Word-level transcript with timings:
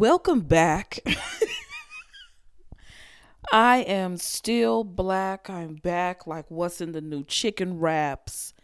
Welcome 0.00 0.40
back. 0.40 1.00
I 3.52 3.80
am 3.80 4.16
still 4.16 4.82
black. 4.82 5.50
I'm 5.50 5.74
back 5.74 6.26
like 6.26 6.50
what's 6.50 6.80
in 6.80 6.92
the 6.92 7.02
new 7.02 7.22
chicken 7.22 7.78
wraps. 7.78 8.54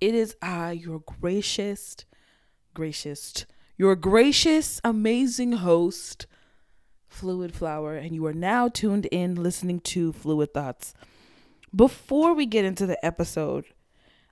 It 0.00 0.14
is 0.14 0.36
I, 0.40 0.70
your 0.70 1.00
gracious, 1.00 1.96
gracious, 2.72 3.46
your 3.76 3.96
gracious, 3.96 4.80
amazing 4.84 5.54
host, 5.54 6.28
Fluid 7.08 7.52
Flower, 7.52 7.96
and 7.96 8.14
you 8.14 8.24
are 8.26 8.32
now 8.32 8.68
tuned 8.68 9.06
in 9.06 9.34
listening 9.34 9.80
to 9.80 10.12
Fluid 10.12 10.54
Thoughts. 10.54 10.94
Before 11.74 12.32
we 12.32 12.46
get 12.46 12.64
into 12.64 12.86
the 12.86 13.04
episode, 13.04 13.64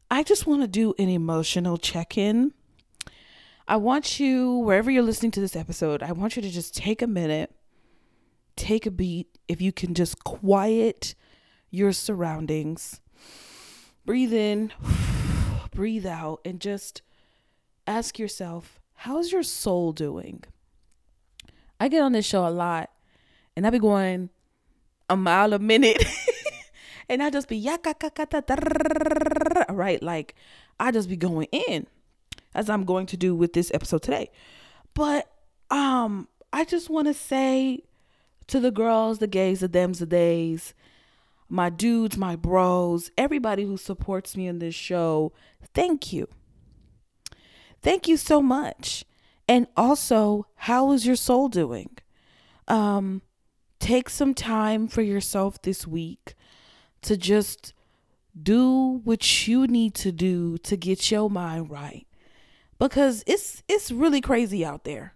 I 0.08 0.22
just 0.22 0.46
want 0.46 0.62
to 0.62 0.68
do 0.68 0.94
an 1.00 1.08
emotional 1.08 1.78
check 1.78 2.16
in. 2.16 2.52
I 3.66 3.76
want 3.76 4.20
you, 4.20 4.58
wherever 4.58 4.90
you're 4.90 5.02
listening 5.02 5.30
to 5.32 5.40
this 5.40 5.56
episode, 5.56 6.02
I 6.02 6.12
want 6.12 6.36
you 6.36 6.42
to 6.42 6.50
just 6.50 6.76
take 6.76 7.00
a 7.00 7.06
minute, 7.06 7.50
take 8.56 8.84
a 8.84 8.90
beat. 8.90 9.28
If 9.48 9.62
you 9.62 9.72
can 9.72 9.94
just 9.94 10.22
quiet 10.22 11.14
your 11.70 11.92
surroundings, 11.92 13.00
breathe 14.04 14.34
in, 14.34 14.70
breathe 15.70 16.04
out, 16.04 16.40
and 16.44 16.60
just 16.60 17.00
ask 17.86 18.18
yourself, 18.18 18.80
how's 18.96 19.32
your 19.32 19.42
soul 19.42 19.92
doing? 19.92 20.44
I 21.80 21.88
get 21.88 22.02
on 22.02 22.12
this 22.12 22.26
show 22.26 22.46
a 22.46 22.50
lot 22.50 22.90
and 23.56 23.66
I 23.66 23.70
be 23.70 23.78
going 23.78 24.28
a 25.08 25.16
mile 25.16 25.54
a 25.54 25.58
minute. 25.58 26.04
and 27.08 27.22
I 27.22 27.30
just 27.30 27.48
be 27.48 27.56
right 29.70 30.02
like 30.02 30.34
I 30.78 30.90
just 30.90 31.08
be 31.08 31.16
going 31.16 31.48
in 31.50 31.86
as 32.54 32.70
I'm 32.70 32.84
going 32.84 33.06
to 33.06 33.16
do 33.16 33.34
with 33.34 33.52
this 33.52 33.70
episode 33.74 34.02
today. 34.02 34.30
But 34.94 35.30
um 35.70 36.28
I 36.52 36.64
just 36.64 36.88
want 36.88 37.08
to 37.08 37.14
say 37.14 37.80
to 38.46 38.60
the 38.60 38.70
girls, 38.70 39.18
the 39.18 39.26
gays, 39.26 39.60
the 39.60 39.68
thems, 39.68 39.98
the 39.98 40.06
days, 40.06 40.74
my 41.48 41.68
dudes, 41.68 42.16
my 42.16 42.36
bros, 42.36 43.10
everybody 43.18 43.64
who 43.64 43.76
supports 43.76 44.36
me 44.36 44.46
in 44.46 44.60
this 44.60 44.74
show, 44.74 45.32
thank 45.74 46.12
you. 46.12 46.28
Thank 47.82 48.06
you 48.06 48.16
so 48.16 48.40
much. 48.40 49.04
And 49.48 49.66
also, 49.76 50.46
how 50.54 50.92
is 50.92 51.06
your 51.06 51.16
soul 51.16 51.48
doing? 51.48 51.90
Um 52.68 53.22
take 53.80 54.08
some 54.08 54.32
time 54.32 54.88
for 54.88 55.02
yourself 55.02 55.60
this 55.60 55.86
week 55.86 56.34
to 57.02 57.18
just 57.18 57.74
do 58.40 59.00
what 59.04 59.46
you 59.46 59.66
need 59.66 59.94
to 59.94 60.10
do 60.10 60.56
to 60.58 60.76
get 60.76 61.10
your 61.10 61.28
mind 61.28 61.70
right 61.70 62.06
because 62.78 63.22
it's 63.26 63.62
it's 63.68 63.90
really 63.90 64.20
crazy 64.20 64.64
out 64.64 64.84
there. 64.84 65.14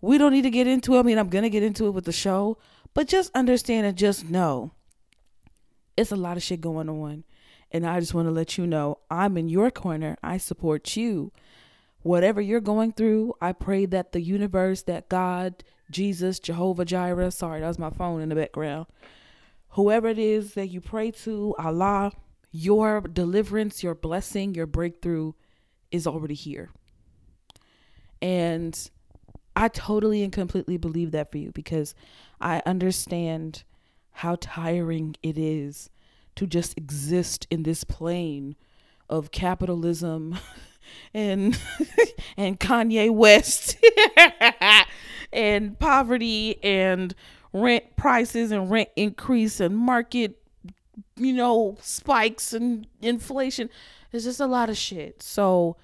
We 0.00 0.18
don't 0.18 0.32
need 0.32 0.42
to 0.42 0.50
get 0.50 0.66
into 0.66 0.96
it. 0.96 1.00
I 1.00 1.02
mean, 1.02 1.18
I'm 1.18 1.30
to 1.30 1.50
get 1.50 1.62
into 1.62 1.86
it 1.86 1.92
with 1.92 2.04
the 2.04 2.12
show, 2.12 2.58
but 2.92 3.08
just 3.08 3.34
understand 3.34 3.86
and 3.86 3.96
just 3.96 4.28
know 4.28 4.72
it's 5.96 6.12
a 6.12 6.16
lot 6.16 6.36
of 6.36 6.42
shit 6.42 6.60
going 6.60 6.88
on. 6.88 7.24
And 7.70 7.86
I 7.86 8.00
just 8.00 8.14
want 8.14 8.28
to 8.28 8.32
let 8.32 8.56
you 8.56 8.66
know 8.66 8.98
I'm 9.10 9.36
in 9.36 9.48
your 9.48 9.70
corner. 9.70 10.16
I 10.22 10.36
support 10.36 10.96
you. 10.96 11.32
Whatever 12.02 12.40
you're 12.40 12.60
going 12.60 12.92
through, 12.92 13.34
I 13.40 13.52
pray 13.52 13.86
that 13.86 14.12
the 14.12 14.20
universe, 14.20 14.82
that 14.82 15.08
God, 15.08 15.64
Jesus, 15.90 16.38
Jehovah 16.38 16.84
Jireh, 16.84 17.30
sorry, 17.30 17.60
that 17.60 17.68
was 17.68 17.78
my 17.78 17.90
phone 17.90 18.20
in 18.20 18.28
the 18.28 18.34
background, 18.34 18.86
whoever 19.70 20.08
it 20.08 20.18
is 20.18 20.54
that 20.54 20.68
you 20.68 20.80
pray 20.80 21.10
to, 21.12 21.54
Allah, 21.58 22.12
your 22.52 23.00
deliverance, 23.00 23.82
your 23.82 23.94
blessing, 23.94 24.54
your 24.54 24.66
breakthrough 24.66 25.32
is 25.90 26.06
already 26.06 26.34
here. 26.34 26.70
And 28.24 28.90
I 29.54 29.68
totally 29.68 30.22
and 30.22 30.32
completely 30.32 30.78
believe 30.78 31.10
that 31.10 31.30
for 31.30 31.36
you 31.36 31.52
because 31.52 31.94
I 32.40 32.62
understand 32.64 33.64
how 34.12 34.38
tiring 34.40 35.16
it 35.22 35.36
is 35.36 35.90
to 36.36 36.46
just 36.46 36.74
exist 36.78 37.46
in 37.50 37.64
this 37.64 37.84
plane 37.84 38.56
of 39.10 39.30
capitalism 39.30 40.38
and 41.14 41.60
and 42.38 42.58
Kanye 42.58 43.10
West 43.10 43.76
and 45.32 45.78
poverty 45.78 46.64
and 46.64 47.14
rent 47.52 47.94
prices 47.94 48.52
and 48.52 48.70
rent 48.70 48.88
increase 48.96 49.60
and 49.60 49.76
market 49.76 50.38
you 51.16 51.34
know 51.34 51.76
spikes 51.82 52.54
and 52.54 52.86
inflation. 53.02 53.68
There's 54.10 54.24
just 54.24 54.40
a 54.40 54.46
lot 54.46 54.70
of 54.70 54.78
shit. 54.78 55.22
So 55.22 55.76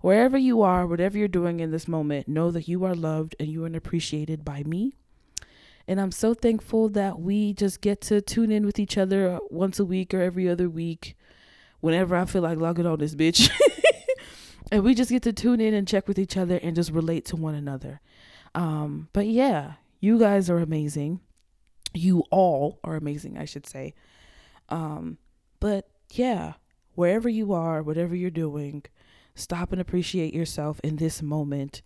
wherever 0.00 0.38
you 0.38 0.62
are 0.62 0.86
whatever 0.86 1.18
you're 1.18 1.28
doing 1.28 1.60
in 1.60 1.70
this 1.70 1.88
moment 1.88 2.28
know 2.28 2.50
that 2.50 2.68
you 2.68 2.84
are 2.84 2.94
loved 2.94 3.34
and 3.38 3.48
you 3.48 3.64
are 3.64 3.76
appreciated 3.76 4.44
by 4.44 4.62
me 4.64 4.94
and 5.86 6.00
i'm 6.00 6.12
so 6.12 6.34
thankful 6.34 6.88
that 6.88 7.20
we 7.20 7.52
just 7.52 7.80
get 7.80 8.00
to 8.00 8.20
tune 8.20 8.50
in 8.50 8.64
with 8.64 8.78
each 8.78 8.96
other 8.96 9.38
once 9.50 9.78
a 9.78 9.84
week 9.84 10.12
or 10.14 10.20
every 10.20 10.48
other 10.48 10.68
week 10.68 11.16
whenever 11.80 12.16
i 12.16 12.24
feel 12.24 12.42
like 12.42 12.58
logging 12.58 12.86
on 12.86 12.98
this 12.98 13.14
bitch 13.14 13.50
and 14.72 14.82
we 14.82 14.94
just 14.94 15.10
get 15.10 15.22
to 15.22 15.32
tune 15.32 15.60
in 15.60 15.74
and 15.74 15.88
check 15.88 16.06
with 16.08 16.18
each 16.18 16.36
other 16.36 16.58
and 16.62 16.76
just 16.76 16.90
relate 16.90 17.24
to 17.24 17.36
one 17.36 17.54
another 17.54 18.00
um 18.54 19.08
but 19.12 19.26
yeah 19.26 19.74
you 20.00 20.18
guys 20.18 20.48
are 20.48 20.58
amazing. 20.58 21.20
You 21.94 22.24
all 22.30 22.78
are 22.84 22.96
amazing, 22.96 23.38
I 23.38 23.44
should 23.44 23.66
say. 23.66 23.94
Um, 24.68 25.18
but 25.60 25.88
yeah, 26.12 26.54
wherever 26.94 27.28
you 27.28 27.52
are, 27.52 27.82
whatever 27.82 28.14
you're 28.14 28.30
doing, 28.30 28.84
stop 29.38 29.72
and 29.72 29.80
appreciate 29.80 30.34
yourself 30.34 30.80
in 30.82 30.96
this 30.96 31.22
moment. 31.22 31.82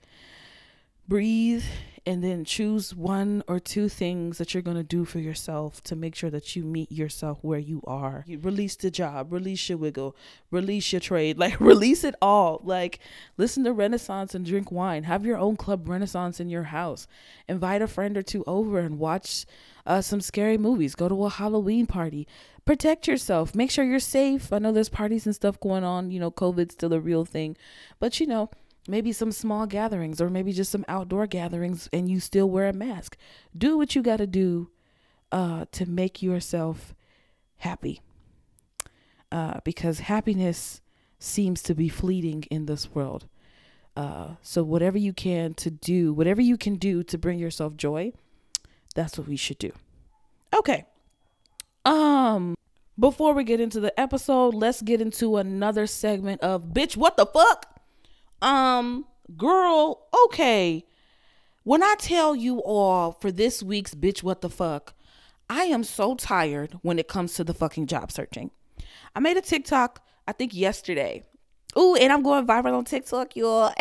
Breathe 1.09 1.65
and 2.05 2.23
then 2.23 2.45
choose 2.45 2.95
one 2.95 3.45
or 3.47 3.61
two 3.61 3.89
things 3.89 4.39
that 4.39 4.53
you're 4.53 4.63
going 4.63 4.77
to 4.77 4.83
do 4.83 5.05
for 5.05 5.21
yourself 5.21 5.83
to 5.85 5.95
make 5.95 6.17
sure 6.17 6.31
that 6.31 6.57
you 6.57 6.65
meet 6.65 6.91
yourself 6.91 7.39
where 7.43 7.61
you 7.61 7.81
are. 7.87 8.25
You 8.27 8.39
release 8.39 8.75
the 8.75 8.91
job, 8.91 9.33
release 9.33 9.69
your 9.69 9.79
wiggle, 9.79 10.17
release 10.51 10.93
your 10.93 11.01
trade, 11.01 11.39
like 11.39 11.61
release 11.61 12.03
it 12.03 12.17
all. 12.21 12.61
Like 12.65 12.99
listen 13.37 13.63
to 13.65 13.73
Renaissance 13.73 14.35
and 14.35 14.45
drink 14.45 14.73
wine. 14.73 15.05
Have 15.05 15.25
your 15.25 15.39
own 15.39 15.57
club 15.57 15.89
Renaissance 15.89 16.41
in 16.41 16.49
your 16.49 16.65
house. 16.65 17.07
Invite 17.49 17.83
a 17.83 17.87
friend 17.87 18.17
or 18.17 18.23
two 18.23 18.43
over 18.47 18.81
and 18.81 18.99
watch 18.99 19.47
uh, 19.87 20.01
some 20.01 20.21
scary 20.21 20.59
movies. 20.59 20.95
Go 20.95 21.09
to 21.09 21.25
a 21.25 21.31
Halloween 21.31 21.87
party. 21.87 22.27
Protect 22.65 23.09
yourself. 23.09 23.55
Make 23.55 23.71
sure 23.71 23.85
you're 23.85 23.99
safe. 23.99 24.53
I 24.53 24.59
know 24.59 24.71
there's 24.71 24.89
parties 24.89 25.27
and 25.27 25.35
stuff 25.35 25.59
going 25.59 25.83
on. 25.83 26.13
You 26.13 26.21
know, 26.21 26.31
COVID's 26.31 26.75
still 26.75 26.93
a 26.93 27.01
real 27.01 27.25
thing. 27.25 27.57
But, 27.99 28.21
you 28.21 28.27
know, 28.27 28.51
maybe 28.89 29.13
some 29.13 29.33
small 29.33 29.67
gatherings 29.67 30.21
or 30.21 30.29
maybe 30.29 30.53
just 30.53 30.73
some 30.73 30.85
outdoor 30.89 31.27
gatherings 31.27 31.89
and 31.93 32.11
you 32.11 32.21
still 32.21 32.49
wear 32.49 32.69
a 32.69 32.73
mask. 32.73 33.17
Do 33.57 33.77
what 33.77 33.95
you 33.95 34.03
got 34.03 34.19
to 34.19 34.27
do 34.27 34.71
uh, 35.31 35.67
to 35.73 35.87
make 35.87 36.23
yourself 36.23 36.95
happy. 37.59 38.01
Uh, 39.31 39.61
because 39.65 40.01
happiness 40.01 40.81
seems 41.19 41.63
to 41.63 41.75
be 41.75 41.89
fleeting 41.89 42.45
in 42.51 42.67
this 42.67 42.95
world. 42.95 43.27
Uh, 43.97 44.35
so 44.43 44.63
whatever 44.63 44.99
you 44.99 45.13
can 45.13 45.55
to 45.55 45.71
do, 45.71 46.13
whatever 46.13 46.41
you 46.41 46.57
can 46.57 46.77
do 46.77 47.03
to 47.03 47.17
bring 47.17 47.39
yourself 47.39 47.77
joy, 47.77 48.13
that's 48.95 49.17
what 49.17 49.29
we 49.29 49.37
should 49.37 49.59
do. 49.59 49.73
Okay. 50.55 50.85
Um 51.85 52.55
before 52.99 53.33
we 53.33 53.43
get 53.43 53.59
into 53.59 53.81
the 53.81 53.99
episode, 53.99 54.55
let's 54.55 54.83
get 54.83 55.01
into 55.01 55.39
another 55.39 55.87
segment 55.87 56.43
of 56.43 56.65
bitch 56.75 56.97
what 56.97 57.17
the 57.17 57.27
fuck? 57.27 57.82
Um, 58.43 59.07
girl, 59.37 60.07
okay. 60.27 60.85
When 61.65 61.83
I 61.83 61.95
tell 61.99 62.35
you 62.35 62.59
all 62.59 63.13
for 63.13 63.31
this 63.31 63.63
week's 63.63 63.95
bitch, 63.95 64.23
what 64.23 64.41
the 64.41 64.51
fuck, 64.51 64.95
I 65.49 65.65
am 65.65 65.85
so 65.85 66.17
tired 66.17 66.77
when 66.83 66.99
it 66.99 67.07
comes 67.09 67.35
to 67.35 67.45
the 67.45 67.55
fucking 67.55 67.87
job 67.87 68.11
searching. 68.11 68.51
I 69.15 69.21
made 69.21 69.37
a 69.37 69.41
TikTok, 69.41 70.05
I 70.27 70.33
think 70.33 70.55
yesterday. 70.55 71.25
Ooh, 71.79 71.95
and 71.95 72.13
I'm 72.13 72.23
going 72.23 72.47
viral 72.47 72.77
on 72.77 72.85
TikTok, 72.85 73.37
y'all. 73.37 73.73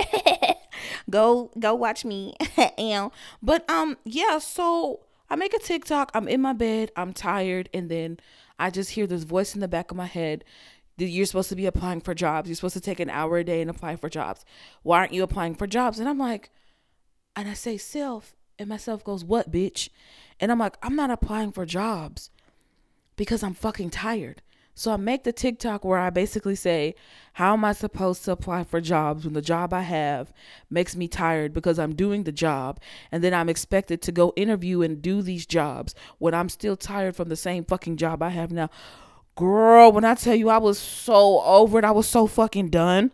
go 1.10 1.52
go 1.60 1.74
watch 1.74 2.06
me. 2.06 2.36
and 2.78 3.12
but 3.42 3.70
um 3.70 3.98
yeah, 4.06 4.38
so 4.38 5.02
I 5.30 5.36
make 5.36 5.54
a 5.54 5.60
TikTok, 5.60 6.12
I'm 6.14 6.28
in 6.28 6.42
my 6.42 6.54
bed, 6.54 6.92
I'm 6.96 7.14
tired, 7.14 7.70
and 7.74 7.90
then 7.90 8.20
I 8.60 8.70
just 8.70 8.92
hear 8.92 9.08
this 9.08 9.24
voice 9.24 9.56
in 9.56 9.62
the 9.62 9.68
back 9.68 9.92
of 9.92 9.98
my 9.98 10.06
head 10.06 10.44
you're 10.98 11.26
supposed 11.26 11.50
to 11.50 11.56
be 11.56 11.66
applying 11.66 12.02
for 12.02 12.14
jobs. 12.14 12.48
You're 12.48 12.56
supposed 12.56 12.74
to 12.76 12.82
take 12.82 13.00
an 13.00 13.10
hour 13.10 13.38
a 13.38 13.44
day 13.44 13.62
and 13.62 13.70
apply 13.70 13.96
for 13.96 14.10
jobs. 14.10 14.46
Why 14.84 15.00
aren't 15.00 15.14
you 15.14 15.24
applying 15.24 15.56
for 15.56 15.68
jobs? 15.68 16.00
And 16.00 16.08
I'm 16.08 16.20
like, 16.20 16.50
and 17.36 17.48
I 17.48 17.54
say, 17.54 17.78
self, 17.78 18.36
and 18.60 18.70
myself 18.70 19.04
goes, 19.04 19.24
what, 19.24 19.52
bitch? 19.52 19.90
And 20.40 20.52
I'm 20.52 20.60
like, 20.60 20.78
I'm 20.84 20.96
not 20.96 21.12
applying 21.12 21.52
for 21.52 21.66
jobs 21.66 22.30
because 23.16 23.44
I'm 23.44 23.54
fucking 23.54 23.92
tired. 23.92 24.42
So 24.74 24.92
I 24.92 24.98
make 24.98 25.24
the 25.24 25.34
TikTok 25.34 25.84
where 25.84 26.00
I 26.00 26.10
basically 26.10 26.56
say, 26.56 26.96
How 27.34 27.54
am 27.54 27.66
I 27.66 27.74
supposed 27.74 28.24
to 28.26 28.32
apply 28.32 28.64
for 28.64 28.80
jobs 28.80 29.26
when 29.26 29.34
the 29.34 29.42
job 29.42 29.74
I 29.74 29.82
have 29.82 30.34
makes 30.70 30.96
me 30.96 31.08
tired 31.08 31.54
because 31.54 31.78
I'm 31.78 31.94
doing 31.94 32.24
the 32.24 32.32
job 32.32 32.80
and 33.12 33.24
then 33.24 33.34
I'm 33.34 33.50
expected 33.50 34.02
to 34.04 34.12
go 34.12 34.34
interview 34.36 34.82
and 34.82 35.02
do 35.02 35.22
these 35.22 35.46
jobs 35.46 35.94
when 36.20 36.34
I'm 36.34 36.50
still 36.50 36.78
tired 36.78 37.16
from 37.16 37.30
the 37.30 37.36
same 37.36 37.66
fucking 37.66 37.98
job 37.98 38.24
I 38.24 38.30
have 38.30 38.52
now? 38.52 38.70
Girl, 39.42 39.92
when 39.92 40.06
I 40.06 40.14
tell 40.14 40.36
you 40.36 40.50
I 40.50 40.60
was 40.60 40.78
so 40.78 41.42
over 41.42 41.80
it, 41.80 41.84
I 41.84 41.90
was 41.90 42.08
so 42.08 42.28
fucking 42.28 42.70
done. 42.70 43.12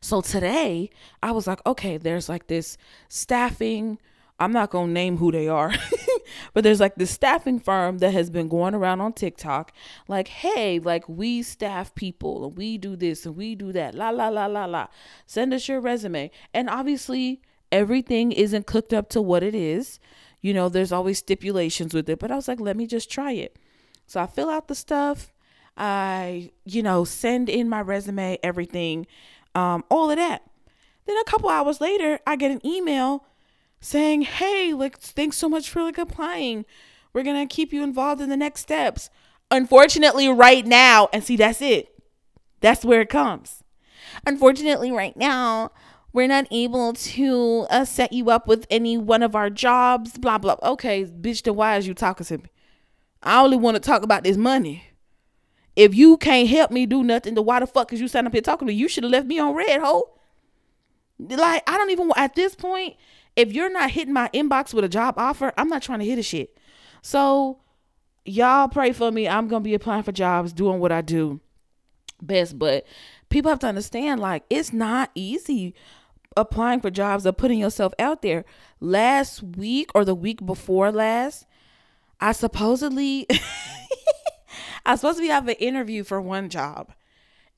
So 0.00 0.22
today, 0.22 0.88
I 1.22 1.32
was 1.32 1.46
like, 1.46 1.60
okay, 1.66 1.98
there's 1.98 2.30
like 2.30 2.46
this 2.46 2.78
staffing 3.10 3.98
I'm 4.40 4.52
not 4.52 4.70
going 4.70 4.86
to 4.86 4.92
name 4.92 5.18
who 5.18 5.30
they 5.30 5.46
are. 5.46 5.74
but 6.54 6.64
there's 6.64 6.80
like 6.80 6.94
this 6.94 7.10
staffing 7.10 7.60
firm 7.60 7.98
that 7.98 8.14
has 8.14 8.30
been 8.30 8.48
going 8.48 8.74
around 8.74 9.02
on 9.02 9.12
TikTok 9.12 9.72
like, 10.06 10.28
"Hey, 10.28 10.78
like 10.78 11.06
we 11.10 11.42
staff 11.42 11.94
people 11.94 12.46
and 12.46 12.56
we 12.56 12.78
do 12.78 12.96
this 12.96 13.26
and 13.26 13.36
we 13.36 13.54
do 13.54 13.70
that. 13.72 13.94
La 13.94 14.08
la 14.08 14.28
la 14.28 14.46
la 14.46 14.64
la. 14.64 14.86
Send 15.26 15.52
us 15.52 15.68
your 15.68 15.80
resume." 15.80 16.30
And 16.54 16.70
obviously, 16.70 17.42
everything 17.70 18.32
isn't 18.32 18.66
cooked 18.66 18.94
up 18.94 19.10
to 19.10 19.20
what 19.20 19.42
it 19.42 19.54
is. 19.54 20.00
You 20.40 20.54
know, 20.54 20.70
there's 20.70 20.92
always 20.92 21.18
stipulations 21.18 21.92
with 21.92 22.08
it, 22.08 22.18
but 22.18 22.30
I 22.30 22.36
was 22.36 22.48
like, 22.48 22.60
"Let 22.60 22.78
me 22.78 22.86
just 22.86 23.10
try 23.10 23.32
it." 23.32 23.58
So 24.08 24.20
I 24.20 24.26
fill 24.26 24.48
out 24.48 24.68
the 24.68 24.74
stuff. 24.74 25.32
I, 25.76 26.50
you 26.64 26.82
know, 26.82 27.04
send 27.04 27.48
in 27.48 27.68
my 27.68 27.82
resume, 27.82 28.38
everything, 28.42 29.06
um, 29.54 29.84
all 29.90 30.10
of 30.10 30.16
that. 30.16 30.42
Then 31.06 31.16
a 31.18 31.24
couple 31.24 31.50
hours 31.50 31.80
later, 31.80 32.18
I 32.26 32.34
get 32.36 32.50
an 32.50 32.66
email 32.66 33.24
saying, 33.80 34.22
"Hey, 34.22 34.72
like 34.72 34.98
thanks 34.98 35.36
so 35.36 35.48
much 35.48 35.70
for 35.70 35.82
like 35.82 35.98
applying. 35.98 36.64
We're 37.12 37.22
going 37.22 37.46
to 37.46 37.54
keep 37.54 37.72
you 37.72 37.84
involved 37.84 38.20
in 38.20 38.28
the 38.28 38.36
next 38.36 38.62
steps." 38.62 39.10
Unfortunately, 39.50 40.28
right 40.28 40.66
now, 40.66 41.08
and 41.12 41.22
see 41.22 41.36
that's 41.36 41.62
it. 41.62 41.88
That's 42.60 42.84
where 42.84 43.02
it 43.02 43.08
comes. 43.08 43.62
Unfortunately, 44.26 44.90
right 44.90 45.16
now, 45.16 45.70
we're 46.12 46.26
not 46.26 46.46
able 46.50 46.94
to 46.94 47.66
uh, 47.70 47.84
set 47.84 48.12
you 48.12 48.30
up 48.30 48.48
with 48.48 48.66
any 48.70 48.98
one 48.98 49.22
of 49.22 49.36
our 49.36 49.50
jobs, 49.50 50.18
blah 50.18 50.38
blah. 50.38 50.56
Okay, 50.62 51.04
bitch, 51.04 51.42
then 51.42 51.56
why 51.56 51.76
is 51.76 51.86
you 51.86 51.94
talking 51.94 52.26
to 52.26 52.38
me? 52.38 52.44
I 53.22 53.42
only 53.42 53.56
want 53.56 53.76
to 53.76 53.80
talk 53.80 54.02
about 54.02 54.24
this 54.24 54.36
money. 54.36 54.84
If 55.76 55.94
you 55.94 56.16
can't 56.16 56.48
help 56.48 56.70
me 56.70 56.86
do 56.86 57.04
nothing, 57.04 57.34
then 57.34 57.44
why 57.44 57.60
the 57.60 57.66
fuck 57.66 57.92
is 57.92 58.00
you 58.00 58.08
sitting 58.08 58.26
up 58.26 58.32
here 58.32 58.42
talking 58.42 58.66
to 58.66 58.72
me? 58.72 58.78
You 58.78 58.88
should 58.88 59.04
have 59.04 59.12
left 59.12 59.26
me 59.26 59.38
on 59.38 59.54
read, 59.54 59.80
ho. 59.80 60.10
Like, 61.18 61.68
I 61.68 61.76
don't 61.76 61.90
even, 61.90 62.08
want 62.08 62.18
at 62.18 62.34
this 62.34 62.54
point, 62.54 62.96
if 63.36 63.52
you're 63.52 63.70
not 63.70 63.90
hitting 63.90 64.14
my 64.14 64.28
inbox 64.34 64.74
with 64.74 64.84
a 64.84 64.88
job 64.88 65.14
offer, 65.16 65.52
I'm 65.56 65.68
not 65.68 65.82
trying 65.82 66.00
to 66.00 66.04
hit 66.04 66.18
a 66.18 66.22
shit. 66.22 66.56
So, 67.02 67.60
y'all 68.24 68.68
pray 68.68 68.92
for 68.92 69.10
me. 69.10 69.28
I'm 69.28 69.48
going 69.48 69.62
to 69.62 69.68
be 69.68 69.74
applying 69.74 70.02
for 70.02 70.12
jobs, 70.12 70.52
doing 70.52 70.80
what 70.80 70.92
I 70.92 71.00
do 71.00 71.40
best. 72.20 72.58
But 72.58 72.86
people 73.28 73.48
have 73.50 73.60
to 73.60 73.68
understand, 73.68 74.20
like, 74.20 74.44
it's 74.50 74.72
not 74.72 75.10
easy 75.14 75.74
applying 76.36 76.80
for 76.80 76.90
jobs 76.90 77.26
or 77.26 77.32
putting 77.32 77.58
yourself 77.58 77.92
out 77.98 78.22
there. 78.22 78.44
Last 78.80 79.42
week 79.42 79.90
or 79.94 80.04
the 80.04 80.14
week 80.14 80.44
before 80.44 80.90
last, 80.92 81.46
I 82.20 82.32
supposedly 82.32 83.26
I 84.86 84.96
supposed 84.96 85.18
to 85.18 85.22
be 85.22 85.28
having 85.28 85.54
an 85.54 85.60
interview 85.60 86.04
for 86.04 86.20
one 86.20 86.48
job 86.48 86.92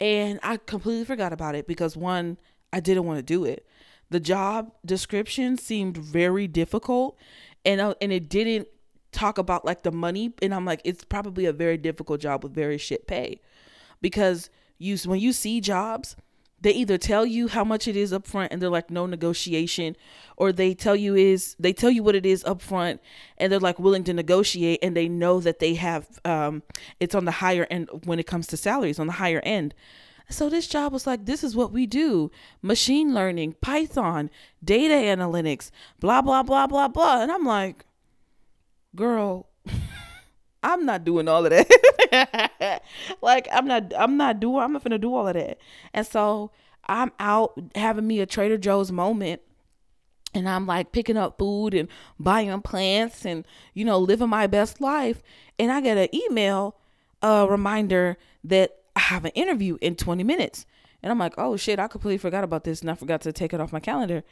and 0.01 0.41
I 0.43 0.57
completely 0.57 1.05
forgot 1.05 1.33
about 1.33 1.55
it 1.55 1.67
because 1.67 1.97
one, 1.97 2.39
I 2.73 2.81
didn't 2.81 3.05
want 3.05 3.19
to 3.19 3.23
do 3.23 3.45
it. 3.45 3.67
The 4.11 4.21
job 4.21 4.73
description 4.85 5.57
seemed 5.57 5.97
very 5.97 6.49
difficult 6.49 7.17
and 7.65 7.81
uh, 7.81 7.95
and 8.01 8.13
it 8.13 8.29
didn't 8.29 8.69
talk 9.13 9.39
about 9.39 9.65
like 9.65 9.83
the 9.83 9.93
money 9.93 10.33
and 10.43 10.55
I'm 10.55 10.65
like 10.65 10.81
it's 10.85 11.05
probably 11.05 11.47
a 11.47 11.53
very 11.53 11.77
difficult 11.77 12.21
job 12.21 12.43
with 12.43 12.55
very 12.55 12.79
shit 12.79 13.07
pay 13.07 13.41
because 14.01 14.51
you 14.79 14.97
when 15.05 15.21
you 15.21 15.33
see 15.33 15.61
jobs 15.61 16.17
they 16.61 16.73
either 16.73 16.99
tell 16.99 17.25
you 17.25 17.49
how 17.49 17.65
much 17.65 17.89
it 17.89 17.97
is 17.97 18.13
up 18.13 18.27
front 18.27 18.53
and 18.53 18.61
they're 18.61 18.71
like 18.71 18.91
no 18.91 19.07
negotiation 19.07 19.97
or 20.37 20.53
they 20.53 20.75
tell 20.75 20.97
you 20.97 21.15
is 21.15 21.57
they 21.59 21.73
tell 21.73 21.91
you 21.91 22.03
what 22.03 22.15
it 22.15 22.27
is 22.27 22.45
up 22.45 22.61
front 22.61 23.01
and 23.39 23.51
they're 23.51 23.59
like 23.59 23.79
willing 23.79 24.05
to 24.05 24.13
negotiate 24.13 24.79
and 24.83 24.97
they 24.97 25.09
know 25.09 25.41
that 25.41 25.59
they 25.59 25.75
have 25.75 26.21
um 26.25 26.63
it's 26.99 27.15
on 27.15 27.25
the 27.25 27.31
higher 27.31 27.67
end 27.71 27.89
when 28.05 28.19
it 28.19 28.27
comes 28.27 28.47
to 28.47 28.57
salaries 28.57 28.99
on 28.99 29.07
the 29.07 29.15
higher 29.15 29.41
end. 29.45 29.75
So 30.29 30.49
this 30.49 30.69
job 30.69 30.93
was 30.93 31.07
like 31.07 31.27
this 31.27 31.43
is 31.43 31.57
what 31.57 31.73
we 31.73 31.87
do. 31.87 32.31
Machine 32.63 33.15
learning 33.15 33.57
python 33.61 34.31
data 34.63 34.95
analytics 34.95 35.71
blah 35.99 36.23
blah 36.23 36.43
blah 36.43 36.67
blah 36.67 36.89
blah. 36.89 37.23
And 37.23 37.33
i'm 37.33 37.45
like 37.45 37.85
girl 38.95 39.49
I'm 40.63 40.85
not 40.85 41.05
doing 41.05 41.29
all 41.29 41.47
of 41.47 41.51
that. 41.51 42.83
like 43.23 43.49
I'm 43.53 43.67
not 43.67 43.93
I'm 43.97 44.17
not 44.17 44.41
doing 44.41 44.59
I'm 44.63 44.73
not 44.73 44.85
gonna 44.85 44.99
do 44.99 45.15
all 45.15 45.29
of 45.29 45.35
that. 45.35 45.59
And 45.95 46.07
so 46.07 46.51
I'm 46.87 47.13
out 47.19 47.59
having 47.75 48.07
me 48.07 48.21
a 48.21 48.27
Trader 48.27 48.59
Joe's 48.59 48.93
moment 48.93 49.41
and 50.35 50.49
I'm 50.49 50.67
like 50.67 50.93
picking 50.93 51.17
up 51.17 51.39
food 51.39 51.75
and 51.75 51.89
buying 52.19 52.61
plants 52.63 53.25
and 53.25 53.47
you 53.75 53.85
know 53.85 53.99
living 53.99 54.29
my 54.29 54.47
best 54.47 54.81
life 54.81 55.23
and 55.59 55.73
I 55.73 55.81
get 55.81 55.97
an 55.97 56.15
email 56.15 56.77
a 57.23 57.47
reminder 57.49 58.17
that 58.45 58.77
I 58.97 59.01
have 59.01 59.25
an 59.25 59.33
interview 59.33 59.77
in 59.81 59.95
20 59.95 60.25
minutes. 60.25 60.67
And 61.03 61.11
I'm 61.11 61.19
like, 61.19 61.35
"Oh 61.39 61.57
shit, 61.57 61.79
I 61.79 61.89
completely 61.89 62.19
forgot 62.19 62.45
about 62.45 62.65
this 62.65 62.83
and 62.83 62.91
I 62.91 62.95
forgot 62.95 63.23
to 63.23 63.33
take 63.33 63.55
it 63.55 63.61
off 63.61 63.73
my 63.73 63.81
calendar." 63.81 64.23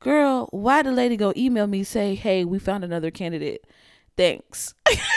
Girl, 0.00 0.48
why 0.50 0.82
the 0.82 0.92
lady 0.92 1.16
go 1.16 1.32
email 1.36 1.66
me 1.66 1.84
say, 1.84 2.14
"Hey, 2.14 2.44
we 2.44 2.58
found 2.58 2.82
another 2.84 3.10
candidate." 3.10 3.64
Thanks. 4.16 4.74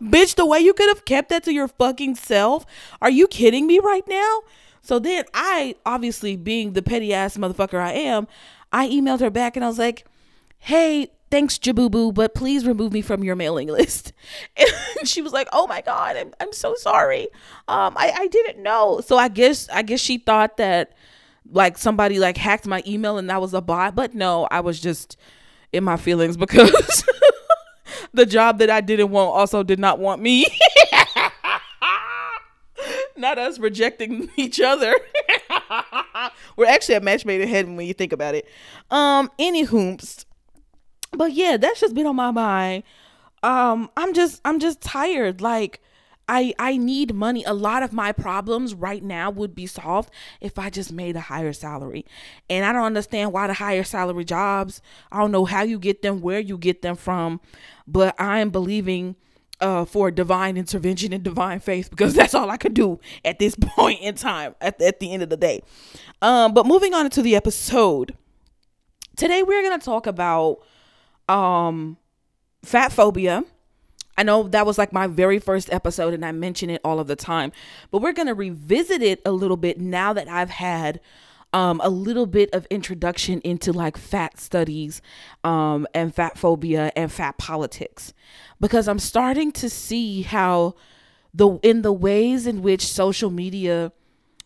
Bitch, 0.00 0.34
the 0.34 0.46
way 0.46 0.60
you 0.60 0.74
could 0.74 0.88
have 0.88 1.04
kept 1.04 1.28
that 1.30 1.44
to 1.44 1.52
your 1.52 1.68
fucking 1.68 2.16
self. 2.16 2.66
Are 3.00 3.10
you 3.10 3.26
kidding 3.26 3.66
me 3.66 3.78
right 3.78 4.06
now? 4.08 4.40
So 4.82 4.98
then 4.98 5.24
I, 5.34 5.76
obviously 5.84 6.36
being 6.36 6.72
the 6.72 6.82
petty 6.82 7.12
ass 7.12 7.36
motherfucker 7.36 7.78
I 7.78 7.92
am, 7.92 8.26
I 8.72 8.88
emailed 8.88 9.20
her 9.20 9.30
back 9.30 9.56
and 9.56 9.64
I 9.64 9.68
was 9.68 9.78
like, 9.78 10.06
hey, 10.58 11.08
thanks, 11.30 11.58
Jabubu, 11.58 12.12
but 12.12 12.34
please 12.34 12.66
remove 12.66 12.92
me 12.92 13.02
from 13.02 13.22
your 13.22 13.36
mailing 13.36 13.68
list. 13.72 14.12
And 14.56 15.08
she 15.08 15.22
was 15.22 15.32
like, 15.32 15.48
oh 15.52 15.66
my 15.66 15.80
God, 15.80 16.16
I'm, 16.16 16.32
I'm 16.40 16.52
so 16.52 16.74
sorry. 16.74 17.28
Um, 17.68 17.94
I, 17.96 18.12
I 18.16 18.26
didn't 18.26 18.62
know. 18.62 19.00
So 19.00 19.16
I 19.16 19.28
guess, 19.28 19.68
I 19.70 19.82
guess 19.82 20.00
she 20.00 20.18
thought 20.18 20.56
that 20.56 20.92
like 21.50 21.78
somebody 21.78 22.18
like 22.18 22.36
hacked 22.36 22.66
my 22.66 22.82
email 22.86 23.18
and 23.18 23.28
that 23.30 23.40
was 23.40 23.54
a 23.54 23.60
bot. 23.60 23.94
But 23.94 24.14
no, 24.14 24.46
I 24.50 24.60
was 24.60 24.80
just 24.80 25.16
in 25.72 25.84
my 25.84 25.96
feelings 25.96 26.36
because 26.38 27.04
the 28.12 28.26
job 28.26 28.58
that 28.58 28.70
I 28.70 28.80
didn't 28.80 29.10
want 29.10 29.30
also 29.30 29.62
did 29.62 29.78
not 29.78 29.98
want 29.98 30.22
me. 30.22 30.46
not 33.20 33.38
us 33.38 33.58
rejecting 33.58 34.30
each 34.36 34.60
other. 34.60 34.94
We're 36.56 36.66
actually 36.66 36.96
a 36.96 37.00
match 37.00 37.24
made 37.24 37.40
in 37.40 37.48
heaven 37.48 37.76
when 37.76 37.86
you 37.86 37.94
think 37.94 38.12
about 38.12 38.34
it. 38.34 38.46
Um, 38.90 39.30
any 39.38 39.62
hoops. 39.62 40.26
But 41.12 41.32
yeah, 41.32 41.56
that's 41.56 41.80
just 41.80 41.94
been 41.94 42.06
on 42.06 42.16
my 42.16 42.30
mind. 42.30 42.82
Um, 43.42 43.90
I'm 43.96 44.14
just 44.14 44.40
I'm 44.44 44.60
just 44.60 44.80
tired. 44.80 45.40
Like 45.40 45.80
I 46.28 46.54
I 46.58 46.76
need 46.76 47.14
money. 47.14 47.42
A 47.44 47.52
lot 47.52 47.82
of 47.82 47.92
my 47.92 48.12
problems 48.12 48.74
right 48.74 49.02
now 49.02 49.30
would 49.30 49.54
be 49.54 49.66
solved 49.66 50.10
if 50.40 50.58
I 50.58 50.70
just 50.70 50.92
made 50.92 51.16
a 51.16 51.20
higher 51.20 51.52
salary. 51.52 52.04
And 52.48 52.64
I 52.64 52.72
don't 52.72 52.84
understand 52.84 53.32
why 53.32 53.48
the 53.48 53.54
higher 53.54 53.82
salary 53.82 54.24
jobs, 54.24 54.80
I 55.10 55.18
don't 55.18 55.32
know 55.32 55.46
how 55.46 55.62
you 55.62 55.78
get 55.78 56.02
them, 56.02 56.20
where 56.20 56.38
you 56.38 56.56
get 56.58 56.82
them 56.82 56.94
from, 56.94 57.40
but 57.92 58.14
I 58.20 58.40
am 58.40 58.50
believing 58.50 59.16
uh, 59.60 59.84
for 59.84 60.10
divine 60.10 60.56
intervention 60.56 61.12
and 61.12 61.22
divine 61.22 61.60
faith 61.60 61.90
because 61.90 62.14
that's 62.16 62.34
all 62.34 62.50
I 62.50 62.56
could 62.56 62.74
do 62.74 63.00
at 63.24 63.38
this 63.38 63.54
point 63.60 64.00
in 64.00 64.14
time 64.14 64.54
at 64.60 64.78
the, 64.78 64.86
at 64.86 65.00
the 65.00 65.12
end 65.12 65.22
of 65.22 65.30
the 65.30 65.36
day. 65.36 65.62
Um, 66.22 66.54
but 66.54 66.66
moving 66.66 66.94
on 66.94 67.08
to 67.10 67.22
the 67.22 67.36
episode. 67.36 68.16
Today 69.16 69.42
we're 69.42 69.62
going 69.62 69.78
to 69.78 69.84
talk 69.84 70.06
about 70.06 70.58
um 71.28 71.96
fat 72.62 72.90
phobia 72.92 73.44
I 74.20 74.22
know 74.22 74.42
that 74.48 74.66
was 74.66 74.76
like 74.76 74.92
my 74.92 75.06
very 75.06 75.38
first 75.38 75.72
episode 75.72 76.12
and 76.12 76.26
I 76.26 76.32
mention 76.32 76.68
it 76.68 76.82
all 76.84 77.00
of 77.00 77.06
the 77.06 77.16
time, 77.16 77.52
but 77.90 78.02
we're 78.02 78.12
going 78.12 78.26
to 78.26 78.34
revisit 78.34 79.02
it 79.02 79.22
a 79.24 79.32
little 79.32 79.56
bit 79.56 79.80
now 79.80 80.12
that 80.12 80.28
I've 80.28 80.50
had 80.50 81.00
um, 81.52 81.80
a 81.82 81.88
little 81.88 82.26
bit 82.26 82.50
of 82.52 82.66
introduction 82.70 83.40
into 83.40 83.72
like 83.72 83.96
fat 83.96 84.38
studies 84.38 85.02
um, 85.42 85.86
and 85.94 86.14
fat 86.14 86.38
phobia 86.38 86.92
and 86.94 87.10
fat 87.10 87.38
politics 87.38 88.12
because 88.60 88.86
I'm 88.88 88.98
starting 88.98 89.52
to 89.52 89.68
see 89.68 90.22
how 90.22 90.74
the 91.34 91.58
in 91.62 91.82
the 91.82 91.92
ways 91.92 92.46
in 92.46 92.62
which 92.62 92.86
social 92.86 93.30
media 93.30 93.92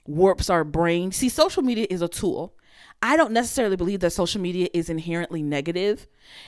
warps 0.06 0.50
our 0.50 0.64
brain. 0.64 1.12
See, 1.12 1.28
social 1.28 1.62
media 1.62 1.86
is 1.90 2.02
a 2.02 2.08
tool. 2.08 2.54
I 3.02 3.16
don't 3.16 3.32
necessarily 3.32 3.76
believe 3.76 4.00
that 4.00 4.12
social 4.12 4.40
media 4.40 4.68
is 4.72 4.88
inherently 4.88 5.42
negative, 5.42 6.06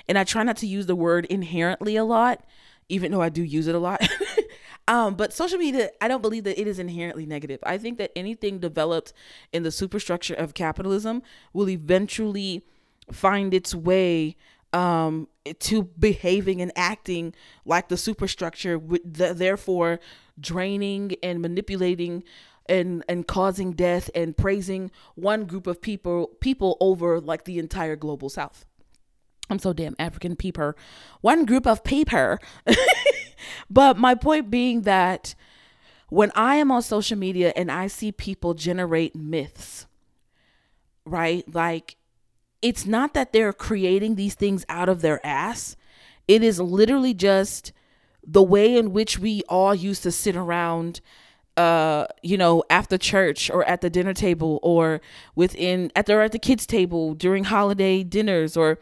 and 0.09 0.19
I 0.19 0.25
try 0.25 0.43
not 0.43 0.57
to 0.59 0.67
use 0.67 0.87
the 0.87 0.97
word 0.97 1.27
inherently 1.27 1.97
a 1.97 2.05
lot 2.05 2.43
even 2.89 3.11
though 3.11 3.23
I 3.23 3.29
do 3.29 3.43
use 3.43 3.67
it 3.67 3.75
a 3.75 3.79
lot. 3.79 4.01
um, 4.89 5.15
but 5.15 5.33
social 5.33 5.59
media, 5.59 5.91
I 6.01 6.09
don't 6.09 6.23
believe 6.23 6.45
that 6.45 6.61
it 6.61 6.69
is 6.69 6.79
inherently 6.79 7.27
negative. 7.27 7.59
I 7.65 7.79
think 7.79 7.99
that 7.99 8.13
anything 8.15 8.59
developed 8.59 9.13
in 9.53 9.63
the 9.63 9.73
superstructure 9.73 10.35
of 10.35 10.55
capitalism 10.55 11.23
will 11.53 11.69
eventually 11.69 12.65
find 13.11 13.53
its 13.53 13.75
way 13.75 14.37
um, 14.73 15.29
to 15.61 15.85
behaving 15.85 16.61
and 16.61 16.71
acting 16.77 17.35
like 17.65 17.89
the 17.89 17.97
superstructure, 17.97 18.79
the, 18.79 19.33
therefore 19.35 20.01
draining 20.39 21.17
and 21.23 21.41
manipulating 21.41 22.23
and 22.69 23.05
and 23.09 23.29
causing 23.29 23.73
death 23.73 24.11
and 24.15 24.37
praising 24.37 24.91
one 25.15 25.45
group 25.45 25.69
of 25.69 25.81
people 25.81 26.33
people 26.41 26.77
over 26.81 27.21
like 27.21 27.45
the 27.45 27.61
entire 27.61 27.95
global 27.95 28.29
south 28.29 28.67
I'm 29.49 29.59
so 29.59 29.73
damn 29.73 29.95
African 29.99 30.37
peeper. 30.37 30.75
One 31.21 31.45
group 31.45 31.67
of 31.67 31.85
peeper. 31.85 32.41
but 33.71 33.97
my 33.97 34.15
point 34.15 34.51
being 34.51 34.83
that 34.83 35.35
when 36.09 36.31
I 36.35 36.57
am 36.57 36.71
on 36.71 36.83
social 36.83 37.19
media 37.19 37.53
and 37.57 37.71
I 37.71 37.89
see 37.89 38.13
people 38.13 38.55
generate 38.55 39.17
myths, 39.17 39.87
right? 41.05 41.45
Like 41.53 41.97
it's 42.63 42.87
not 42.87 43.15
that 43.15 43.33
they're 43.33 43.53
creating 43.53 44.15
these 44.15 44.35
things 44.35 44.65
out 44.69 44.89
of 44.89 45.01
their 45.01 45.25
ass. 45.25 45.77
It 46.29 46.43
is 46.43 46.61
literally 46.61 47.15
just 47.15 47.73
the 48.27 48.43
way 48.43 48.77
in 48.77 48.93
which 48.93 49.19
we 49.19 49.43
all 49.49 49.75
used 49.75 50.03
to 50.03 50.11
sit 50.11 50.37
around 50.37 51.01
uh 51.57 52.07
you 52.23 52.37
know 52.37 52.63
after 52.69 52.99
church 52.99 53.51
or 53.51 53.65
at 53.65 53.81
the 53.81 53.89
dinner 53.89 54.13
table 54.13 54.59
or 54.63 55.01
within 55.35 55.91
at 55.97 56.05
the 56.05 56.15
or 56.15 56.21
at 56.21 56.33
the 56.33 56.39
kids 56.39 56.67
table 56.67 57.15
during 57.15 57.45
holiday 57.45 58.03
dinners 58.03 58.59
or 58.59 58.79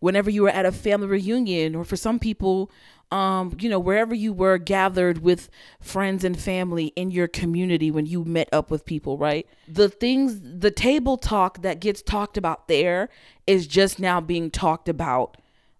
whenever 0.00 0.28
you 0.28 0.42
were 0.42 0.50
at 0.50 0.66
a 0.66 0.72
family 0.72 1.06
reunion 1.06 1.74
or 1.74 1.84
for 1.84 1.96
some 1.96 2.18
people 2.18 2.70
um 3.10 3.56
you 3.58 3.68
know 3.68 3.78
wherever 3.78 4.14
you 4.14 4.32
were 4.32 4.58
gathered 4.58 5.18
with 5.22 5.48
friends 5.80 6.24
and 6.24 6.38
family 6.38 6.86
in 6.96 7.10
your 7.10 7.26
community 7.26 7.90
when 7.90 8.06
you 8.06 8.24
met 8.24 8.48
up 8.52 8.70
with 8.70 8.84
people 8.84 9.16
right? 9.18 9.46
The 9.66 9.88
things 9.88 10.40
the 10.42 10.70
table 10.70 11.16
talk 11.16 11.62
that 11.62 11.80
gets 11.80 12.02
talked 12.02 12.36
about 12.36 12.68
there 12.68 13.08
is 13.46 13.66
just 13.66 13.98
now 13.98 14.20
being 14.20 14.50
talked 14.50 14.88
about 14.88 15.36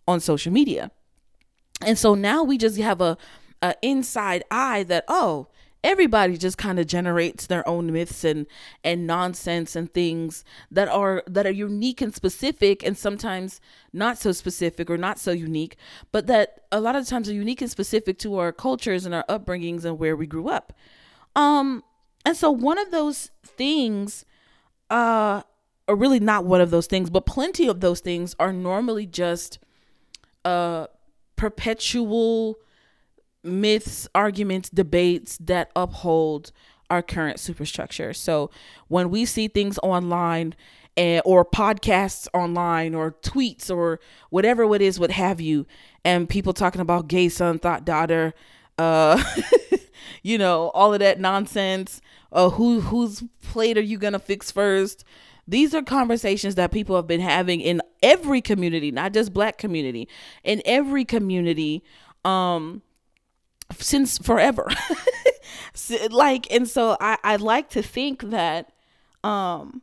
on 0.06 0.20
social 0.20 0.52
media. 0.52 0.90
And 1.84 1.98
so 1.98 2.14
now 2.14 2.42
we 2.42 2.58
just 2.58 2.78
have 2.78 3.00
a, 3.00 3.16
a 3.62 3.74
inside 3.82 4.42
eye 4.50 4.82
that 4.84 5.04
oh 5.08 5.48
everybody 5.84 6.36
just 6.36 6.58
kind 6.58 6.78
of 6.78 6.86
generates 6.86 7.46
their 7.46 7.66
own 7.68 7.92
myths 7.92 8.24
and 8.24 8.46
and 8.82 9.06
nonsense 9.06 9.76
and 9.76 9.92
things 9.92 10.44
that 10.70 10.88
are 10.88 11.22
that 11.26 11.46
are 11.46 11.52
unique 11.52 12.00
and 12.00 12.14
specific 12.14 12.84
and 12.84 12.98
sometimes 12.98 13.60
not 13.92 14.18
so 14.18 14.32
specific 14.32 14.90
or 14.90 14.98
not 14.98 15.18
so 15.18 15.30
unique 15.30 15.76
but 16.10 16.26
that 16.26 16.60
a 16.72 16.80
lot 16.80 16.96
of 16.96 17.06
times 17.06 17.28
are 17.28 17.34
unique 17.34 17.60
and 17.60 17.70
specific 17.70 18.18
to 18.18 18.36
our 18.38 18.52
cultures 18.52 19.06
and 19.06 19.14
our 19.14 19.24
upbringings 19.28 19.84
and 19.84 19.98
where 19.98 20.16
we 20.16 20.26
grew 20.26 20.48
up. 20.48 20.72
Um 21.36 21.84
and 22.24 22.36
so 22.36 22.50
one 22.50 22.78
of 22.78 22.90
those 22.90 23.30
things 23.44 24.24
uh 24.90 25.42
or 25.86 25.94
really 25.96 26.20
not 26.20 26.44
one 26.44 26.60
of 26.60 26.70
those 26.70 26.86
things 26.86 27.08
but 27.08 27.24
plenty 27.24 27.68
of 27.68 27.80
those 27.80 28.00
things 28.00 28.34
are 28.40 28.52
normally 28.52 29.06
just 29.06 29.58
uh 30.44 30.86
perpetual 31.36 32.58
myths, 33.42 34.08
arguments, 34.14 34.68
debates 34.70 35.38
that 35.38 35.70
uphold 35.76 36.52
our 36.90 37.02
current 37.02 37.38
superstructure. 37.38 38.12
So 38.12 38.50
when 38.88 39.10
we 39.10 39.24
see 39.24 39.48
things 39.48 39.78
online 39.82 40.54
and, 40.96 41.22
or 41.24 41.44
podcasts 41.44 42.26
online 42.34 42.94
or 42.94 43.12
tweets 43.22 43.74
or 43.74 44.00
whatever 44.30 44.74
it 44.74 44.82
is, 44.82 44.98
what 44.98 45.10
have 45.10 45.40
you, 45.40 45.66
and 46.04 46.28
people 46.28 46.52
talking 46.52 46.80
about 46.80 47.08
gay 47.08 47.28
son, 47.28 47.58
thought 47.58 47.84
daughter, 47.84 48.34
uh, 48.78 49.22
you 50.22 50.38
know, 50.38 50.70
all 50.70 50.92
of 50.92 51.00
that 51.00 51.20
nonsense. 51.20 52.00
Uh, 52.30 52.50
who 52.50 52.80
whose 52.80 53.24
plate 53.40 53.78
are 53.78 53.82
you 53.82 53.96
gonna 53.96 54.18
fix 54.18 54.50
first? 54.50 55.02
These 55.46 55.74
are 55.74 55.82
conversations 55.82 56.56
that 56.56 56.70
people 56.70 56.94
have 56.96 57.06
been 57.06 57.22
having 57.22 57.62
in 57.62 57.80
every 58.02 58.42
community, 58.42 58.90
not 58.90 59.14
just 59.14 59.32
black 59.32 59.56
community, 59.56 60.06
in 60.44 60.60
every 60.66 61.06
community. 61.06 61.82
Um, 62.22 62.82
since 63.76 64.18
forever. 64.18 64.68
like 66.10 66.50
and 66.50 66.68
so 66.68 66.96
I 67.00 67.18
I 67.22 67.36
like 67.36 67.70
to 67.70 67.82
think 67.82 68.22
that 68.30 68.72
um 69.24 69.82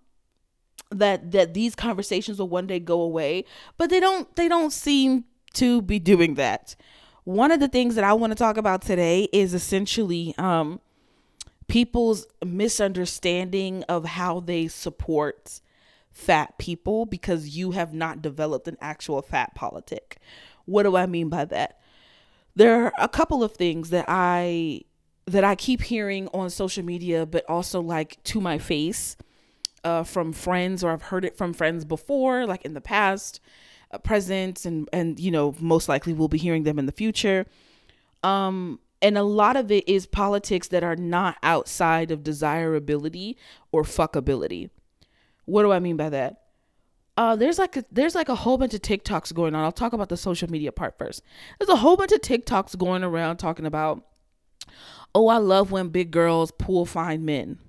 that 0.92 1.32
that 1.32 1.54
these 1.54 1.76
conversations 1.76 2.40
will 2.40 2.50
one 2.50 2.68
day 2.68 2.80
go 2.80 3.02
away, 3.02 3.46
but 3.78 3.90
they 3.90 4.00
don't 4.00 4.34
they 4.36 4.48
don't 4.48 4.72
seem 4.72 5.26
to 5.54 5.82
be 5.82 6.00
doing 6.00 6.36
that. 6.36 6.76
One 7.24 7.52
of 7.52 7.60
the 7.60 7.68
things 7.68 7.96
that 7.96 8.04
I 8.04 8.14
want 8.14 8.32
to 8.32 8.36
talk 8.36 8.58
about 8.58 8.82
today 8.82 9.28
is 9.32 9.54
essentially 9.54 10.36
um 10.38 10.80
people's 11.68 12.28
misunderstanding 12.44 13.84
of 13.84 14.06
how 14.06 14.40
they 14.40 14.68
support 14.68 15.60
fat 16.12 16.58
people 16.58 17.06
because 17.06 17.58
you 17.58 17.72
have 17.72 17.94
not 17.94 18.22
developed 18.22 18.68
an 18.68 18.78
actual 18.80 19.22
fat 19.22 19.54
politic. 19.56 20.18
What 20.66 20.84
do 20.84 20.96
I 20.96 21.06
mean 21.06 21.30
by 21.30 21.46
that? 21.46 21.80
There 22.56 22.86
are 22.86 22.94
a 23.00 23.10
couple 23.10 23.44
of 23.44 23.54
things 23.54 23.90
that 23.90 24.06
I 24.08 24.82
that 25.28 25.44
I 25.44 25.56
keep 25.56 25.82
hearing 25.82 26.28
on 26.34 26.50
social 26.50 26.84
media, 26.84 27.26
but 27.26 27.44
also 27.50 27.82
like 27.82 28.22
to 28.26 28.40
my 28.40 28.58
face 28.58 29.18
uh, 29.84 30.04
from 30.04 30.34
friends, 30.34 30.84
or 30.84 30.92
I've 30.92 31.04
heard 31.04 31.26
it 31.26 31.38
from 31.38 31.54
friends 31.54 31.84
before, 31.84 32.46
like 32.46 32.64
in 32.64 32.74
the 32.74 32.82
past, 32.82 33.40
uh, 33.92 33.98
present, 33.98 34.66
and 34.66 34.90
and 34.94 35.20
you 35.20 35.32
know 35.32 35.56
most 35.60 35.90
likely 35.90 36.14
we'll 36.14 36.28
be 36.28 36.38
hearing 36.38 36.64
them 36.64 36.80
in 36.80 36.86
the 36.86 36.92
future. 36.92 37.46
Um, 38.24 38.80
and 39.02 39.18
a 39.18 39.24
lot 39.24 39.56
of 39.56 39.72
it 39.72 39.88
is 39.88 40.08
politics 40.08 40.70
that 40.70 40.84
are 40.84 40.96
not 40.96 41.38
outside 41.44 42.10
of 42.10 42.24
desirability 42.24 43.38
or 43.72 43.84
fuckability. 43.84 44.70
What 45.46 45.64
do 45.64 45.72
I 45.72 45.80
mean 45.80 45.98
by 45.98 46.10
that? 46.10 46.45
Uh, 47.18 47.36
there's 47.36 47.58
like 47.58 47.78
a, 47.78 47.86
there's 47.92 48.16
like 48.16 48.30
a 48.30 48.36
whole 48.36 48.58
bunch 48.58 48.74
of 48.74 48.82
TikToks 48.82 49.34
going 49.34 49.56
on. 49.56 49.64
I'll 49.64 49.72
talk 49.72 49.94
about 49.94 50.10
the 50.10 50.18
social 50.18 50.50
media 50.50 50.72
part 50.72 50.98
first. 50.98 51.24
There's 51.60 51.70
a 51.70 51.78
whole 51.78 51.96
bunch 51.96 52.12
of 52.12 52.22
TikToks 52.22 52.78
going 52.78 53.04
around 53.04 53.38
talking 53.38 53.66
about, 53.66 54.04
oh, 55.14 55.28
I 55.28 55.38
love 55.38 55.72
when 55.72 55.90
big 55.90 56.12
girls 56.12 56.52
pull 56.52 56.86
fine 56.86 57.24
men. 57.24 57.60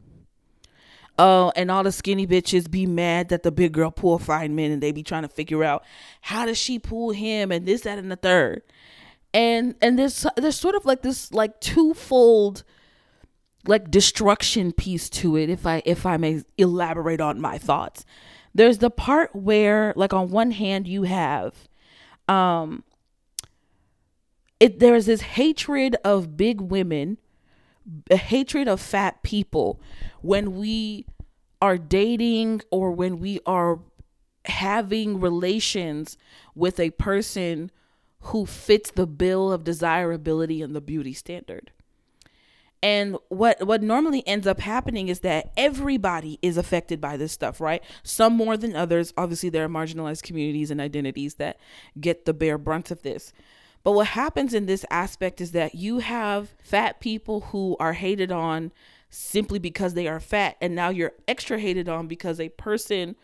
Oh, 1.19 1.49
uh, 1.49 1.53
and 1.57 1.71
all 1.71 1.83
the 1.83 1.93
skinny 1.93 2.27
bitches 2.27 2.71
be 2.71 2.85
mad 2.85 3.31
that 3.31 3.43
the 3.43 3.51
big 3.51 3.73
girl 3.73 3.91
pull 3.91 4.19
fine 4.19 4.55
men, 4.55 4.71
and 4.71 4.83
they 4.83 4.93
be 4.93 5.03
trying 5.03 5.23
to 5.23 5.29
figure 5.29 5.65
out 5.65 5.83
how 6.21 6.45
does 6.45 6.59
she 6.59 6.79
pull 6.79 7.13
him, 7.13 7.51
and 7.51 7.65
this, 7.65 7.83
that, 7.83 7.99
and 7.99 8.13
the 8.13 8.17
third. 8.17 8.63
And 9.33 9.77
and 9.81 9.99
there's 9.99 10.27
there's 10.37 10.57
sort 10.57 10.75
of 10.75 10.85
like 10.85 11.01
this 11.01 11.33
like 11.33 11.59
twofold 11.61 12.65
like 13.67 13.91
destruction 13.91 14.73
piece 14.73 15.09
to 15.09 15.37
it, 15.37 15.49
if 15.49 15.67
I 15.67 15.81
if 15.87 16.05
I 16.05 16.19
may 16.19 16.43
elaborate 16.59 17.21
on 17.23 17.41
my 17.41 17.57
thoughts 17.57 18.05
there's 18.57 18.79
the 18.79 18.91
part 18.91 19.35
where 19.35 19.93
like 19.97 20.13
on 20.13 20.31
one 20.31 20.51
hand 20.51 20.89
you 20.89 21.03
have 21.03 21.69
um 22.29 22.83
it 24.59 24.79
there's 24.81 25.07
this 25.07 25.21
hatred 25.21 25.97
of 26.05 26.37
big 26.37 26.61
women 26.61 27.19
a 28.11 28.17
hatred 28.17 28.67
of 28.67 28.81
fat 28.81 29.23
people 29.23 29.81
when 30.23 30.57
we 30.57 31.05
are 31.61 31.79
dating 31.79 32.61
or 32.71 32.91
when 32.91 33.19
we 33.19 33.39
are 33.47 33.79
having 34.47 35.21
relations 35.21 36.17
with 36.55 36.81
a 36.81 36.91
person 36.91 37.71
who 38.21 38.47
fits 38.47 38.91
the 38.91 39.07
bill 39.07 39.53
of 39.53 39.65
desirability 39.65 40.63
and 40.63 40.75
the 40.75 40.81
beauty 40.81 41.13
standard 41.13 41.71
and 42.83 43.17
what 43.29 43.67
what 43.67 43.83
normally 43.83 44.27
ends 44.27 44.47
up 44.47 44.61
happening 44.61 45.09
is 45.09 45.21
that 45.21 45.53
everybody 45.57 46.39
is 46.43 46.57
affected 46.57 47.01
by 47.01 47.17
this 47.17 47.33
stuff, 47.33 47.61
right? 47.61 47.83
Some 48.03 48.35
more 48.35 48.57
than 48.57 48.77
others. 48.77 49.13
Obviously, 49.17 49.49
there 49.49 49.65
are 49.65 49.69
marginalized 49.69 50.23
communities 50.23 50.71
and 50.71 50.81
identities 50.81 51.35
that 51.35 51.59
get 52.01 52.25
the 52.25 52.35
bare 52.35 52.59
brunt 52.59 52.91
of 52.91 53.03
this. 53.03 53.33
But 53.83 53.93
what 53.93 54.09
happens 54.09 54.53
in 54.53 54.67
this 54.67 54.85
aspect 54.91 55.41
is 55.41 55.53
that 55.53 55.75
you 55.75 56.01
have 56.01 56.55
fat 56.63 57.01
people 57.01 57.41
who 57.41 57.77
are 57.79 57.93
hated 57.93 58.33
on 58.33 58.73
simply 59.09 59.59
because 59.59 59.95
they 59.95 60.09
are 60.09 60.21
fat, 60.21 60.57
and 60.61 60.75
now 60.75 60.89
you're 60.89 61.13
extra 61.29 61.59
hated 61.59 61.89
on 61.89 62.07
because 62.07 62.41
a 62.41 62.49
person 62.51 63.17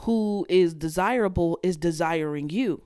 who 0.00 0.46
is 0.48 0.74
desirable 0.74 1.58
is 1.62 1.76
desiring 1.76 2.50
you. 2.50 2.82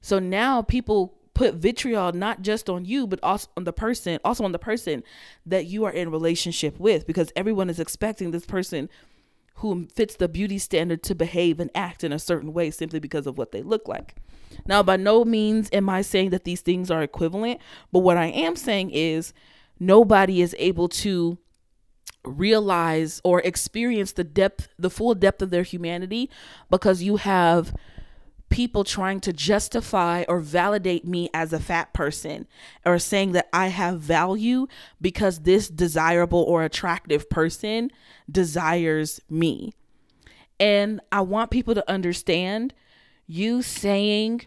So 0.00 0.18
now 0.18 0.62
people 0.62 1.18
put 1.36 1.54
vitriol 1.54 2.12
not 2.12 2.40
just 2.40 2.70
on 2.70 2.86
you 2.86 3.06
but 3.06 3.20
also 3.22 3.46
on 3.58 3.64
the 3.64 3.72
person 3.72 4.18
also 4.24 4.42
on 4.42 4.52
the 4.52 4.58
person 4.58 5.04
that 5.44 5.66
you 5.66 5.84
are 5.84 5.92
in 5.92 6.10
relationship 6.10 6.80
with 6.80 7.06
because 7.06 7.30
everyone 7.36 7.68
is 7.68 7.78
expecting 7.78 8.30
this 8.30 8.46
person 8.46 8.88
who 9.56 9.86
fits 9.94 10.16
the 10.16 10.28
beauty 10.28 10.56
standard 10.56 11.02
to 11.02 11.14
behave 11.14 11.60
and 11.60 11.70
act 11.74 12.02
in 12.02 12.10
a 12.10 12.18
certain 12.18 12.54
way 12.54 12.70
simply 12.70 12.98
because 12.98 13.26
of 13.26 13.36
what 13.36 13.52
they 13.52 13.62
look 13.62 13.86
like. 13.86 14.14
Now, 14.66 14.82
by 14.82 14.96
no 14.96 15.24
means 15.24 15.68
am 15.72 15.88
I 15.88 16.02
saying 16.02 16.30
that 16.30 16.44
these 16.44 16.60
things 16.60 16.90
are 16.90 17.02
equivalent, 17.02 17.60
but 17.92 18.00
what 18.00 18.16
I 18.16 18.26
am 18.26 18.56
saying 18.56 18.90
is 18.90 19.32
nobody 19.78 20.42
is 20.42 20.54
able 20.58 20.88
to 20.88 21.38
realize 22.24 23.20
or 23.24 23.40
experience 23.42 24.12
the 24.12 24.24
depth, 24.24 24.68
the 24.78 24.90
full 24.90 25.14
depth 25.14 25.42
of 25.42 25.50
their 25.50 25.62
humanity 25.62 26.28
because 26.70 27.02
you 27.02 27.16
have 27.16 27.74
people 28.48 28.84
trying 28.84 29.20
to 29.20 29.32
justify 29.32 30.24
or 30.28 30.40
validate 30.40 31.06
me 31.06 31.28
as 31.34 31.52
a 31.52 31.60
fat 31.60 31.92
person 31.92 32.46
or 32.84 32.98
saying 32.98 33.32
that 33.32 33.48
I 33.52 33.68
have 33.68 34.00
value 34.00 34.66
because 35.00 35.40
this 35.40 35.68
desirable 35.68 36.42
or 36.42 36.62
attractive 36.62 37.28
person 37.28 37.90
desires 38.30 39.20
me. 39.28 39.74
And 40.58 41.00
I 41.10 41.20
want 41.22 41.50
people 41.50 41.74
to 41.74 41.90
understand 41.90 42.72
you 43.26 43.62
saying 43.62 44.42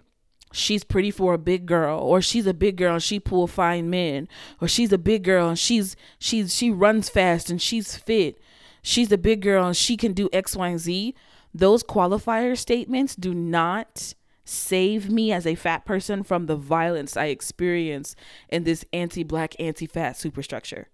she's 0.51 0.83
pretty 0.83 1.11
for 1.11 1.33
a 1.33 1.37
big 1.37 1.65
girl 1.65 1.99
or 1.99 2.21
she's 2.21 2.47
a 2.47 2.53
big 2.53 2.77
girl 2.77 2.95
and 2.95 3.03
she 3.03 3.19
pull 3.19 3.47
fine 3.47 3.89
men 3.89 4.27
or 4.61 4.67
she's 4.67 4.91
a 4.91 4.97
big 4.97 5.23
girl 5.23 5.49
and 5.49 5.59
she's 5.59 5.95
she's 6.17 6.55
she 6.55 6.71
runs 6.71 7.09
fast 7.09 7.49
and 7.49 7.61
she's 7.61 7.95
fit. 7.95 8.41
She's 8.81 9.11
a 9.11 9.17
big 9.17 9.41
girl 9.41 9.67
and 9.67 9.77
she 9.77 9.97
can 9.97 10.13
do 10.13 10.29
X, 10.31 10.55
Y, 10.55 10.67
and 10.69 10.79
Z 10.79 11.15
those 11.53 11.83
qualifier 11.83 12.57
statements 12.57 13.15
do 13.15 13.33
not 13.33 14.13
save 14.45 15.11
me 15.11 15.31
as 15.31 15.45
a 15.45 15.55
fat 15.55 15.85
person 15.85 16.23
from 16.23 16.47
the 16.47 16.55
violence 16.55 17.15
I 17.15 17.25
experience 17.25 18.15
in 18.49 18.63
this 18.63 18.83
anti 18.91 19.23
black, 19.23 19.55
anti 19.59 19.85
fat 19.85 20.17
superstructure. 20.17 20.87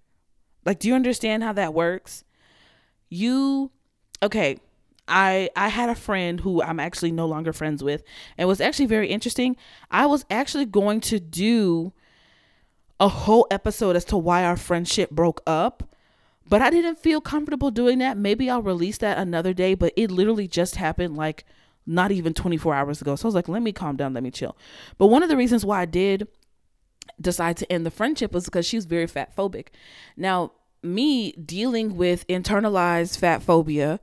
Like, 0.66 0.80
do 0.80 0.88
you 0.88 0.96
understand 0.96 1.44
how 1.44 1.54
that 1.54 1.74
works? 1.74 2.24
You, 3.10 3.72
okay, 4.22 4.58
I 5.08 5.50
I 5.56 5.70
had 5.70 5.90
a 5.90 5.96
friend 5.96 6.42
who 6.42 6.62
I'm 6.62 6.80
actually 6.80 7.12
no 7.12 7.28
longer 7.28 7.54
friends 7.54 7.84
with, 7.84 8.04
and 8.38 8.46
it 8.46 8.48
was 8.48 8.62
actually 8.62 8.88
very 8.88 9.08
interesting. 9.08 9.56
I 9.92 10.06
was 10.06 10.26
actually 10.30 10.66
going 10.66 11.02
to 11.02 11.20
do 11.20 11.94
a 13.00 13.08
whole 13.08 13.48
episode 13.52 13.96
as 13.96 14.06
to 14.06 14.18
why 14.18 14.44
our 14.44 14.58
friendship 14.58 15.12
broke 15.12 15.42
up, 15.46 15.95
but 16.48 16.62
I 16.62 16.70
didn't 16.70 17.00
feel 17.00 17.22
comfortable 17.22 17.72
doing 17.72 18.00
that. 18.00 18.18
Maybe 18.18 18.50
I'll 18.50 18.62
release 18.62 18.98
that 19.00 19.18
another 19.18 19.54
day, 19.54 19.74
but 19.74 19.94
it 19.96 20.12
literally 20.12 20.48
just 20.48 20.76
happened 20.76 21.18
like 21.18 21.46
not 21.86 22.12
even 22.12 22.34
24 22.34 22.74
hours 22.74 23.02
ago. 23.02 23.16
So 23.16 23.26
I 23.26 23.30
was 23.30 23.36
like, 23.36 23.48
let 23.48 23.62
me 23.62 23.72
calm 23.72 23.96
down, 23.96 24.14
let 24.14 24.24
me 24.24 24.32
chill. 24.32 24.56
But 24.98 25.08
one 25.08 25.24
of 25.24 25.30
the 25.30 25.38
reasons 25.38 25.66
why 25.66 25.82
I 25.82 25.86
did 25.86 26.28
decide 27.20 27.58
to 27.58 27.72
end 27.72 27.86
the 27.86 27.92
friendship 27.92 28.34
was 28.34 28.46
because 28.46 28.66
she 28.66 28.78
was 28.78 28.86
very 28.86 29.08
fat 29.08 29.36
phobic. 29.36 29.68
Now, 30.18 30.52
me 30.84 31.32
dealing 31.34 31.98
with 31.98 32.28
internalized 32.28 33.18
fat 33.18 33.42
phobia, 33.42 34.00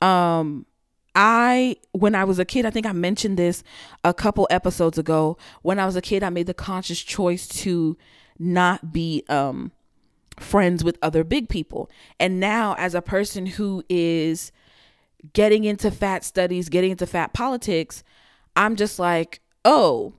um, 0.00 0.66
I 1.14 1.76
when 1.92 2.14
I 2.14 2.24
was 2.24 2.38
a 2.38 2.44
kid, 2.44 2.66
I 2.66 2.70
think 2.70 2.84
I 2.84 2.92
mentioned 2.92 3.38
this 3.38 3.62
a 4.04 4.12
couple 4.12 4.46
episodes 4.50 4.98
ago. 4.98 5.38
When 5.62 5.78
I 5.78 5.86
was 5.86 5.96
a 5.96 6.02
kid, 6.02 6.22
I 6.22 6.28
made 6.28 6.46
the 6.46 6.54
conscious 6.54 7.00
choice 7.00 7.48
to 7.48 7.96
not 8.38 8.92
be 8.92 9.24
um 9.28 9.72
friends 10.38 10.84
with 10.84 10.98
other 11.02 11.24
big 11.24 11.48
people. 11.48 11.90
And 12.20 12.40
now 12.40 12.74
as 12.78 12.94
a 12.94 13.02
person 13.02 13.46
who 13.46 13.82
is 13.88 14.52
getting 15.32 15.64
into 15.64 15.90
fat 15.90 16.24
studies, 16.24 16.68
getting 16.68 16.92
into 16.92 17.06
fat 17.06 17.32
politics, 17.32 18.02
I'm 18.54 18.76
just 18.76 18.98
like, 18.98 19.40
"Oh, 19.64 20.14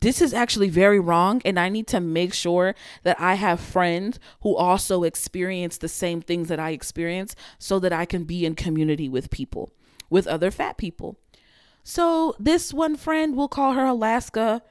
this 0.00 0.20
is 0.20 0.34
actually 0.34 0.70
very 0.70 0.98
wrong 0.98 1.40
and 1.44 1.58
I 1.58 1.68
need 1.68 1.86
to 1.88 2.00
make 2.00 2.34
sure 2.34 2.74
that 3.04 3.20
I 3.20 3.34
have 3.34 3.60
friends 3.60 4.18
who 4.40 4.56
also 4.56 5.04
experience 5.04 5.78
the 5.78 5.88
same 5.88 6.20
things 6.20 6.48
that 6.48 6.58
I 6.58 6.70
experience 6.70 7.36
so 7.58 7.78
that 7.78 7.92
I 7.92 8.04
can 8.04 8.24
be 8.24 8.44
in 8.44 8.54
community 8.54 9.08
with 9.08 9.30
people, 9.30 9.72
with 10.10 10.26
other 10.26 10.50
fat 10.50 10.76
people." 10.76 11.16
So, 11.86 12.34
this 12.38 12.72
one 12.72 12.96
friend, 12.96 13.36
we'll 13.36 13.48
call 13.48 13.74
her 13.74 13.84
Alaska, 13.84 14.62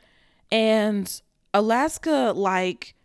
and 0.51 1.21
Alaska 1.53 2.33
like 2.35 2.95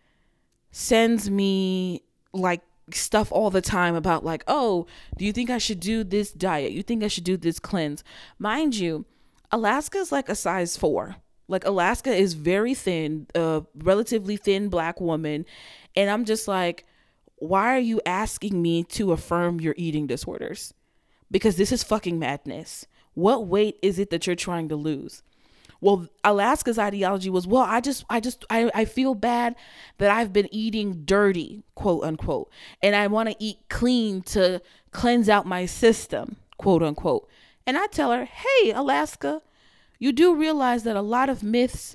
sends 0.70 1.30
me 1.30 2.02
like 2.32 2.62
stuff 2.92 3.30
all 3.32 3.50
the 3.50 3.60
time 3.60 3.94
about 3.94 4.25
like, 4.25 4.44
"Oh, 4.46 4.87
do 5.16 5.25
you 5.25 5.32
think 5.32 5.50
I 5.50 5.58
should 5.58 5.80
do 5.80 6.04
this 6.04 6.32
diet? 6.32 6.72
You 6.72 6.82
think 6.82 7.02
I 7.02 7.08
should 7.08 7.25
do 7.25 7.37
this 7.37 7.58
cleanse?" 7.58 8.02
Mind 8.38 8.76
you, 8.76 9.04
Alaska 9.50 9.98
is 9.98 10.12
like 10.12 10.28
a 10.28 10.34
size 10.34 10.76
4. 10.76 11.16
Like 11.48 11.64
Alaska 11.64 12.14
is 12.14 12.34
very 12.34 12.75
thin, 12.75 13.26
a 13.34 13.62
relatively 13.75 14.37
thin 14.37 14.68
black 14.68 15.00
woman, 15.00 15.46
and 15.96 16.10
I'm 16.10 16.25
just 16.25 16.46
like, 16.46 16.84
"Why 17.37 17.75
are 17.75 17.80
you 17.80 18.00
asking 18.04 18.60
me 18.60 18.84
to 18.84 19.12
affirm 19.12 19.60
your 19.60 19.75
eating 19.76 20.06
disorders?" 20.06 20.75
Because 21.30 21.56
this 21.56 21.72
is 21.72 21.82
fucking 21.82 22.18
madness. 22.18 22.87
What 23.14 23.46
weight 23.46 23.78
is 23.82 23.98
it 23.98 24.10
that 24.10 24.26
you're 24.26 24.37
trying 24.37 24.68
to 24.68 24.76
lose? 24.76 25.22
Well, 25.80 26.08
Alaska's 26.25 26.78
ideology 26.78 27.30
was, 27.30 27.47
well, 27.47 27.62
I 27.62 27.80
just, 27.80 28.04
I 28.11 28.18
just, 28.20 28.44
I, 28.50 28.70
I 28.75 28.85
feel 28.85 29.14
bad 29.14 29.54
that 29.99 30.11
I've 30.11 30.32
been 30.32 30.49
eating 30.52 31.04
dirty, 31.04 31.62
quote 31.75 32.02
unquote, 32.02 32.50
and 32.82 32.97
I 32.97 33.06
want 33.06 33.28
to 33.28 33.37
eat 33.38 33.58
clean 33.68 34.23
to 34.23 34.61
cleanse 34.90 35.28
out 35.28 35.47
my 35.47 35.66
system, 35.66 36.37
quote 36.56 36.82
unquote. 36.82 37.28
And 37.64 37.78
I 37.78 37.87
tell 37.87 38.11
her, 38.11 38.25
hey, 38.25 38.73
Alaska, 38.73 39.43
you 39.99 40.12
do 40.12 40.34
realize 40.34 40.82
that 40.82 40.97
a 40.97 41.02
lot 41.02 41.28
of 41.28 41.43
myths 41.43 41.95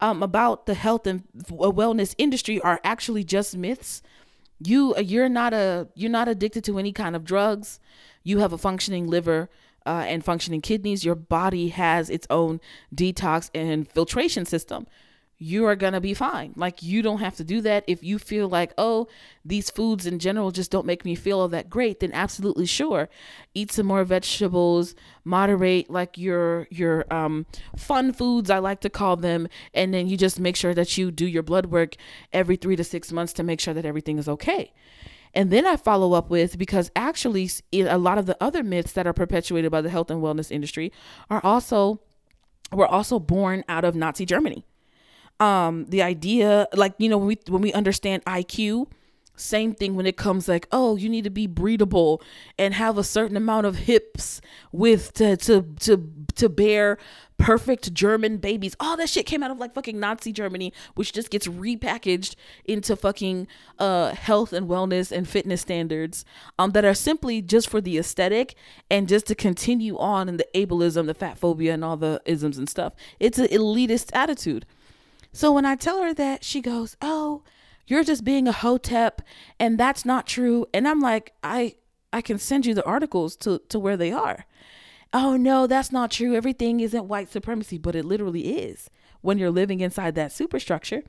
um, 0.00 0.22
about 0.22 0.66
the 0.66 0.74
health 0.74 1.06
and 1.06 1.24
wellness 1.50 2.14
industry 2.16 2.60
are 2.60 2.80
actually 2.82 3.24
just 3.24 3.56
myths. 3.56 4.02
You, 4.58 4.96
you're 4.98 5.28
not 5.28 5.52
a, 5.52 5.88
you're 5.94 6.10
not 6.10 6.28
addicted 6.28 6.64
to 6.64 6.78
any 6.78 6.92
kind 6.92 7.14
of 7.14 7.24
drugs. 7.24 7.78
You 8.22 8.38
have 8.38 8.52
a 8.52 8.58
functioning 8.58 9.06
liver 9.06 9.50
uh, 9.88 10.04
and 10.06 10.22
functioning 10.22 10.60
kidneys, 10.60 11.02
your 11.02 11.14
body 11.14 11.70
has 11.70 12.10
its 12.10 12.26
own 12.28 12.60
detox 12.94 13.48
and 13.54 13.90
filtration 13.90 14.44
system. 14.44 14.86
You 15.38 15.64
are 15.66 15.76
going 15.76 15.94
to 15.94 16.00
be 16.00 16.12
fine. 16.12 16.52
Like, 16.56 16.82
you 16.82 17.00
don't 17.00 17.20
have 17.20 17.36
to 17.36 17.44
do 17.44 17.62
that. 17.62 17.84
If 17.86 18.02
you 18.02 18.18
feel 18.18 18.48
like, 18.48 18.74
oh, 18.76 19.08
these 19.44 19.70
foods 19.70 20.04
in 20.04 20.18
general 20.18 20.50
just 20.50 20.70
don't 20.70 20.84
make 20.84 21.06
me 21.06 21.14
feel 21.14 21.40
all 21.40 21.48
that 21.48 21.70
great, 21.70 22.00
then 22.00 22.12
absolutely 22.12 22.66
sure. 22.66 23.08
Eat 23.54 23.72
some 23.72 23.86
more 23.86 24.04
vegetables, 24.04 24.94
moderate 25.24 25.88
like 25.88 26.18
your 26.18 26.66
your 26.70 27.10
um 27.12 27.46
fun 27.76 28.12
foods 28.12 28.50
I 28.50 28.58
like 28.58 28.80
to 28.80 28.90
call 28.90 29.16
them, 29.16 29.48
and 29.72 29.94
then 29.94 30.06
you 30.06 30.18
just 30.18 30.38
make 30.38 30.56
sure 30.56 30.74
that 30.74 30.98
you 30.98 31.10
do 31.10 31.26
your 31.26 31.44
blood 31.44 31.66
work 31.66 31.94
every 32.32 32.56
3 32.56 32.76
to 32.76 32.84
6 32.84 33.12
months 33.12 33.32
to 33.34 33.42
make 33.42 33.60
sure 33.60 33.74
that 33.74 33.86
everything 33.86 34.18
is 34.18 34.28
okay. 34.28 34.72
And 35.34 35.50
then 35.50 35.66
I 35.66 35.76
follow 35.76 36.12
up 36.14 36.30
with 36.30 36.58
because 36.58 36.90
actually, 36.96 37.50
a 37.72 37.98
lot 37.98 38.18
of 38.18 38.26
the 38.26 38.36
other 38.40 38.62
myths 38.62 38.92
that 38.92 39.06
are 39.06 39.12
perpetuated 39.12 39.70
by 39.70 39.80
the 39.80 39.90
health 39.90 40.10
and 40.10 40.22
wellness 40.22 40.50
industry 40.50 40.92
are 41.30 41.40
also 41.44 42.00
were 42.72 42.86
also 42.86 43.18
born 43.18 43.64
out 43.68 43.84
of 43.84 43.94
Nazi 43.94 44.26
Germany. 44.26 44.64
Um, 45.40 45.86
the 45.86 46.02
idea, 46.02 46.66
like 46.74 46.94
you 46.98 47.08
know, 47.08 47.18
when 47.18 47.28
we 47.28 47.38
when 47.48 47.62
we 47.62 47.72
understand 47.72 48.24
IQ, 48.24 48.90
same 49.36 49.72
thing 49.72 49.94
when 49.94 50.06
it 50.06 50.16
comes 50.16 50.48
like, 50.48 50.66
oh, 50.72 50.96
you 50.96 51.08
need 51.08 51.24
to 51.24 51.30
be 51.30 51.46
breedable 51.46 52.20
and 52.58 52.74
have 52.74 52.98
a 52.98 53.04
certain 53.04 53.36
amount 53.36 53.66
of 53.66 53.76
hips 53.76 54.40
with 54.72 55.12
to 55.14 55.36
to 55.38 55.62
to 55.80 56.10
to 56.34 56.48
bear 56.48 56.98
perfect 57.38 57.94
German 57.94 58.36
babies. 58.36 58.76
All 58.78 58.96
that 58.96 59.08
shit 59.08 59.24
came 59.24 59.42
out 59.42 59.50
of 59.50 59.58
like 59.58 59.74
fucking 59.74 59.98
Nazi 59.98 60.32
Germany, 60.32 60.72
which 60.94 61.12
just 61.12 61.30
gets 61.30 61.46
repackaged 61.46 62.34
into 62.64 62.96
fucking 62.96 63.46
uh 63.78 64.14
health 64.14 64.52
and 64.52 64.68
wellness 64.68 65.10
and 65.10 65.28
fitness 65.28 65.62
standards 65.62 66.24
um 66.58 66.72
that 66.72 66.84
are 66.84 66.94
simply 66.94 67.40
just 67.40 67.68
for 67.70 67.80
the 67.80 67.96
aesthetic 67.96 68.54
and 68.90 69.08
just 69.08 69.26
to 69.26 69.34
continue 69.34 69.96
on 69.98 70.28
in 70.28 70.36
the 70.36 70.46
ableism, 70.54 71.06
the 71.06 71.14
fat 71.14 71.38
phobia 71.38 71.72
and 71.72 71.84
all 71.84 71.96
the 71.96 72.20
isms 72.26 72.58
and 72.58 72.68
stuff. 72.68 72.92
It's 73.18 73.38
an 73.38 73.46
elitist 73.48 74.10
attitude. 74.12 74.66
So 75.32 75.52
when 75.52 75.64
I 75.64 75.76
tell 75.76 76.02
her 76.02 76.12
that, 76.14 76.42
she 76.42 76.60
goes, 76.60 76.96
"Oh, 77.00 77.42
you're 77.88 78.04
just 78.04 78.22
being 78.22 78.46
a 78.46 78.52
hotep 78.52 79.22
and 79.58 79.78
that's 79.78 80.04
not 80.04 80.26
true 80.26 80.66
and 80.72 80.86
i'm 80.86 81.00
like 81.00 81.32
i 81.42 81.74
i 82.12 82.20
can 82.20 82.38
send 82.38 82.64
you 82.66 82.74
the 82.74 82.84
articles 82.84 83.34
to 83.34 83.58
to 83.68 83.78
where 83.78 83.96
they 83.96 84.12
are 84.12 84.44
oh 85.12 85.36
no 85.36 85.66
that's 85.66 85.92
not 85.92 86.10
true 86.10 86.34
everything 86.34 86.80
isn't 86.80 87.08
white 87.08 87.30
supremacy 87.30 87.78
but 87.78 87.96
it 87.96 88.04
literally 88.04 88.58
is 88.58 88.90
when 89.20 89.38
you're 89.38 89.50
living 89.50 89.80
inside 89.80 90.14
that 90.14 90.32
superstructure 90.32 91.02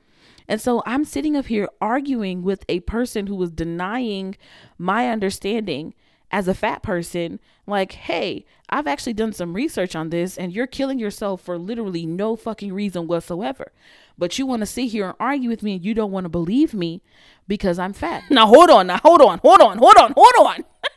and 0.48 0.60
so 0.60 0.82
i'm 0.86 1.04
sitting 1.04 1.36
up 1.36 1.46
here 1.46 1.68
arguing 1.80 2.42
with 2.42 2.64
a 2.68 2.80
person 2.80 3.26
who 3.26 3.34
was 3.34 3.50
denying 3.50 4.36
my 4.78 5.08
understanding 5.08 5.94
as 6.30 6.48
a 6.48 6.54
fat 6.54 6.82
person 6.82 7.38
like 7.66 7.92
hey 7.92 8.44
i've 8.70 8.86
actually 8.86 9.12
done 9.12 9.32
some 9.32 9.54
research 9.54 9.94
on 9.94 10.10
this 10.10 10.38
and 10.38 10.52
you're 10.52 10.66
killing 10.66 10.98
yourself 10.98 11.40
for 11.42 11.58
literally 11.58 12.06
no 12.06 12.36
fucking 12.36 12.72
reason 12.72 13.06
whatsoever 13.06 13.72
but 14.20 14.38
you 14.38 14.44
want 14.44 14.60
to 14.60 14.66
sit 14.66 14.90
here 14.90 15.06
and 15.06 15.14
argue 15.18 15.48
with 15.48 15.62
me 15.62 15.76
and 15.76 15.84
you 15.84 15.94
don't 15.94 16.12
want 16.12 16.24
to 16.24 16.28
believe 16.28 16.74
me 16.74 17.00
because 17.48 17.78
I'm 17.78 17.94
fat. 17.94 18.22
Now 18.30 18.46
hold 18.46 18.68
on, 18.68 18.86
now 18.86 18.98
hold 18.98 19.22
on, 19.22 19.38
hold 19.38 19.62
on, 19.62 19.78
hold 19.78 19.96
on, 19.96 20.12
hold 20.14 20.46
on. 20.46 20.64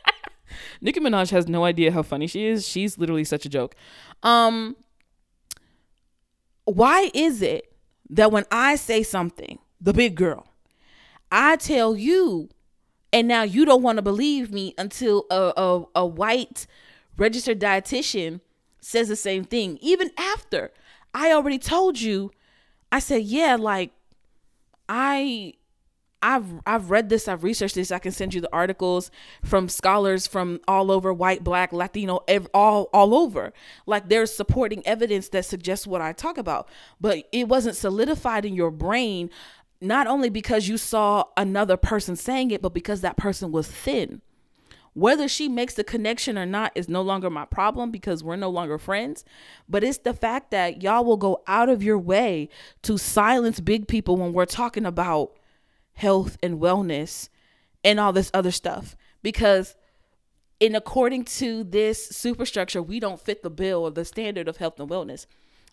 Nicki 0.84 1.00
Minaj 1.00 1.30
has 1.30 1.48
no 1.48 1.64
idea 1.64 1.90
how 1.90 2.02
funny 2.02 2.26
she 2.26 2.44
is. 2.44 2.68
She's 2.68 2.98
literally 2.98 3.24
such 3.24 3.44
a 3.44 3.48
joke. 3.48 3.74
Um 4.22 4.76
why 6.66 7.10
is 7.12 7.42
it 7.42 7.72
that 8.10 8.30
when 8.30 8.44
I 8.50 8.76
say 8.76 9.02
something, 9.02 9.58
the 9.80 9.92
big 9.92 10.14
girl, 10.14 10.46
I 11.32 11.56
tell 11.56 11.96
you 11.96 12.50
and 13.12 13.26
now 13.26 13.42
you 13.42 13.64
don't 13.64 13.82
want 13.82 13.96
to 13.96 14.02
believe 14.02 14.52
me 14.52 14.74
until 14.78 15.26
a, 15.30 15.52
a, 15.56 15.84
a 15.96 16.06
white 16.06 16.66
registered 17.16 17.60
dietitian 17.60 18.40
says 18.80 19.08
the 19.08 19.16
same 19.16 19.44
thing 19.44 19.78
even 19.80 20.10
after 20.18 20.72
I 21.14 21.32
already 21.32 21.58
told 21.58 22.00
you 22.00 22.30
I 22.92 22.98
said, 22.98 23.22
yeah, 23.22 23.56
like 23.56 23.90
I 24.88 25.54
I've 26.24 26.46
I've 26.66 26.90
read 26.90 27.10
this, 27.10 27.28
I've 27.28 27.44
researched 27.44 27.74
this. 27.74 27.92
I 27.92 27.98
can 27.98 28.10
send 28.10 28.32
you 28.32 28.40
the 28.40 28.48
articles 28.50 29.10
from 29.44 29.68
scholars 29.68 30.26
from 30.26 30.58
all 30.66 30.90
over, 30.90 31.12
white, 31.12 31.44
black, 31.44 31.70
Latino, 31.70 32.20
ev- 32.26 32.48
all 32.54 32.88
all 32.94 33.14
over. 33.14 33.52
Like 33.84 34.08
there's 34.08 34.34
supporting 34.34 34.84
evidence 34.86 35.28
that 35.28 35.44
suggests 35.44 35.86
what 35.86 36.00
I 36.00 36.14
talk 36.14 36.38
about, 36.38 36.66
but 36.98 37.28
it 37.30 37.46
wasn't 37.46 37.76
solidified 37.76 38.46
in 38.46 38.54
your 38.54 38.70
brain 38.70 39.28
not 39.82 40.06
only 40.06 40.30
because 40.30 40.66
you 40.66 40.78
saw 40.78 41.24
another 41.36 41.76
person 41.76 42.16
saying 42.16 42.50
it, 42.50 42.62
but 42.62 42.72
because 42.72 43.02
that 43.02 43.18
person 43.18 43.52
was 43.52 43.68
thin. 43.68 44.22
Whether 44.94 45.28
she 45.28 45.46
makes 45.46 45.74
the 45.74 45.84
connection 45.84 46.38
or 46.38 46.46
not 46.46 46.72
is 46.74 46.88
no 46.88 47.02
longer 47.02 47.28
my 47.28 47.44
problem 47.44 47.90
because 47.90 48.24
we're 48.24 48.36
no 48.36 48.48
longer 48.48 48.78
friends. 48.78 49.26
But 49.68 49.84
it's 49.84 49.98
the 49.98 50.14
fact 50.14 50.52
that 50.52 50.82
y'all 50.82 51.04
will 51.04 51.18
go 51.18 51.42
out 51.46 51.68
of 51.68 51.82
your 51.82 51.98
way 51.98 52.48
to 52.82 52.96
silence 52.96 53.60
big 53.60 53.88
people 53.88 54.16
when 54.16 54.32
we're 54.32 54.46
talking 54.46 54.86
about 54.86 55.32
health 55.94 56.36
and 56.42 56.60
wellness 56.60 57.28
and 57.82 58.00
all 58.00 58.12
this 58.12 58.30
other 58.34 58.50
stuff. 58.50 58.96
Because 59.22 59.74
in 60.60 60.74
according 60.74 61.24
to 61.24 61.64
this 61.64 62.08
superstructure, 62.08 62.82
we 62.82 63.00
don't 63.00 63.20
fit 63.20 63.42
the 63.42 63.50
bill 63.50 63.82
or 63.82 63.90
the 63.90 64.04
standard 64.04 64.48
of 64.48 64.58
health 64.58 64.78
and 64.78 64.88
wellness. 64.88 65.26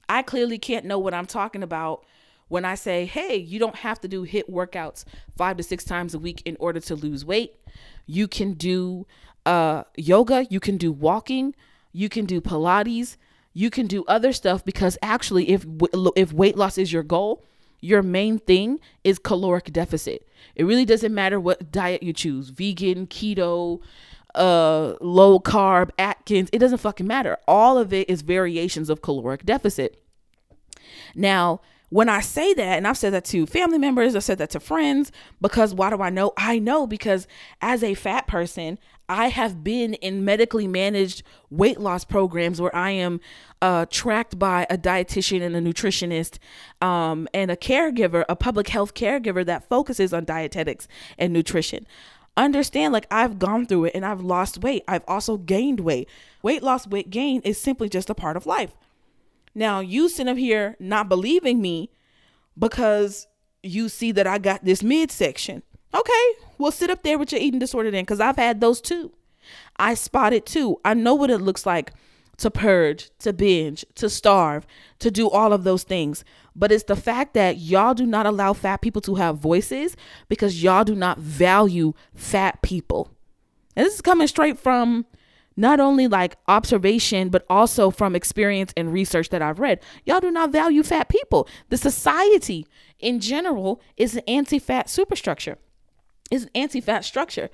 I 0.10 0.22
clearly 0.22 0.58
can't 0.58 0.86
know 0.86 1.00
what 1.00 1.14
I'm 1.14 1.26
talking 1.26 1.64
about 1.64 2.06
when 2.48 2.66
I 2.66 2.76
say, 2.76 3.06
hey, 3.06 3.38
you 3.38 3.60
don't 3.60 3.78
have 3.78 4.02
to 4.02 4.10
do 4.10 4.26
HIIT 4.26 4.50
workouts 4.50 5.06
five 5.38 5.56
to 5.58 5.64
six 5.64 5.86
times 5.86 6.14
a 6.14 6.20
week 6.20 6.42
in 6.44 6.58
order 6.60 6.82
to 6.82 6.96
lose 6.96 7.24
weight. 7.24 7.56
You 8.06 8.28
can 8.28 8.54
do 8.54 9.08
uh, 9.46 9.84
yoga, 9.96 10.46
you 10.50 10.60
can 10.60 10.76
do 10.76 10.92
walking, 10.92 11.56
you 11.94 12.10
can 12.10 12.26
do 12.26 12.42
Pilates, 12.42 13.16
you 13.54 13.70
can 13.70 13.88
do 13.88 14.04
other 14.08 14.34
stuff 14.34 14.66
because 14.66 14.98
actually, 15.02 15.50
if 15.50 15.66
if 16.16 16.34
weight 16.34 16.58
loss 16.58 16.78
is 16.78 16.92
your 16.92 17.04
goal, 17.04 17.44
your 17.82 18.02
main 18.02 18.40
thing 18.40 18.80
is 19.04 19.20
caloric 19.20 19.74
deficit. 19.74 20.28
It 20.56 20.64
really 20.64 20.86
doesn't 20.86 21.14
matter 21.14 21.40
what 21.40 21.72
diet 21.72 22.04
you 22.04 22.14
choose 22.14 22.50
vegan, 22.50 23.08
keto, 23.08 23.82
uh, 24.36 24.94
low 25.02 25.40
carb, 25.40 25.90
Atkins. 25.98 26.50
It 26.54 26.60
doesn't 26.60 26.78
fucking 26.78 27.08
matter. 27.08 27.38
All 27.48 27.78
of 27.78 27.92
it 27.92 28.10
is 28.10 28.22
variations 28.22 28.90
of 28.90 29.02
caloric 29.02 29.46
deficit. 29.46 30.02
Now, 31.16 31.62
when 31.90 32.08
I 32.08 32.22
say 32.22 32.54
that, 32.54 32.78
and 32.78 32.88
I've 32.88 32.98
said 32.98 33.14
that 33.14 33.26
to 33.26 33.46
family 33.46 33.78
members, 33.78 34.16
I've 34.16 34.24
said 34.24 34.38
that 34.38 34.52
to 34.52 34.62
friends, 34.62 35.12
because 35.42 35.74
why 35.74 35.90
do 35.90 36.02
I 36.02 36.10
know? 36.10 36.32
I 36.38 36.58
know 36.58 36.88
because 36.88 37.28
as 37.62 37.84
a 37.84 37.96
fat 37.96 38.28
person, 38.28 38.80
I 39.12 39.28
have 39.28 39.62
been 39.62 39.96
in 39.96 40.24
medically 40.24 40.68
managed 40.68 41.24
weight 41.50 41.82
loss 41.82 42.06
programs 42.06 42.62
where 42.62 42.74
I 42.74 42.92
am 42.92 43.20
uh, 43.62 43.86
tracked 43.90 44.40
by 44.40 44.66
a 44.70 44.78
dietitian 44.78 45.42
and 45.42 45.54
a 45.54 45.62
nutritionist 45.62 46.40
um, 46.82 47.28
and 47.34 47.52
a 47.52 47.58
caregiver, 47.58 48.24
a 48.30 48.38
public 48.38 48.70
health 48.70 48.94
caregiver 48.94 49.46
that 49.46 49.68
focuses 49.68 50.14
on 50.14 50.24
dietetics 50.24 50.88
and 51.18 51.34
nutrition. 51.34 51.86
Understand, 52.38 52.94
like 52.94 53.06
I've 53.12 53.38
gone 53.38 53.66
through 53.66 53.86
it 53.86 53.96
and 53.96 54.06
I've 54.06 54.22
lost 54.22 54.64
weight. 54.64 54.86
I've 54.88 55.04
also 55.10 55.36
gained 55.36 55.82
weight. 55.82 56.08
Weight 56.42 56.64
loss, 56.64 56.88
weight 56.88 57.10
gain 57.10 57.42
is 57.42 57.60
simply 57.60 57.90
just 57.90 58.10
a 58.10 58.16
part 58.16 58.38
of 58.38 58.46
life. 58.46 58.78
Now, 59.54 59.82
you 59.82 60.08
sit 60.08 60.30
up 60.30 60.38
here 60.38 60.78
not 60.80 61.10
believing 61.10 61.62
me 61.62 61.90
because 62.58 63.28
you 63.62 63.90
see 63.90 64.14
that 64.14 64.26
I 64.26 64.38
got 64.38 64.64
this 64.64 64.82
midsection. 64.82 65.64
Okay, 65.94 66.34
well, 66.58 66.72
sit 66.72 66.90
up 66.90 67.04
there 67.04 67.18
with 67.20 67.32
your 67.32 67.42
eating 67.42 67.60
disorder 67.60 67.92
then, 67.92 68.04
because 68.04 68.20
I've 68.20 68.38
had 68.38 68.62
those 68.62 68.80
too. 68.82 69.12
I 69.78 69.94
spot 69.94 70.34
it 70.34 70.46
too. 70.46 70.80
I 70.86 70.94
know 70.94 71.16
what 71.16 71.30
it 71.30 71.40
looks 71.40 71.66
like 71.66 71.92
to 72.38 72.50
purge, 72.50 73.10
to 73.20 73.34
binge, 73.34 73.86
to 73.96 74.10
starve, 74.10 74.66
to 75.00 75.12
do 75.12 75.30
all 75.30 75.54
of 75.54 75.64
those 75.64 75.84
things. 75.84 76.24
But 76.56 76.72
it's 76.72 76.86
the 76.86 76.96
fact 76.96 77.34
that 77.36 77.58
y'all 77.58 77.94
do 77.94 78.06
not 78.06 78.26
allow 78.26 78.54
fat 78.54 78.82
people 78.82 79.02
to 79.04 79.16
have 79.16 79.38
voices 79.38 79.96
because 80.28 80.64
y'all 80.64 80.84
do 80.84 80.96
not 80.96 81.20
value 81.20 81.94
fat 82.16 82.62
people. 82.62 83.10
And 83.76 83.86
this 83.86 83.96
is 83.96 84.02
coming 84.02 84.28
straight 84.28 84.58
from 84.58 85.06
not 85.56 85.80
only 85.80 86.08
like 86.08 86.38
observation, 86.48 87.30
but 87.30 87.46
also 87.50 87.92
from 87.92 88.16
experience 88.16 88.74
and 88.76 88.92
research 88.92 89.30
that 89.30 89.42
I've 89.42 89.60
read. 89.60 89.80
Y'all 90.06 90.20
do 90.20 90.32
not 90.32 90.52
value 90.52 90.84
fat 90.84 91.10
people. 91.10 91.48
The 91.70 91.78
society 91.78 92.66
in 93.00 93.20
general 93.20 93.82
is 93.98 94.16
an 94.16 94.24
anti 94.28 94.60
fat 94.60 94.90
superstructure 94.90 95.58
is 96.32 96.44
an 96.44 96.50
anti-fat 96.56 97.06
structure. 97.06 97.50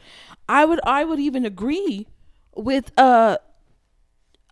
I 0.48 0.64
would 0.64 0.80
I 0.86 1.04
would 1.04 1.20
even 1.20 1.44
agree 1.46 2.08
with 2.56 2.98
uh 2.98 3.38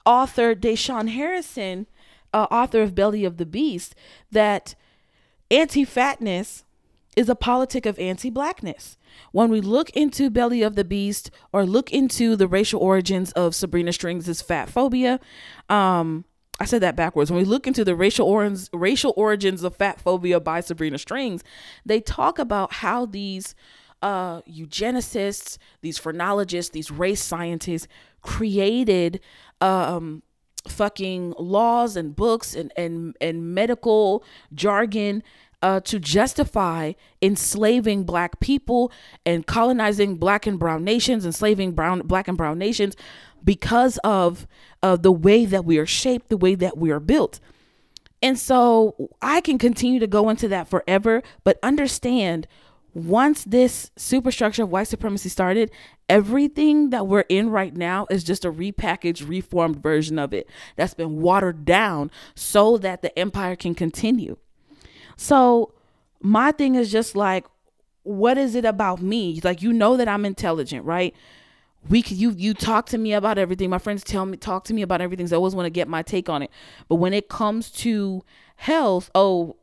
author 0.05 0.53
Da'Shaun 0.53 1.09
Harrison, 1.09 1.87
uh, 2.33 2.47
author 2.51 2.81
of 2.81 2.93
Belly 2.93 3.25
of 3.25 3.37
the 3.37 3.45
Beast, 3.45 3.95
that 4.31 4.75
anti-fatness 5.49 6.63
is 7.15 7.29
a 7.29 7.35
politic 7.35 7.85
of 7.85 7.97
anti-blackness. 7.97 8.97
When 9.31 9.49
we 9.49 9.61
look 9.61 9.89
into 9.91 10.29
Belly 10.29 10.61
of 10.61 10.75
the 10.75 10.83
Beast 10.83 11.31
or 11.53 11.65
look 11.65 11.91
into 11.91 12.35
the 12.35 12.47
racial 12.47 12.81
origins 12.81 13.31
of 13.31 13.55
Sabrina 13.55 13.93
Strings' 13.93 14.41
fat 14.41 14.69
phobia, 14.69 15.19
um, 15.69 16.25
I 16.59 16.65
said 16.65 16.81
that 16.81 16.95
backwards. 16.95 17.31
When 17.31 17.39
we 17.39 17.45
look 17.45 17.67
into 17.67 17.83
the 17.83 17.95
racial 17.95 18.27
origins 18.27 18.69
racial 18.73 19.13
origins 19.17 19.63
of 19.63 19.75
fat 19.75 19.99
phobia 19.99 20.39
by 20.39 20.59
Sabrina 20.61 20.97
Strings, 20.97 21.43
they 21.85 21.99
talk 21.99 22.37
about 22.37 22.73
how 22.73 23.05
these 23.05 23.55
uh, 24.01 24.41
eugenicists, 24.41 25.57
these 25.81 25.97
phrenologists, 25.97 26.71
these 26.71 26.91
race 26.91 27.23
scientists 27.23 27.87
created 28.21 29.19
um, 29.61 30.23
fucking 30.67 31.33
laws 31.37 31.95
and 31.95 32.15
books 32.15 32.55
and, 32.55 32.71
and, 32.75 33.15
and 33.21 33.53
medical 33.53 34.23
jargon 34.53 35.23
uh, 35.61 35.79
to 35.79 35.99
justify 35.99 36.93
enslaving 37.21 38.03
black 38.03 38.39
people 38.39 38.91
and 39.25 39.47
colonizing 39.47 40.17
black 40.17 40.45
and 40.45 40.59
brown 40.59 40.83
nations, 40.83 41.25
enslaving 41.25 41.71
brown 41.71 42.01
black 42.01 42.27
and 42.27 42.37
brown 42.37 42.57
nations 42.57 42.95
because 43.43 43.97
of 44.03 44.47
uh, 44.83 44.95
the 44.95 45.11
way 45.11 45.45
that 45.45 45.65
we 45.65 45.77
are 45.77 45.85
shaped, 45.85 46.29
the 46.29 46.37
way 46.37 46.55
that 46.55 46.77
we 46.77 46.91
are 46.91 46.99
built. 46.99 47.39
And 48.21 48.39
so 48.39 49.09
I 49.21 49.41
can 49.41 49.57
continue 49.57 49.99
to 49.99 50.07
go 50.07 50.29
into 50.29 50.47
that 50.47 50.67
forever, 50.67 51.21
but 51.43 51.59
understand 51.61 52.47
once 52.95 53.43
this 53.43 53.91
superstructure 53.97 54.63
of 54.63 54.71
white 54.71 54.87
supremacy 54.87 55.27
started, 55.27 55.69
everything 56.07 56.91
that 56.91 57.05
we're 57.05 57.25
in 57.27 57.49
right 57.49 57.75
now 57.75 58.07
is 58.09 58.23
just 58.23 58.45
a 58.45 58.51
repackaged, 58.51 59.27
reformed 59.27 59.83
version 59.83 60.17
of 60.17 60.33
it 60.33 60.49
that's 60.77 60.93
been 60.93 61.21
watered 61.21 61.65
down 61.65 62.09
so 62.35 62.77
that 62.77 63.01
the 63.01 63.17
empire 63.19 63.57
can 63.57 63.75
continue. 63.75 64.37
So, 65.17 65.73
my 66.21 66.53
thing 66.53 66.75
is 66.75 66.89
just 66.89 67.17
like, 67.17 67.45
what 68.03 68.37
is 68.37 68.55
it 68.55 68.63
about 68.63 69.01
me? 69.01 69.41
Like, 69.43 69.61
you 69.61 69.73
know 69.73 69.97
that 69.97 70.07
I'm 70.07 70.23
intelligent, 70.25 70.85
right? 70.85 71.13
we 71.87 72.01
could 72.01 72.17
you 72.17 72.31
you 72.31 72.53
talk 72.53 72.87
to 72.87 72.97
me 72.97 73.13
about 73.13 73.37
everything 73.37 73.69
my 73.69 73.77
friends 73.77 74.03
tell 74.03 74.25
me 74.25 74.37
talk 74.37 74.63
to 74.63 74.73
me 74.73 74.81
about 74.81 75.01
everything 75.01 75.27
so 75.27 75.35
i 75.35 75.37
always 75.37 75.53
want 75.53 75.67
to 75.67 75.69
get 75.69 75.87
my 75.87 76.01
take 76.01 76.29
on 76.29 76.41
it 76.41 76.49
but 76.87 76.95
when 76.95 77.13
it 77.13 77.29
comes 77.29 77.69
to 77.69 78.23
health 78.55 79.11
oh 79.13 79.55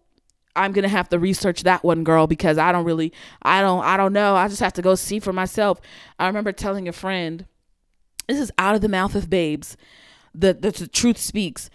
I'm 0.54 0.72
gonna 0.72 0.88
have 0.88 1.08
to 1.10 1.18
research 1.18 1.62
that 1.62 1.82
one, 1.82 2.04
girl, 2.04 2.26
because 2.26 2.58
I 2.58 2.72
don't 2.72 2.84
really, 2.84 3.12
I 3.42 3.60
don't, 3.62 3.84
I 3.84 3.96
don't 3.96 4.12
know. 4.12 4.36
I 4.36 4.48
just 4.48 4.60
have 4.60 4.74
to 4.74 4.82
go 4.82 4.94
see 4.94 5.18
for 5.18 5.32
myself. 5.32 5.80
I 6.18 6.26
remember 6.26 6.52
telling 6.52 6.88
a 6.88 6.92
friend, 6.92 7.46
this 8.28 8.38
is 8.38 8.52
out 8.58 8.74
of 8.74 8.80
the 8.80 8.88
mouth 8.88 9.14
of 9.14 9.30
babes. 9.30 9.76
The 10.34 10.54
the, 10.54 10.70
the 10.70 10.88
truth 10.88 11.18
speaks. 11.18 11.70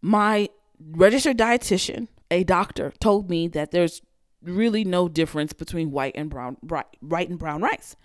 My 0.00 0.48
registered 0.78 1.38
dietitian, 1.38 2.08
a 2.30 2.44
doctor, 2.44 2.92
told 3.00 3.30
me 3.30 3.48
that 3.48 3.70
there's 3.70 4.02
really 4.42 4.84
no 4.84 5.08
difference 5.08 5.52
between 5.52 5.90
white 5.90 6.14
and 6.14 6.30
brown, 6.30 6.56
right, 6.62 6.86
white 7.00 7.28
and 7.28 7.38
brown 7.38 7.62
rice 7.62 7.96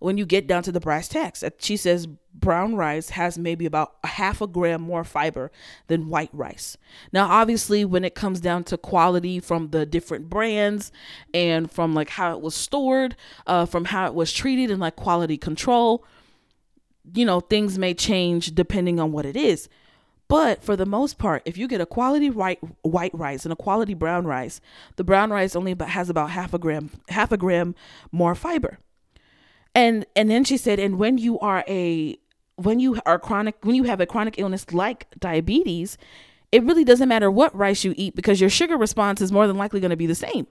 when 0.00 0.18
you 0.18 0.26
get 0.26 0.46
down 0.46 0.62
to 0.62 0.72
the 0.72 0.80
brass 0.80 1.08
tacks. 1.08 1.42
Uh, 1.42 1.50
she 1.58 1.76
says 1.76 2.06
brown 2.34 2.76
rice 2.76 3.10
has 3.10 3.38
maybe 3.38 3.66
about 3.66 3.94
a 4.04 4.06
half 4.06 4.40
a 4.40 4.46
gram 4.46 4.80
more 4.80 5.04
fiber 5.04 5.50
than 5.88 6.08
white 6.08 6.30
rice. 6.32 6.76
Now, 7.12 7.28
obviously, 7.28 7.84
when 7.84 8.04
it 8.04 8.14
comes 8.14 8.40
down 8.40 8.64
to 8.64 8.78
quality 8.78 9.40
from 9.40 9.70
the 9.70 9.84
different 9.86 10.28
brands 10.28 10.92
and 11.34 11.70
from 11.70 11.94
like 11.94 12.10
how 12.10 12.32
it 12.32 12.40
was 12.40 12.54
stored, 12.54 13.16
uh, 13.46 13.66
from 13.66 13.86
how 13.86 14.06
it 14.06 14.14
was 14.14 14.32
treated 14.32 14.70
and 14.70 14.80
like 14.80 14.96
quality 14.96 15.36
control, 15.36 16.04
you 17.14 17.24
know, 17.24 17.40
things 17.40 17.78
may 17.78 17.94
change 17.94 18.54
depending 18.54 19.00
on 19.00 19.12
what 19.12 19.26
it 19.26 19.36
is. 19.36 19.68
But 20.28 20.62
for 20.62 20.76
the 20.76 20.84
most 20.84 21.16
part, 21.16 21.42
if 21.46 21.56
you 21.56 21.66
get 21.66 21.80
a 21.80 21.86
quality 21.86 22.28
white 22.28 22.60
white 22.82 23.14
rice 23.14 23.46
and 23.46 23.52
a 23.52 23.56
quality 23.56 23.94
brown 23.94 24.26
rice, 24.26 24.60
the 24.96 25.04
brown 25.04 25.30
rice 25.30 25.56
only 25.56 25.74
has 25.80 26.10
about 26.10 26.30
half 26.30 26.52
a 26.52 26.58
gram 26.58 26.90
half 27.08 27.32
a 27.32 27.38
gram 27.38 27.74
more 28.12 28.34
fiber. 28.34 28.78
And 29.74 30.06
and 30.16 30.30
then 30.30 30.44
she 30.44 30.56
said, 30.56 30.78
and 30.78 30.98
when 30.98 31.18
you 31.18 31.38
are 31.40 31.64
a 31.68 32.18
when 32.56 32.80
you 32.80 33.00
are 33.06 33.18
chronic 33.18 33.56
when 33.62 33.74
you 33.76 33.84
have 33.84 34.00
a 34.00 34.06
chronic 34.06 34.38
illness 34.38 34.72
like 34.72 35.06
diabetes, 35.18 35.96
it 36.50 36.62
really 36.64 36.84
doesn't 36.84 37.08
matter 37.08 37.30
what 37.30 37.54
rice 37.54 37.84
you 37.84 37.94
eat 37.96 38.14
because 38.16 38.40
your 38.40 38.50
sugar 38.50 38.76
response 38.76 39.20
is 39.20 39.30
more 39.30 39.46
than 39.46 39.56
likely 39.56 39.80
going 39.80 39.90
to 39.90 39.96
be 39.96 40.06
the 40.06 40.14
same. 40.14 40.46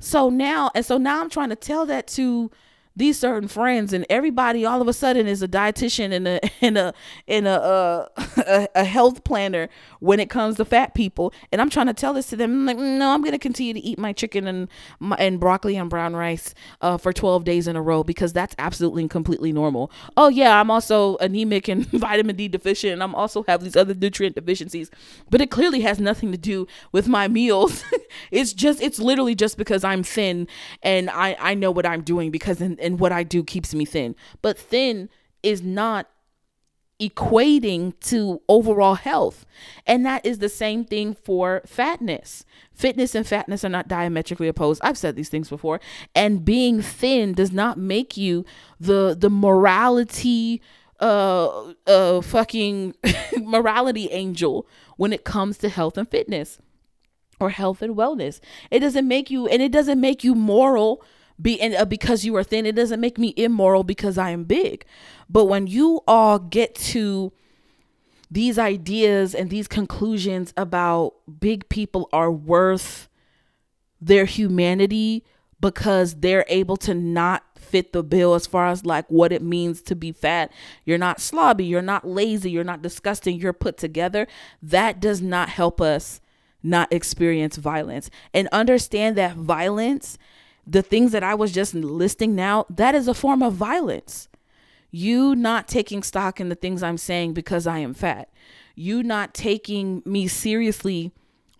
So 0.00 0.30
now 0.30 0.70
and 0.74 0.84
so 0.84 0.98
now 0.98 1.20
I'm 1.20 1.30
trying 1.30 1.50
to 1.50 1.56
tell 1.56 1.86
that 1.86 2.06
to 2.08 2.50
these 2.96 3.18
certain 3.18 3.48
friends 3.48 3.92
and 3.92 4.06
everybody 4.08 4.64
all 4.64 4.80
of 4.80 4.88
a 4.88 4.92
sudden 4.92 5.26
is 5.26 5.42
a 5.42 5.48
dietitian 5.48 6.12
and 6.12 6.26
a 6.26 6.40
and 6.64 6.78
a 6.78 6.94
and 7.28 7.46
a, 7.46 7.62
uh, 7.62 8.08
a, 8.46 8.68
a 8.74 8.84
health 8.84 9.24
planner 9.24 9.68
when 10.00 10.20
it 10.20 10.30
comes 10.30 10.56
to 10.56 10.64
fat 10.64 10.94
people 10.94 11.32
and 11.50 11.60
I'm 11.60 11.70
trying 11.70 11.86
to 11.86 11.94
tell 11.94 12.14
this 12.14 12.28
to 12.28 12.36
them 12.36 12.52
I'm 12.52 12.66
like 12.66 12.78
no 12.78 13.12
I'm 13.12 13.20
going 13.20 13.32
to 13.32 13.38
continue 13.38 13.74
to 13.74 13.80
eat 13.80 13.98
my 13.98 14.12
chicken 14.12 14.46
and 14.46 14.68
my, 15.00 15.16
and 15.16 15.38
broccoli 15.38 15.76
and 15.76 15.90
brown 15.90 16.16
rice 16.16 16.54
uh, 16.80 16.96
for 16.96 17.12
12 17.12 17.44
days 17.44 17.68
in 17.68 17.76
a 17.76 17.82
row 17.82 18.02
because 18.02 18.32
that's 18.32 18.54
absolutely 18.58 19.02
and 19.02 19.10
completely 19.10 19.52
normal. 19.52 19.90
Oh 20.16 20.28
yeah, 20.28 20.58
I'm 20.58 20.70
also 20.70 21.16
anemic 21.18 21.68
and 21.68 21.84
vitamin 21.90 22.36
D 22.36 22.48
deficient 22.48 22.94
and 22.94 23.02
I'm 23.02 23.14
also 23.14 23.42
have 23.42 23.62
these 23.62 23.76
other 23.76 23.92
nutrient 23.92 24.36
deficiencies, 24.36 24.90
but 25.28 25.42
it 25.42 25.50
clearly 25.50 25.82
has 25.82 26.00
nothing 26.00 26.32
to 26.32 26.38
do 26.38 26.66
with 26.92 27.06
my 27.06 27.28
meals. 27.28 27.84
it's 28.30 28.54
just 28.54 28.80
it's 28.80 28.98
literally 28.98 29.34
just 29.34 29.58
because 29.58 29.84
I'm 29.84 30.02
thin 30.02 30.48
and 30.82 31.10
I 31.10 31.36
I 31.38 31.54
know 31.54 31.70
what 31.70 31.84
I'm 31.84 32.02
doing 32.02 32.30
because 32.30 32.62
in 32.62 32.78
and 32.82 33.00
what 33.00 33.12
I 33.12 33.22
do 33.22 33.42
keeps 33.44 33.74
me 33.74 33.84
thin. 33.84 34.14
But 34.42 34.58
thin 34.58 35.08
is 35.42 35.62
not 35.62 36.08
equating 37.02 37.98
to 38.00 38.40
overall 38.48 38.94
health. 38.94 39.44
And 39.86 40.06
that 40.06 40.24
is 40.24 40.38
the 40.38 40.48
same 40.48 40.84
thing 40.84 41.14
for 41.14 41.62
fatness. 41.66 42.44
Fitness 42.72 43.14
and 43.14 43.26
fatness 43.26 43.64
are 43.64 43.68
not 43.68 43.88
diametrically 43.88 44.48
opposed. 44.48 44.80
I've 44.84 44.98
said 44.98 45.16
these 45.16 45.28
things 45.28 45.48
before. 45.48 45.80
And 46.14 46.44
being 46.44 46.80
thin 46.80 47.32
does 47.32 47.52
not 47.52 47.76
make 47.76 48.16
you 48.16 48.44
the 48.78 49.16
the 49.18 49.30
morality 49.30 50.62
uh 51.00 51.72
uh 51.86 52.20
fucking 52.20 52.94
morality 53.42 54.08
angel 54.10 54.66
when 54.96 55.12
it 55.12 55.24
comes 55.24 55.58
to 55.58 55.68
health 55.68 55.98
and 55.98 56.08
fitness 56.08 56.58
or 57.40 57.50
health 57.50 57.82
and 57.82 57.96
wellness. 57.96 58.38
It 58.70 58.78
doesn't 58.78 59.08
make 59.08 59.28
you 59.30 59.48
and 59.48 59.60
it 59.60 59.72
doesn't 59.72 60.00
make 60.00 60.22
you 60.22 60.36
moral 60.36 61.02
be 61.40 61.60
and 61.60 61.74
uh, 61.74 61.84
because 61.84 62.24
you 62.24 62.36
are 62.36 62.44
thin 62.44 62.66
it 62.66 62.74
doesn't 62.74 63.00
make 63.00 63.18
me 63.18 63.34
immoral 63.36 63.84
because 63.84 64.18
i 64.18 64.30
am 64.30 64.44
big 64.44 64.84
but 65.28 65.46
when 65.46 65.66
you 65.66 66.00
all 66.06 66.38
get 66.38 66.74
to 66.74 67.32
these 68.30 68.58
ideas 68.58 69.34
and 69.34 69.50
these 69.50 69.68
conclusions 69.68 70.54
about 70.56 71.14
big 71.40 71.68
people 71.68 72.08
are 72.12 72.32
worth 72.32 73.08
their 74.00 74.24
humanity 74.24 75.24
because 75.60 76.16
they're 76.16 76.44
able 76.48 76.76
to 76.76 76.92
not 76.92 77.44
fit 77.56 77.92
the 77.92 78.02
bill 78.02 78.34
as 78.34 78.46
far 78.46 78.66
as 78.66 78.84
like 78.84 79.06
what 79.08 79.32
it 79.32 79.42
means 79.42 79.80
to 79.80 79.94
be 79.94 80.12
fat. 80.12 80.52
You're 80.84 80.98
not 80.98 81.18
slobby, 81.18 81.68
you're 81.68 81.80
not 81.80 82.06
lazy, 82.06 82.50
you're 82.50 82.64
not 82.64 82.82
disgusting, 82.82 83.38
you're 83.38 83.52
put 83.52 83.78
together. 83.78 84.26
That 84.60 85.00
does 85.00 85.22
not 85.22 85.48
help 85.48 85.80
us 85.80 86.20
not 86.62 86.92
experience 86.92 87.56
violence 87.56 88.10
and 88.34 88.48
understand 88.52 89.16
that 89.16 89.36
violence, 89.36 90.18
the 90.66 90.82
things 90.82 91.12
that 91.12 91.22
I 91.22 91.34
was 91.34 91.52
just 91.52 91.74
listing 91.74 92.34
now, 92.34 92.66
that 92.70 92.94
is 92.94 93.08
a 93.08 93.14
form 93.14 93.42
of 93.42 93.54
violence. 93.54 94.28
You 94.90 95.34
not 95.34 95.68
taking 95.68 96.02
stock 96.02 96.40
in 96.40 96.48
the 96.48 96.54
things 96.54 96.82
I'm 96.82 96.98
saying 96.98 97.32
because 97.32 97.66
I 97.66 97.78
am 97.78 97.94
fat. 97.94 98.28
You 98.74 99.02
not 99.02 99.34
taking 99.34 100.02
me 100.04 100.28
seriously 100.28 101.12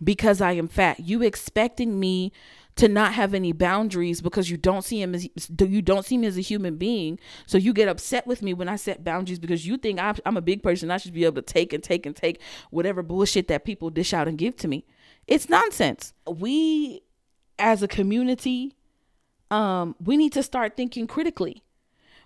because 0.02 0.40
I 0.40 0.52
am 0.52 0.68
fat. 0.68 1.00
You 1.00 1.22
expecting 1.22 1.98
me 1.98 2.32
to 2.76 2.88
not 2.88 3.12
have 3.12 3.34
any 3.34 3.52
boundaries 3.52 4.20
because 4.22 4.50
you 4.50 4.56
don't 4.56 4.82
see 4.82 5.00
him 5.00 5.14
as 5.14 5.28
you 5.60 5.82
don't 5.82 6.06
see 6.06 6.16
me 6.16 6.26
as 6.26 6.38
a 6.38 6.42
human 6.42 6.76
being. 6.76 7.18
So 7.46 7.58
you 7.58 7.72
get 7.72 7.88
upset 7.88 8.26
with 8.26 8.42
me 8.42 8.54
when 8.54 8.68
I 8.68 8.76
set 8.76 9.04
boundaries 9.04 9.38
because 9.38 9.66
you 9.66 9.76
think 9.76 10.00
I'm, 10.00 10.16
I'm 10.24 10.36
a 10.36 10.42
big 10.42 10.62
person. 10.62 10.90
I 10.90 10.96
should 10.96 11.12
be 11.12 11.24
able 11.24 11.42
to 11.42 11.42
take 11.42 11.72
and 11.72 11.82
take 11.82 12.06
and 12.06 12.16
take 12.16 12.40
whatever 12.70 13.02
bullshit 13.02 13.48
that 13.48 13.64
people 13.64 13.90
dish 13.90 14.14
out 14.14 14.26
and 14.26 14.38
give 14.38 14.56
to 14.56 14.68
me. 14.68 14.86
It's 15.26 15.48
nonsense. 15.48 16.14
We 16.26 17.02
as 17.58 17.82
a 17.82 17.88
community, 17.88 18.74
um, 19.52 19.94
we 20.02 20.16
need 20.16 20.32
to 20.32 20.42
start 20.42 20.76
thinking 20.76 21.06
critically. 21.06 21.62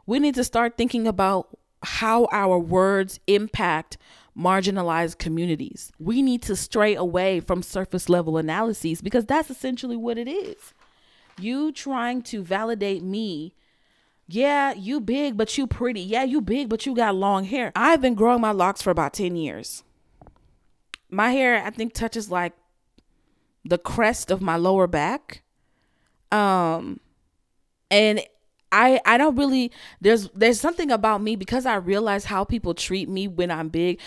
We 0.07 0.21
need 0.21 0.37
to 0.37 0.45
start 0.45 0.77
thinking 0.77 1.09
about 1.09 1.49
how 1.83 2.29
our 2.31 2.57
words 2.59 3.19
impact 3.27 3.99
marginalized 4.39 5.19
communities. 5.19 5.93
We 5.99 6.23
need 6.23 6.43
to 6.43 6.55
stray 6.55 6.95
away 6.95 7.41
from 7.41 7.63
surface 7.63 8.09
level 8.09 8.37
analyses 8.37 9.03
because 9.03 9.25
that's 9.25 9.51
essentially 9.51 9.97
what 9.97 10.19
it 10.19 10.29
is. 10.29 10.73
You 11.39 11.73
trying 11.73 12.23
to 12.23 12.45
validate 12.45 13.03
me. 13.03 13.55
Yeah, 14.29 14.73
you 14.73 15.01
big, 15.01 15.37
but 15.37 15.59
you 15.59 15.67
pretty. 15.67 16.01
Yeah, 16.01 16.23
you 16.23 16.41
big, 16.41 16.69
but 16.69 16.87
you 16.87 16.95
got 16.95 17.15
long 17.17 17.45
hair. 17.45 17.73
I've 17.75 18.01
been 18.01 18.15
growing 18.15 18.41
my 18.41 18.53
locks 18.53 18.83
for 18.83 18.91
about 18.91 19.15
10 19.15 19.35
years. 19.35 19.83
My 21.11 21.31
hair, 21.31 21.63
I 21.65 21.71
think, 21.71 21.93
touches 21.93 22.31
like 22.31 22.53
the 23.65 23.79
crest 23.79 24.31
of 24.31 24.41
my 24.41 24.57
lower 24.57 24.87
back. 24.87 25.43
Um, 26.33 27.01
and 27.91 28.21
I 28.73 29.01
I 29.05 29.19
don't 29.19 29.37
really 29.37 29.73
there's 30.01 30.29
there's 30.31 30.61
something 30.61 30.91
about 30.91 31.23
me 31.23 31.37
because 31.37 31.67
I 31.67 31.77
realize 31.77 32.25
how 32.25 32.45
people 32.45 32.75
treat 32.75 33.09
me 33.09 33.29
when 33.29 33.51
I'm 33.51 33.69
big. 33.69 34.01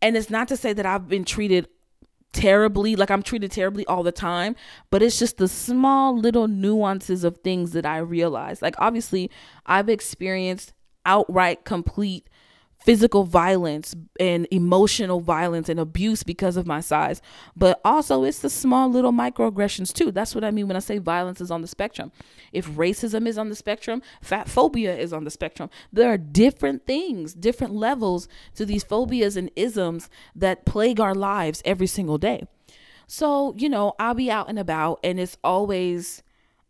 And 0.00 0.16
it's 0.16 0.30
not 0.30 0.48
to 0.48 0.56
say 0.56 0.72
that 0.72 0.84
I've 0.86 1.08
been 1.08 1.24
treated 1.24 1.68
terribly 2.32 2.96
like 2.96 3.10
I'm 3.12 3.22
treated 3.22 3.52
terribly 3.52 3.86
all 3.86 4.02
the 4.02 4.10
time 4.10 4.56
but 4.90 5.04
it's 5.04 5.20
just 5.20 5.36
the 5.36 5.46
small 5.46 6.18
little 6.18 6.48
nuances 6.48 7.22
of 7.22 7.38
things 7.38 7.72
that 7.72 7.86
I 7.86 7.98
realize. 7.98 8.60
Like 8.60 8.74
obviously 8.78 9.30
I've 9.66 9.88
experienced 9.88 10.72
outright 11.06 11.64
complete 11.64 12.28
physical 12.84 13.24
violence 13.24 13.94
and 14.20 14.46
emotional 14.50 15.20
violence 15.20 15.70
and 15.70 15.80
abuse 15.80 16.22
because 16.22 16.56
of 16.58 16.66
my 16.66 16.80
size. 16.80 17.22
But 17.56 17.80
also, 17.82 18.24
it's 18.24 18.40
the 18.40 18.50
small 18.50 18.90
little 18.90 19.10
microaggressions 19.10 19.92
too. 19.92 20.12
That's 20.12 20.34
what 20.34 20.44
I 20.44 20.50
mean 20.50 20.68
when 20.68 20.76
I 20.76 20.80
say 20.80 20.98
violence 20.98 21.40
is 21.40 21.50
on 21.50 21.62
the 21.62 21.66
spectrum. 21.66 22.12
If 22.52 22.68
racism 22.68 23.26
is 23.26 23.38
on 23.38 23.48
the 23.48 23.56
spectrum, 23.56 24.02
fat 24.20 24.48
phobia 24.48 24.94
is 24.94 25.14
on 25.14 25.24
the 25.24 25.30
spectrum. 25.30 25.70
There 25.92 26.12
are 26.12 26.18
different 26.18 26.86
things, 26.86 27.32
different 27.32 27.74
levels 27.74 28.28
to 28.54 28.66
these 28.66 28.84
phobias 28.84 29.36
and 29.36 29.50
isms 29.56 30.10
that 30.36 30.66
plague 30.66 31.00
our 31.00 31.14
lives 31.14 31.62
every 31.64 31.86
single 31.86 32.18
day. 32.18 32.46
So, 33.06 33.54
you 33.56 33.68
know, 33.70 33.94
I'll 33.98 34.14
be 34.14 34.30
out 34.30 34.48
and 34.50 34.58
about 34.58 35.00
and 35.02 35.18
it's 35.18 35.38
always 35.42 36.22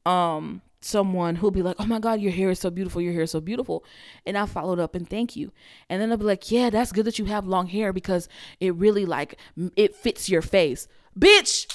um 0.07 0.63
someone 0.85 1.37
who'll 1.37 1.51
be 1.51 1.63
like, 1.63 1.77
"Oh 1.79 1.87
my 1.87 1.99
God, 1.99 2.21
your 2.21 2.33
hair 2.33 2.51
is 2.51 2.59
so 2.59 2.71
beautiful. 2.71 3.01
Your 3.01 3.13
hair 3.13 3.23
is 3.23 3.31
so 3.31 3.41
beautiful," 3.41 3.85
and 4.27 4.37
I 4.37 4.47
followed 4.47 4.79
up 4.79 4.95
and 4.95 5.09
thank 5.09 5.37
you, 5.37 5.53
and 5.89 6.01
then 6.01 6.11
I'll 6.11 6.19
be 6.19 6.25
like, 6.25 6.51
"Yeah, 6.51 6.71
that's 6.71 6.93
good 6.93 7.05
that 7.07 7.19
you 7.19 7.25
have 7.27 7.47
long 7.47 7.67
hair 7.67 7.93
because 7.93 8.29
it 8.61 8.75
really 8.75 9.07
like 9.07 9.39
it 9.77 9.95
fits 9.95 10.29
your 10.29 10.43
face." 10.43 10.87
Bitch, 11.19 11.67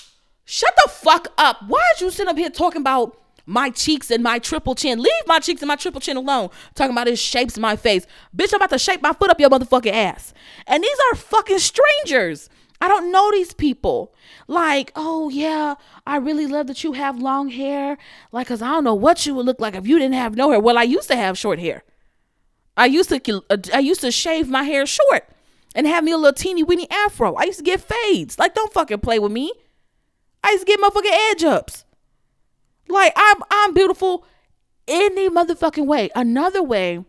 shut 0.45 0.73
the 0.83 0.89
fuck 0.89 1.29
up. 1.37 1.57
Why 1.67 1.79
are 1.79 2.03
you 2.03 2.11
sitting 2.11 2.29
up 2.29 2.37
here 2.37 2.49
talking 2.49 2.81
about? 2.81 3.15
my 3.49 3.71
cheeks 3.71 4.11
and 4.11 4.21
my 4.23 4.37
triple 4.37 4.75
chin. 4.75 5.01
Leave 5.01 5.23
my 5.25 5.39
cheeks 5.39 5.61
and 5.63 5.67
my 5.67 5.75
triple 5.75 5.99
chin 5.99 6.15
alone. 6.15 6.49
Talking 6.75 6.91
about 6.91 7.07
it 7.07 7.17
shapes 7.17 7.57
my 7.57 7.75
face. 7.75 8.05
Bitch, 8.35 8.53
I'm 8.53 8.57
about 8.57 8.69
to 8.69 8.77
shape 8.77 9.01
my 9.01 9.11
foot 9.11 9.31
up 9.31 9.39
your 9.39 9.49
motherfucking 9.49 9.91
ass. 9.91 10.35
And 10.67 10.83
these 10.83 10.97
are 11.09 11.15
fucking 11.15 11.57
strangers. 11.57 12.47
I 12.81 12.87
don't 12.87 13.11
know 13.11 13.31
these 13.31 13.53
people. 13.53 14.13
Like, 14.47 14.91
oh 14.95 15.29
yeah, 15.29 15.75
I 16.07 16.17
really 16.17 16.47
love 16.47 16.67
that 16.67 16.83
you 16.83 16.93
have 16.93 17.19
long 17.19 17.49
hair. 17.49 17.97
Like, 18.31 18.47
cause 18.47 18.61
I 18.61 18.69
don't 18.69 18.83
know 18.83 18.95
what 18.95 19.25
you 19.25 19.35
would 19.35 19.45
look 19.45 19.59
like 19.59 19.75
if 19.75 19.85
you 19.87 19.99
didn't 19.99 20.15
have 20.15 20.35
no 20.35 20.51
hair. 20.51 20.59
Well, 20.59 20.77
I 20.77 20.83
used 20.83 21.09
to 21.09 21.15
have 21.15 21.37
short 21.37 21.59
hair. 21.59 21.83
I 22.77 22.85
used 22.85 23.09
to 23.09 23.43
uh, 23.49 23.57
I 23.73 23.79
used 23.79 24.01
to 24.01 24.11
shave 24.11 24.49
my 24.49 24.63
hair 24.63 24.85
short 24.85 25.27
and 25.75 25.85
have 25.85 26.03
me 26.03 26.11
a 26.11 26.17
little 26.17 26.33
teeny 26.33 26.63
weeny 26.63 26.89
afro. 26.89 27.35
I 27.35 27.43
used 27.43 27.59
to 27.59 27.65
get 27.65 27.81
fades. 27.81 28.39
Like, 28.39 28.55
don't 28.55 28.71
fucking 28.71 28.99
play 28.99 29.19
with 29.19 29.31
me. 29.31 29.51
I 30.43 30.51
used 30.51 30.65
to 30.65 30.71
get 30.71 30.79
motherfucking 30.79 31.31
edge 31.31 31.43
ups. 31.43 31.85
Like, 32.87 33.13
I'm 33.17 33.37
I'm 33.51 33.73
beautiful 33.73 34.25
any 34.87 35.29
motherfucking 35.29 35.85
way. 35.85 36.09
Another 36.15 36.63
way 36.63 37.03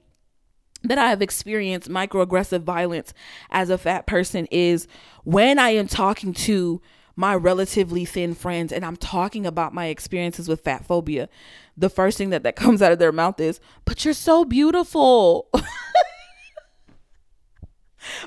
that 0.82 0.98
I 0.98 1.10
have 1.10 1.22
experienced 1.22 1.88
microaggressive 1.88 2.62
violence 2.62 3.12
as 3.50 3.70
a 3.70 3.78
fat 3.78 4.06
person 4.06 4.46
is 4.50 4.86
when 5.24 5.58
I 5.58 5.70
am 5.70 5.86
talking 5.86 6.32
to 6.34 6.80
my 7.16 7.34
relatively 7.34 8.04
thin 8.04 8.34
friends 8.34 8.72
and 8.72 8.84
I'm 8.84 8.96
talking 8.96 9.44
about 9.44 9.74
my 9.74 9.86
experiences 9.86 10.48
with 10.48 10.62
fat 10.62 10.86
phobia, 10.86 11.28
the 11.76 11.90
first 11.90 12.16
thing 12.16 12.30
that, 12.30 12.42
that 12.44 12.56
comes 12.56 12.80
out 12.80 12.92
of 12.92 12.98
their 12.98 13.12
mouth 13.12 13.38
is, 13.40 13.60
But 13.84 14.04
you're 14.04 14.14
so 14.14 14.44
beautiful. 14.44 15.48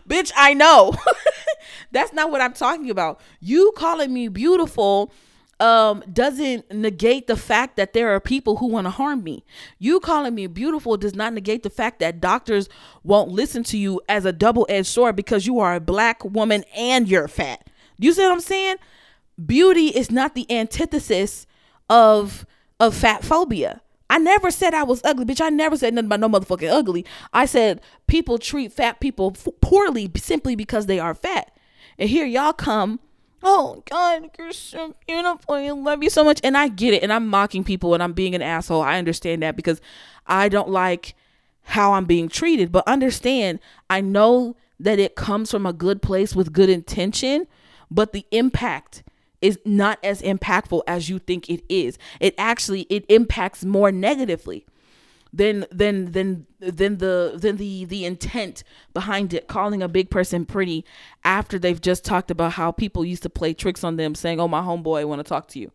Bitch, 0.07 0.31
I 0.37 0.53
know. 0.53 0.93
That's 1.91 2.13
not 2.13 2.29
what 2.31 2.41
I'm 2.41 2.53
talking 2.53 2.89
about. 2.89 3.19
You 3.39 3.73
calling 3.75 4.13
me 4.13 4.27
beautiful 4.27 5.11
um, 5.59 6.03
doesn't 6.11 6.71
negate 6.71 7.27
the 7.27 7.37
fact 7.37 7.77
that 7.77 7.93
there 7.93 8.09
are 8.13 8.19
people 8.19 8.57
who 8.57 8.67
want 8.67 8.85
to 8.85 8.91
harm 8.91 9.23
me. 9.23 9.45
You 9.79 9.99
calling 9.99 10.35
me 10.35 10.47
beautiful 10.47 10.97
does 10.97 11.15
not 11.15 11.33
negate 11.33 11.63
the 11.63 11.69
fact 11.69 11.99
that 11.99 12.19
doctors 12.19 12.67
won't 13.03 13.29
listen 13.29 13.63
to 13.65 13.77
you 13.77 14.01
as 14.09 14.25
a 14.25 14.33
double 14.33 14.65
edged 14.69 14.87
sword 14.87 15.15
because 15.15 15.45
you 15.45 15.59
are 15.59 15.75
a 15.75 15.79
black 15.79 16.23
woman 16.25 16.63
and 16.75 17.07
you're 17.07 17.27
fat. 17.27 17.69
You 17.97 18.13
see 18.13 18.23
what 18.23 18.31
I'm 18.31 18.39
saying? 18.39 18.77
Beauty 19.43 19.87
is 19.87 20.11
not 20.11 20.35
the 20.35 20.51
antithesis 20.51 21.45
of 21.89 22.45
of 22.79 22.95
fat 22.95 23.23
phobia. 23.23 23.81
I 24.09 24.17
never 24.17 24.51
said 24.51 24.73
I 24.73 24.83
was 24.83 25.01
ugly, 25.03 25.25
bitch. 25.25 25.41
I 25.41 25.49
never 25.49 25.77
said 25.77 25.93
nothing 25.93 26.07
about 26.07 26.19
no 26.19 26.29
motherfucking 26.29 26.69
ugly. 26.69 27.05
I 27.31 27.45
said 27.45 27.81
people 28.07 28.37
treat 28.37 28.71
fat 28.71 28.99
people 28.99 29.33
f- 29.35 29.47
poorly 29.61 30.11
simply 30.17 30.55
because 30.55 30.85
they 30.85 30.99
are 30.99 31.15
fat. 31.15 31.55
And 31.97 32.09
here 32.09 32.25
y'all 32.25 32.53
come 32.53 32.99
oh 33.43 33.83
God, 33.89 34.29
you're 34.39 34.51
so 34.51 34.95
beautiful. 35.07 35.55
I 35.55 35.69
love 35.71 36.03
you 36.03 36.09
so 36.09 36.23
much. 36.23 36.39
And 36.43 36.57
I 36.57 36.67
get 36.69 36.93
it. 36.93 37.03
And 37.03 37.11
I'm 37.11 37.27
mocking 37.27 37.63
people 37.63 37.93
and 37.93 38.01
I'm 38.01 38.13
being 38.13 38.35
an 38.35 38.41
asshole. 38.41 38.81
I 38.81 38.97
understand 38.97 39.43
that 39.43 39.55
because 39.55 39.81
I 40.25 40.49
don't 40.49 40.69
like 40.69 41.15
how 41.63 41.93
I'm 41.93 42.05
being 42.05 42.29
treated. 42.29 42.71
But 42.71 42.87
understand, 42.87 43.59
I 43.89 44.01
know 44.01 44.55
that 44.79 44.99
it 44.99 45.15
comes 45.15 45.51
from 45.51 45.65
a 45.65 45.73
good 45.73 46.01
place 46.01 46.35
with 46.35 46.53
good 46.53 46.69
intention, 46.69 47.47
but 47.91 48.13
the 48.13 48.25
impact 48.31 49.03
is 49.41 49.59
not 49.65 49.99
as 50.03 50.21
impactful 50.21 50.81
as 50.87 51.09
you 51.09 51.19
think 51.19 51.49
it 51.49 51.63
is. 51.67 51.97
It 52.19 52.33
actually 52.37 52.81
it 52.83 53.05
impacts 53.09 53.65
more 53.65 53.91
negatively 53.91 54.65
than 55.33 55.65
than 55.71 56.11
than 56.11 56.45
than 56.59 56.97
the 56.99 57.33
than 57.35 57.57
the 57.57 57.85
the 57.85 58.05
intent 58.05 58.63
behind 58.93 59.33
it 59.33 59.47
calling 59.47 59.81
a 59.81 59.87
big 59.87 60.11
person 60.11 60.45
pretty 60.45 60.85
after 61.23 61.57
they've 61.57 61.81
just 61.81 62.05
talked 62.05 62.29
about 62.29 62.53
how 62.53 62.71
people 62.71 63.03
used 63.03 63.23
to 63.23 63.29
play 63.29 63.53
tricks 63.53 63.83
on 63.83 63.97
them 63.97 64.13
saying 64.13 64.39
oh 64.39 64.47
my 64.47 64.61
homeboy 64.61 64.99
I 64.99 65.05
want 65.05 65.19
to 65.19 65.27
talk 65.27 65.47
to 65.49 65.59
you. 65.59 65.71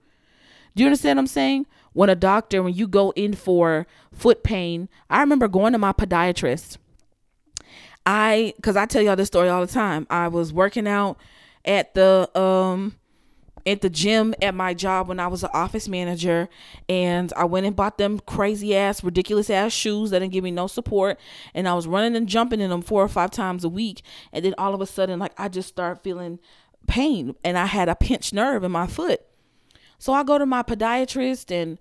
Do 0.77 0.85
you 0.85 0.87
understand 0.87 1.17
what 1.17 1.23
I'm 1.23 1.27
saying? 1.27 1.67
When 1.93 2.09
a 2.09 2.15
doctor 2.15 2.63
when 2.63 2.75
you 2.75 2.87
go 2.87 3.11
in 3.17 3.35
for 3.35 3.87
foot 4.13 4.45
pain 4.45 4.89
I 5.11 5.21
remember 5.21 5.49
going 5.49 5.73
to 5.73 5.79
my 5.79 5.93
podiatrist. 5.93 6.79
I 8.07 8.55
cuz 8.63 8.77
I 8.77 8.87
tell 8.87 9.03
y'all 9.03 9.17
this 9.17 9.27
story 9.27 9.49
all 9.49 9.61
the 9.61 9.73
time. 9.73 10.07
I 10.09 10.29
was 10.29 10.53
working 10.53 10.87
out 10.87 11.19
at 11.65 11.95
the 11.95 12.31
um 12.39 12.95
at 13.69 13.83
the 13.83 13.91
gym 13.91 14.35
at 14.41 14.55
my 14.55 14.73
job 14.73 15.09
when 15.09 15.21
I 15.21 15.27
was 15.27 15.45
an 15.45 15.51
office 15.53 15.89
manager 15.89 16.49
and 16.89 17.33
I 17.37 17.45
went 17.45 17.67
and 17.67 17.77
bought 17.77 17.99
them 17.99 18.19
crazy 18.21 18.75
ass 18.75 19.05
ridiculous 19.05 19.51
ass 19.51 19.73
shoes 19.73 20.11
that 20.11 20.21
didn't 20.21 20.33
give 20.33 20.43
me 20.43 20.51
no 20.51 20.67
support 20.67 21.21
and 21.53 21.69
I 21.69 21.75
was 21.75 21.87
running 21.87 22.17
and 22.17 22.27
jumping 22.27 22.61
in 22.61 22.71
them 22.71 22.81
four 22.81 23.03
or 23.03 23.09
five 23.09 23.31
times 23.31 23.65
a 23.65 23.69
week 23.69 24.03
and 24.33 24.43
then 24.43 24.55
all 24.57 24.75
of 24.75 24.81
a 24.81 24.87
sudden 24.87 25.19
like 25.19 25.33
I 25.37 25.49
just 25.49 25.69
start 25.69 26.03
feeling 26.03 26.39
pain 26.87 27.37
and 27.45 27.59
I 27.59 27.67
had 27.67 27.91
a 27.91 27.95
pinched 27.95 28.33
nerve 28.33 28.65
in 28.65 28.73
my 28.73 28.87
foot. 28.87 29.21
So 29.99 30.15
I 30.15 30.23
go 30.23 30.39
to 30.39 30.47
my 30.47 30.63
podiatrist 30.63 31.51
and 31.51 31.79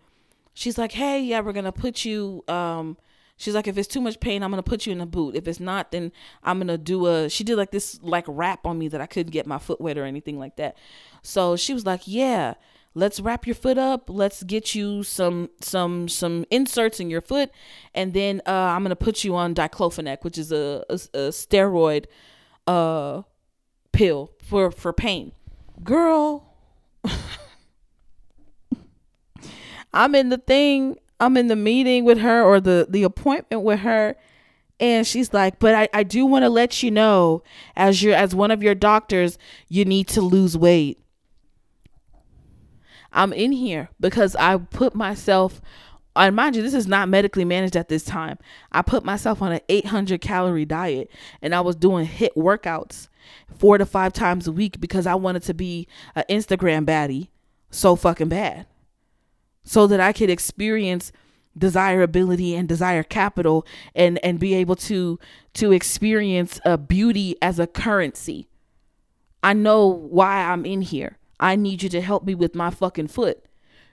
she's 0.54 0.78
like, 0.78 0.92
"Hey, 0.92 1.22
yeah, 1.22 1.40
we're 1.40 1.54
gonna 1.54 1.72
put 1.72 2.04
you." 2.04 2.44
Um, 2.48 2.98
she's 3.38 3.56
like, 3.56 3.68
"If 3.68 3.78
it's 3.78 3.88
too 3.88 4.02
much 4.02 4.20
pain, 4.20 4.44
I'm 4.44 4.50
gonna 4.52 4.64
put 4.64 4.86
you 4.86 4.92
in 4.92 5.02
a 5.02 5.06
boot. 5.06 5.36
If 5.36 5.48
it's 5.48 5.60
not, 5.60 5.92
then 5.92 6.12
I'm 6.44 6.60
gonna 6.60 6.78
do 6.78 7.08
a." 7.08 7.30
She 7.30 7.44
did 7.44 7.56
like 7.56 7.72
this 7.72 8.00
like 8.02 8.26
wrap 8.28 8.66
on 8.66 8.78
me 8.78 8.88
that 8.90 9.00
I 9.00 9.06
couldn't 9.06 9.32
get 9.32 9.48
my 9.48 9.58
foot 9.58 9.80
wet 9.80 9.98
or 9.98 10.06
anything 10.06 10.38
like 10.38 10.58
that. 10.58 10.78
So 11.22 11.56
she 11.56 11.74
was 11.74 11.86
like, 11.86 12.02
"Yeah." 12.06 12.56
let's 12.98 13.20
wrap 13.20 13.46
your 13.46 13.54
foot 13.54 13.78
up 13.78 14.10
let's 14.10 14.42
get 14.42 14.74
you 14.74 15.04
some 15.04 15.50
some 15.62 16.08
some 16.08 16.44
inserts 16.50 17.00
in 17.00 17.12
your 17.12 17.22
foot 17.22 17.52
and 17.94 18.14
then 18.14 18.42
uh, 18.48 18.52
i'm 18.52 18.82
gonna 18.82 18.96
put 18.96 19.24
you 19.24 19.36
on 19.36 19.54
diclofenac 19.54 20.24
which 20.24 20.36
is 20.36 20.52
a, 20.52 20.84
a, 20.90 20.96
a 20.96 21.30
steroid 21.30 22.06
uh 22.66 23.22
pill 23.92 24.32
for 24.42 24.72
for 24.72 24.92
pain 24.92 25.32
girl 25.84 26.56
i'm 29.94 30.16
in 30.16 30.30
the 30.30 30.40
thing 30.40 30.98
i'm 31.20 31.38
in 31.38 31.48
the 31.48 31.56
meeting 31.56 32.04
with 32.04 32.20
her 32.20 32.44
or 32.44 32.60
the 32.60 32.88
the 32.90 33.04
appointment 33.04 33.64
with 33.64 33.80
her 33.80 34.16
and 34.80 35.06
she's 35.06 35.34
like 35.34 35.60
but 35.60 35.74
i, 35.74 35.90
I 35.94 36.04
do 36.04 36.26
want 36.26 36.44
to 36.44 36.50
let 36.50 36.84
you 36.84 36.92
know 36.92 37.44
as 37.76 38.02
your 38.02 38.16
as 38.16 38.36
one 38.36 38.52
of 38.52 38.62
your 38.64 38.76
doctors 38.76 39.38
you 39.68 39.86
need 39.86 40.08
to 40.10 40.22
lose 40.22 40.58
weight 40.58 41.00
I'm 43.14 43.34
in 43.34 43.52
here 43.52 43.90
because 44.00 44.36
I 44.36 44.58
put 44.58 44.94
myself 44.94 45.62
and 46.16 46.36
mind 46.36 46.56
you, 46.56 46.64
this 46.64 46.74
is 46.74 46.88
not 46.88 47.10
medically 47.10 47.46
managed 47.46 47.76
at 47.76 47.90
this 47.90 48.04
time. 48.04 48.38
I 48.72 48.82
put 48.82 49.06
myself 49.06 49.42
on 49.42 49.52
an 49.52 49.62
800 49.70 50.20
calorie 50.20 50.66
diet 50.66 51.12
and 51.42 51.54
I 51.54 51.62
was 51.62 51.76
doing 51.76 52.08
HIIT 52.08 52.36
workouts 52.36 53.08
four 53.56 53.78
to 53.78 53.86
five 53.86 54.14
times 54.14 54.48
a 54.48 54.52
week 54.52 54.80
because 54.80 55.06
I 55.06 55.16
wanted 55.16 55.44
to 55.44 55.54
be 55.54 55.88
an 56.16 56.24
Instagram 56.30 56.86
baddie 56.86 57.28
so 57.70 57.96
fucking 57.96 58.30
bad. 58.30 58.66
So 59.68 59.86
that 59.88 60.00
I 60.00 60.14
could 60.14 60.30
experience 60.30 61.12
desirability 61.58 62.56
and 62.56 62.68
desire 62.68 63.04
capital 63.04 63.66
and 63.94 64.24
and 64.24 64.40
be 64.40 64.54
able 64.54 64.76
to 64.76 65.20
to 65.56 65.72
experience 65.72 66.60
a 66.64 66.78
beauty 66.78 67.36
as 67.42 67.60
a 67.60 67.68
currency. 67.68 68.48
I 69.44 69.54
know 69.54 69.88
why 69.88 70.44
I'm 70.44 70.66
in 70.66 70.82
here. 70.82 71.18
I 71.40 71.56
need 71.56 71.84
you 71.84 71.90
to 71.90 72.02
help 72.02 72.24
me 72.24 72.34
with 72.34 72.56
my 72.56 72.70
fucking 72.70 73.08
foot. 73.08 73.46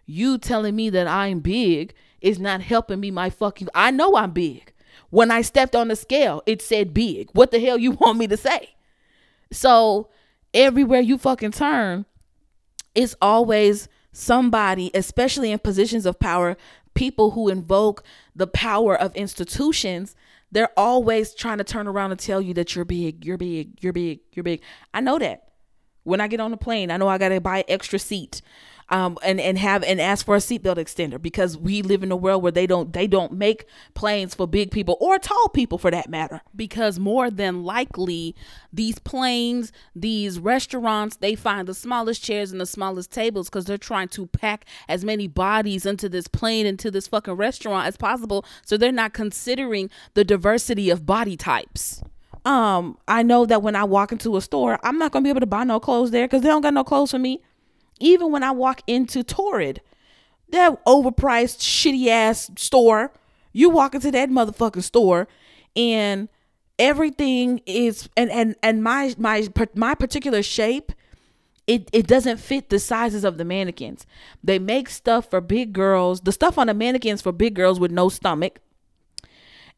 You 0.06 0.38
telling 0.38 0.76
me 0.76 0.90
that 0.90 1.06
I'm 1.06 1.40
big 1.40 1.94
is 2.20 2.38
not 2.38 2.60
helping 2.62 3.00
me 3.00 3.10
my 3.10 3.30
fucking 3.30 3.68
I 3.74 3.90
know 3.90 4.16
I'm 4.16 4.30
big. 4.30 4.72
When 5.10 5.30
I 5.30 5.42
stepped 5.42 5.74
on 5.74 5.88
the 5.88 5.96
scale, 5.96 6.42
it 6.46 6.62
said 6.62 6.94
big. 6.94 7.30
What 7.32 7.50
the 7.50 7.60
hell 7.60 7.78
you 7.78 7.92
want 8.00 8.18
me 8.18 8.26
to 8.28 8.36
say? 8.36 8.74
So, 9.52 10.08
everywhere 10.52 11.00
you 11.00 11.18
fucking 11.18 11.52
turn, 11.52 12.06
it's 12.94 13.14
always 13.20 13.88
somebody, 14.14 14.90
especially 14.94 15.52
in 15.52 15.58
positions 15.58 16.06
of 16.06 16.18
power, 16.18 16.56
people 16.94 17.32
who 17.32 17.48
invoke 17.48 18.04
the 18.34 18.46
power 18.46 18.96
of 18.96 19.14
institutions, 19.16 20.14
they're 20.52 20.70
always 20.76 21.34
trying 21.34 21.58
to 21.58 21.64
turn 21.64 21.86
around 21.88 22.12
and 22.12 22.20
tell 22.20 22.40
you 22.40 22.54
that 22.54 22.74
you're 22.74 22.84
big, 22.84 23.24
you're 23.24 23.36
big, 23.36 23.82
you're 23.82 23.92
big, 23.92 24.20
you're 24.32 24.44
big. 24.44 24.62
I 24.94 25.00
know 25.00 25.18
that. 25.18 25.43
When 26.04 26.20
I 26.20 26.28
get 26.28 26.40
on 26.40 26.50
the 26.50 26.56
plane, 26.56 26.90
I 26.90 26.96
know 26.96 27.08
I 27.08 27.18
gotta 27.18 27.40
buy 27.40 27.64
extra 27.68 27.98
seat. 27.98 28.40
Um, 28.90 29.16
and 29.22 29.40
and 29.40 29.56
have 29.56 29.82
and 29.82 29.98
ask 29.98 30.26
for 30.26 30.34
a 30.34 30.40
seatbelt 30.40 30.76
extender 30.76 31.20
because 31.20 31.56
we 31.56 31.80
live 31.80 32.02
in 32.02 32.12
a 32.12 32.16
world 32.16 32.42
where 32.42 32.52
they 32.52 32.66
don't 32.66 32.92
they 32.92 33.06
don't 33.06 33.32
make 33.32 33.64
planes 33.94 34.34
for 34.34 34.46
big 34.46 34.70
people 34.70 34.98
or 35.00 35.18
tall 35.18 35.48
people 35.48 35.78
for 35.78 35.90
that 35.90 36.10
matter 36.10 36.42
because 36.54 36.98
more 36.98 37.30
than 37.30 37.64
likely 37.64 38.36
these 38.70 38.98
planes 38.98 39.72
these 39.96 40.38
restaurants 40.38 41.16
they 41.16 41.34
find 41.34 41.66
the 41.66 41.72
smallest 41.72 42.22
chairs 42.22 42.52
and 42.52 42.60
the 42.60 42.66
smallest 42.66 43.10
tables 43.10 43.48
because 43.48 43.64
they're 43.64 43.78
trying 43.78 44.08
to 44.08 44.26
pack 44.26 44.66
as 44.86 45.02
many 45.02 45.26
bodies 45.26 45.86
into 45.86 46.06
this 46.06 46.28
plane 46.28 46.66
into 46.66 46.90
this 46.90 47.08
fucking 47.08 47.34
restaurant 47.34 47.86
as 47.86 47.96
possible 47.96 48.44
so 48.66 48.76
they're 48.76 48.92
not 48.92 49.14
considering 49.14 49.88
the 50.12 50.24
diversity 50.24 50.90
of 50.90 51.06
body 51.06 51.38
types 51.38 52.02
um, 52.44 52.98
I 53.08 53.22
know 53.22 53.46
that 53.46 53.62
when 53.62 53.76
I 53.76 53.84
walk 53.84 54.12
into 54.12 54.36
a 54.36 54.40
store, 54.40 54.78
I'm 54.82 54.98
not 54.98 55.12
gonna 55.12 55.22
be 55.22 55.30
able 55.30 55.40
to 55.40 55.46
buy 55.46 55.64
no 55.64 55.80
clothes 55.80 56.10
there 56.10 56.26
because 56.26 56.42
they 56.42 56.48
don't 56.48 56.62
got 56.62 56.74
no 56.74 56.84
clothes 56.84 57.10
for 57.10 57.18
me. 57.18 57.42
Even 58.00 58.32
when 58.32 58.42
I 58.42 58.50
walk 58.50 58.82
into 58.86 59.22
Torrid, 59.22 59.80
that 60.50 60.84
overpriced, 60.84 61.58
shitty 61.58 62.08
ass 62.08 62.50
store, 62.56 63.12
you 63.52 63.70
walk 63.70 63.94
into 63.94 64.10
that 64.10 64.28
motherfucking 64.28 64.82
store, 64.82 65.28
and 65.74 66.28
everything 66.78 67.60
is 67.66 68.08
and 68.16 68.30
and 68.30 68.56
and 68.62 68.82
my 68.82 69.14
my 69.16 69.46
my 69.74 69.94
particular 69.94 70.42
shape 70.42 70.92
it, 71.66 71.88
it 71.92 72.06
doesn't 72.06 72.38
fit 72.38 72.68
the 72.68 72.78
sizes 72.78 73.24
of 73.24 73.38
the 73.38 73.44
mannequins. 73.44 74.06
They 74.42 74.58
make 74.58 74.88
stuff 74.88 75.30
for 75.30 75.40
big 75.40 75.72
girls. 75.72 76.20
The 76.20 76.32
stuff 76.32 76.58
on 76.58 76.66
the 76.66 76.74
mannequins 76.74 77.22
for 77.22 77.32
big 77.32 77.54
girls 77.54 77.80
with 77.80 77.90
no 77.90 78.08
stomach. 78.08 78.60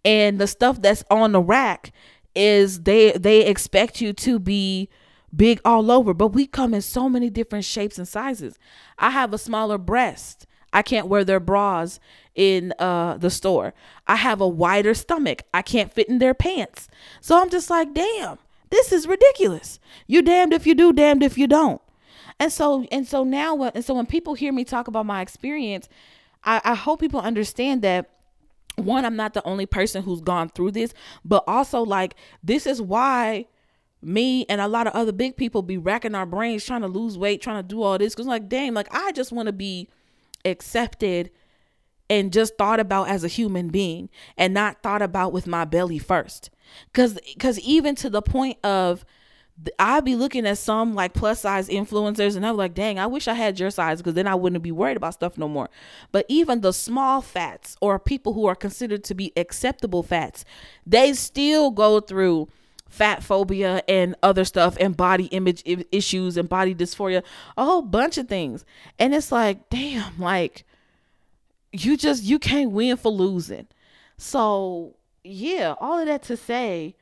And 0.05 0.38
the 0.38 0.46
stuff 0.46 0.81
that's 0.81 1.05
on 1.11 1.33
the 1.33 1.40
rack 1.40 1.92
is 2.37 2.83
they 2.83 3.12
they 3.12 3.44
expect 3.46 4.01
you 4.01 4.12
to 4.12 4.38
be 4.38 4.88
big 5.35 5.61
all 5.64 5.90
over, 5.90 6.14
but 6.14 6.29
we 6.29 6.46
come 6.46 6.75
in 6.75 6.83
so 6.83 7.09
many 7.09 7.31
different 7.31 7.64
shapes 7.64 7.99
and 7.99 8.07
sizes. 8.07 8.59
I 8.99 9.11
have 9.11 9.33
a 9.33 9.38
smaller 9.38 9.79
breast. 9.79 10.46
I 10.72 10.83
can't 10.83 11.09
wear 11.09 11.25
their 11.25 11.40
bras 11.40 11.99
in 12.35 12.75
uh, 12.79 13.16
the 13.16 13.31
store. 13.31 13.72
I 14.07 14.16
have 14.16 14.40
a 14.40 14.49
wider 14.49 14.94
stomach. 14.94 15.42
I 15.55 15.62
can't 15.62 15.92
fit 15.92 16.09
in 16.09 16.18
their 16.18 16.35
pants. 16.35 16.88
So 17.20 17.40
I'm 17.40 17.49
just 17.49 17.70
like, 17.70 17.94
damn, 17.94 18.38
this 18.70 18.92
is 18.92 19.07
ridiculous. 19.07 19.81
You 20.07 20.22
damned 20.22 20.53
if 20.53 20.66
you 20.66 20.75
do, 20.75 20.92
damned 20.92 21.22
if 21.22 21.38
you 21.38 21.46
don't. 21.46 21.81
And 22.38 22.53
so 22.53 22.87
and 22.92 23.07
so 23.09 23.25
now 23.25 23.62
and 23.62 23.85
so 23.85 23.94
when 23.94 24.05
people 24.07 24.35
hear 24.35 24.53
me 24.53 24.64
talk 24.64 24.88
about 24.88 25.07
my 25.07 25.22
experience, 25.22 25.88
I, 26.44 26.61
I 26.64 26.75
hope 26.75 27.01
people 27.01 27.20
understand 27.20 27.81
that 27.83 28.11
one, 28.76 29.04
I'm 29.04 29.16
not 29.16 29.34
the 29.34 29.44
only 29.44 29.66
person 29.66 30.02
who's 30.02 30.20
gone 30.20 30.50
through 30.50 30.72
this, 30.72 30.92
but 31.24 31.44
also 31.46 31.80
like 31.80 32.14
this 32.42 32.66
is 32.66 32.80
why 32.80 33.46
me 34.02 34.44
and 34.48 34.60
a 34.60 34.68
lot 34.68 34.86
of 34.86 34.92
other 34.92 35.12
big 35.12 35.36
people 35.36 35.62
be 35.62 35.78
racking 35.78 36.14
our 36.14 36.26
brains 36.26 36.64
trying 36.64 36.82
to 36.82 36.88
lose 36.88 37.18
weight, 37.18 37.40
trying 37.40 37.62
to 37.62 37.68
do 37.68 37.82
all 37.82 37.98
this. 37.98 38.14
Cause 38.14 38.26
like, 38.26 38.48
damn, 38.48 38.74
like 38.74 38.88
I 38.94 39.12
just 39.12 39.32
want 39.32 39.46
to 39.46 39.52
be 39.52 39.88
accepted 40.44 41.30
and 42.08 42.32
just 42.32 42.56
thought 42.56 42.78
about 42.78 43.08
as 43.08 43.24
a 43.24 43.28
human 43.28 43.68
being 43.68 44.08
and 44.36 44.54
not 44.54 44.82
thought 44.82 45.02
about 45.02 45.32
with 45.32 45.46
my 45.46 45.64
belly 45.64 45.98
first. 45.98 46.50
Cause 46.92 47.18
cause 47.38 47.58
even 47.60 47.94
to 47.96 48.10
the 48.10 48.22
point 48.22 48.58
of 48.64 49.04
I'd 49.79 50.05
be 50.05 50.16
looking 50.16 50.47
at 50.47 50.59
some 50.59 50.95
like 50.95 51.14
plus 51.14 51.40
size 51.40 51.69
influencers 51.69 52.37
and 52.37 52.47
I'm 52.47 52.57
like, 52.57 52.75
dang, 52.75 52.99
I 52.99 53.07
wish 53.07 53.27
I 53.27 53.35
had 53.35 53.59
your 53.59 53.71
size 53.71 53.99
because 53.99 54.14
then 54.14 54.27
I 54.27 54.35
wouldn't 54.35 54.62
be 54.62 54.73
worried 54.73 54.97
about 54.97 55.14
stuff 55.14 55.38
no 55.38 55.49
more. 55.49 55.71
But 56.12 56.27
even 56.29 56.61
the 56.61 56.73
small 56.73 57.23
fats 57.23 57.77
or 57.81 57.99
people 57.99 58.35
who 58.35 58.47
are 58.47 58.55
considered 58.55 59.03
to 59.05 59.14
be 59.14 59.33
acceptable 59.37 60.03
fats, 60.03 60.45
they 60.87 61.14
still 61.14 61.71
go 61.71 62.01
through 62.01 62.49
fat 62.88 63.23
phobia 63.23 63.83
and 63.88 64.14
other 64.23 64.45
stuff 64.45 64.77
and 64.79 64.97
body 64.97 65.27
image 65.27 65.62
issues 65.90 66.37
and 66.37 66.49
body 66.49 66.75
dysphoria, 66.75 67.23
a 67.57 67.64
whole 67.64 67.83
bunch 67.83 68.19
of 68.19 68.29
things. 68.29 68.64
And 68.99 69.14
it's 69.14 69.33
like, 69.33 69.69
damn, 69.71 70.19
like 70.21 70.64
you 71.73 71.97
just 71.97 72.23
you 72.25 72.38
can't 72.38 72.71
win 72.71 72.97
for 72.97 73.11
losing. 73.11 73.69
So, 74.19 74.97
yeah, 75.25 75.75
all 75.81 75.99
of 75.99 76.07
that 76.07 76.23
to 76.25 76.37
say, 76.37 76.95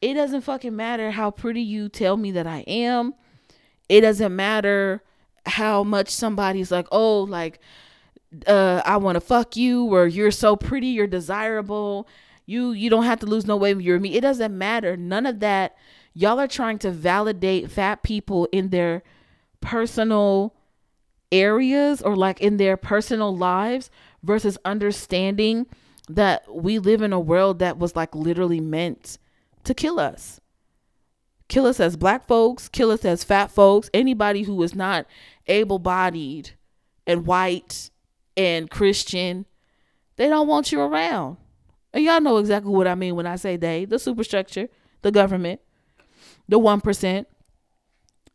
it 0.00 0.14
doesn't 0.14 0.42
fucking 0.42 0.76
matter 0.76 1.10
how 1.10 1.30
pretty 1.30 1.62
you 1.62 1.88
tell 1.88 2.16
me 2.16 2.30
that 2.32 2.46
I 2.46 2.60
am. 2.66 3.14
It 3.88 4.02
doesn't 4.02 4.34
matter 4.34 5.02
how 5.46 5.84
much 5.84 6.10
somebody's 6.10 6.70
like, 6.70 6.86
oh, 6.90 7.22
like, 7.22 7.60
uh, 8.46 8.82
I 8.84 8.96
want 8.98 9.16
to 9.16 9.20
fuck 9.20 9.56
you, 9.56 9.84
or 9.84 10.06
you're 10.06 10.30
so 10.30 10.56
pretty, 10.56 10.88
you're 10.88 11.06
desirable. 11.06 12.08
You 12.44 12.72
you 12.72 12.90
don't 12.90 13.04
have 13.04 13.20
to 13.20 13.26
lose 13.26 13.46
no 13.46 13.56
weight. 13.56 13.80
You're 13.80 13.98
me. 13.98 14.14
It 14.14 14.20
doesn't 14.20 14.56
matter. 14.56 14.96
None 14.96 15.26
of 15.26 15.40
that. 15.40 15.76
Y'all 16.14 16.40
are 16.40 16.48
trying 16.48 16.78
to 16.80 16.90
validate 16.90 17.70
fat 17.70 18.02
people 18.02 18.48
in 18.52 18.70
their 18.70 19.02
personal 19.60 20.54
areas 21.32 22.02
or 22.02 22.16
like 22.16 22.40
in 22.40 22.56
their 22.56 22.76
personal 22.76 23.36
lives 23.36 23.90
versus 24.22 24.56
understanding 24.64 25.66
that 26.08 26.44
we 26.54 26.78
live 26.78 27.02
in 27.02 27.12
a 27.12 27.20
world 27.20 27.58
that 27.58 27.78
was 27.78 27.96
like 27.96 28.14
literally 28.14 28.60
meant 28.60 29.18
to 29.66 29.74
kill 29.74 30.00
us. 30.00 30.40
Kill 31.48 31.66
us 31.66 31.78
as 31.78 31.96
black 31.96 32.26
folks, 32.26 32.68
kill 32.68 32.90
us 32.90 33.04
as 33.04 33.22
fat 33.22 33.50
folks, 33.50 33.88
anybody 33.94 34.42
who 34.42 34.60
is 34.62 34.74
not 34.74 35.06
able 35.46 35.78
bodied 35.78 36.50
and 37.06 37.26
white 37.26 37.90
and 38.36 38.68
Christian. 38.68 39.46
They 40.16 40.28
don't 40.28 40.48
want 40.48 40.72
you 40.72 40.80
around. 40.80 41.36
And 41.92 42.04
y'all 42.04 42.20
know 42.20 42.38
exactly 42.38 42.72
what 42.72 42.88
I 42.88 42.94
mean 42.94 43.14
when 43.14 43.26
I 43.26 43.36
say 43.36 43.56
they 43.56 43.84
the 43.84 43.98
superstructure, 43.98 44.68
the 45.02 45.12
government, 45.12 45.60
the 46.48 46.58
1%. 46.58 47.26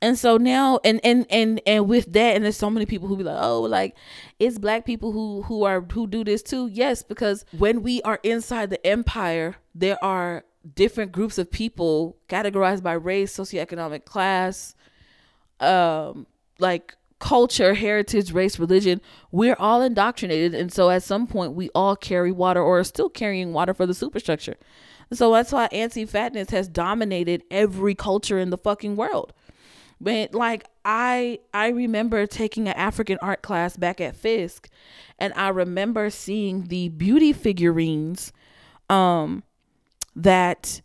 And 0.03 0.17
so 0.17 0.37
now 0.37 0.79
and 0.83 0.99
and 1.03 1.27
and 1.29 1.61
and 1.67 1.87
with 1.87 2.11
that 2.13 2.35
and 2.35 2.43
there's 2.43 2.57
so 2.57 2.71
many 2.71 2.87
people 2.87 3.07
who 3.07 3.15
be 3.15 3.23
like, 3.23 3.37
"Oh, 3.39 3.61
like 3.61 3.95
it's 4.39 4.57
black 4.57 4.83
people 4.83 5.11
who 5.11 5.43
who 5.43 5.63
are 5.63 5.81
who 5.81 6.07
do 6.07 6.23
this 6.23 6.41
too." 6.41 6.65
Yes, 6.73 7.03
because 7.03 7.45
when 7.55 7.83
we 7.83 8.01
are 8.01 8.19
inside 8.23 8.71
the 8.71 8.83
empire, 8.85 9.57
there 9.75 10.03
are 10.03 10.43
different 10.75 11.11
groups 11.11 11.37
of 11.37 11.51
people 11.51 12.17
categorized 12.29 12.83
by 12.83 12.93
race, 12.93 13.35
socioeconomic 13.35 14.05
class, 14.05 14.75
um, 15.59 16.27
like 16.59 16.95
culture, 17.19 17.75
heritage, 17.75 18.31
race, 18.31 18.59
religion, 18.59 18.99
we're 19.31 19.55
all 19.59 19.81
indoctrinated. 19.81 20.53
And 20.53 20.73
so 20.73 20.89
at 20.89 21.03
some 21.03 21.27
point, 21.27 21.53
we 21.53 21.69
all 21.73 21.95
carry 21.95 22.31
water 22.31 22.61
or 22.61 22.79
are 22.79 22.83
still 22.83 23.09
carrying 23.09 23.53
water 23.53 23.73
for 23.73 23.85
the 23.85 23.93
superstructure. 23.93 24.57
So 25.13 25.31
that's 25.33 25.51
why 25.51 25.67
anti 25.71 26.05
fatness 26.05 26.49
has 26.49 26.67
dominated 26.67 27.43
every 27.51 27.95
culture 27.95 28.39
in 28.39 28.49
the 28.49 28.57
fucking 28.57 28.95
world. 28.95 29.33
But 29.99 30.33
like 30.33 30.65
I 30.83 31.39
I 31.53 31.67
remember 31.67 32.25
taking 32.25 32.67
an 32.67 32.73
African 32.73 33.19
art 33.21 33.43
class 33.43 33.77
back 33.77 34.01
at 34.01 34.15
Fisk 34.15 34.67
and 35.19 35.31
I 35.35 35.49
remember 35.49 36.09
seeing 36.09 36.67
the 36.67 36.89
beauty 36.89 37.33
figurines 37.33 38.33
um 38.89 39.43
that 40.15 40.81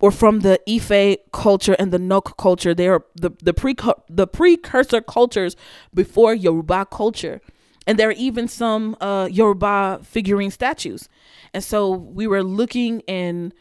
were 0.00 0.10
from 0.10 0.40
the 0.40 0.60
Ife 0.68 1.18
culture 1.32 1.74
and 1.78 1.92
the 1.92 1.98
Nok 1.98 2.36
culture. 2.36 2.74
They 2.74 2.88
are 2.88 3.04
the 3.14 3.30
the 3.42 3.54
pre 3.54 3.74
the 4.08 4.26
precursor 4.26 5.00
cultures 5.00 5.56
before 5.94 6.34
Yoruba 6.34 6.86
culture, 6.86 7.40
and 7.86 7.98
there 7.98 8.08
are 8.08 8.12
even 8.12 8.48
some 8.48 8.96
uh, 9.00 9.28
Yoruba 9.30 10.00
figurine 10.02 10.50
statues. 10.50 11.08
And 11.54 11.64
so 11.64 11.90
we 11.90 12.26
were 12.26 12.42
looking 12.42 13.02
and 13.08 13.54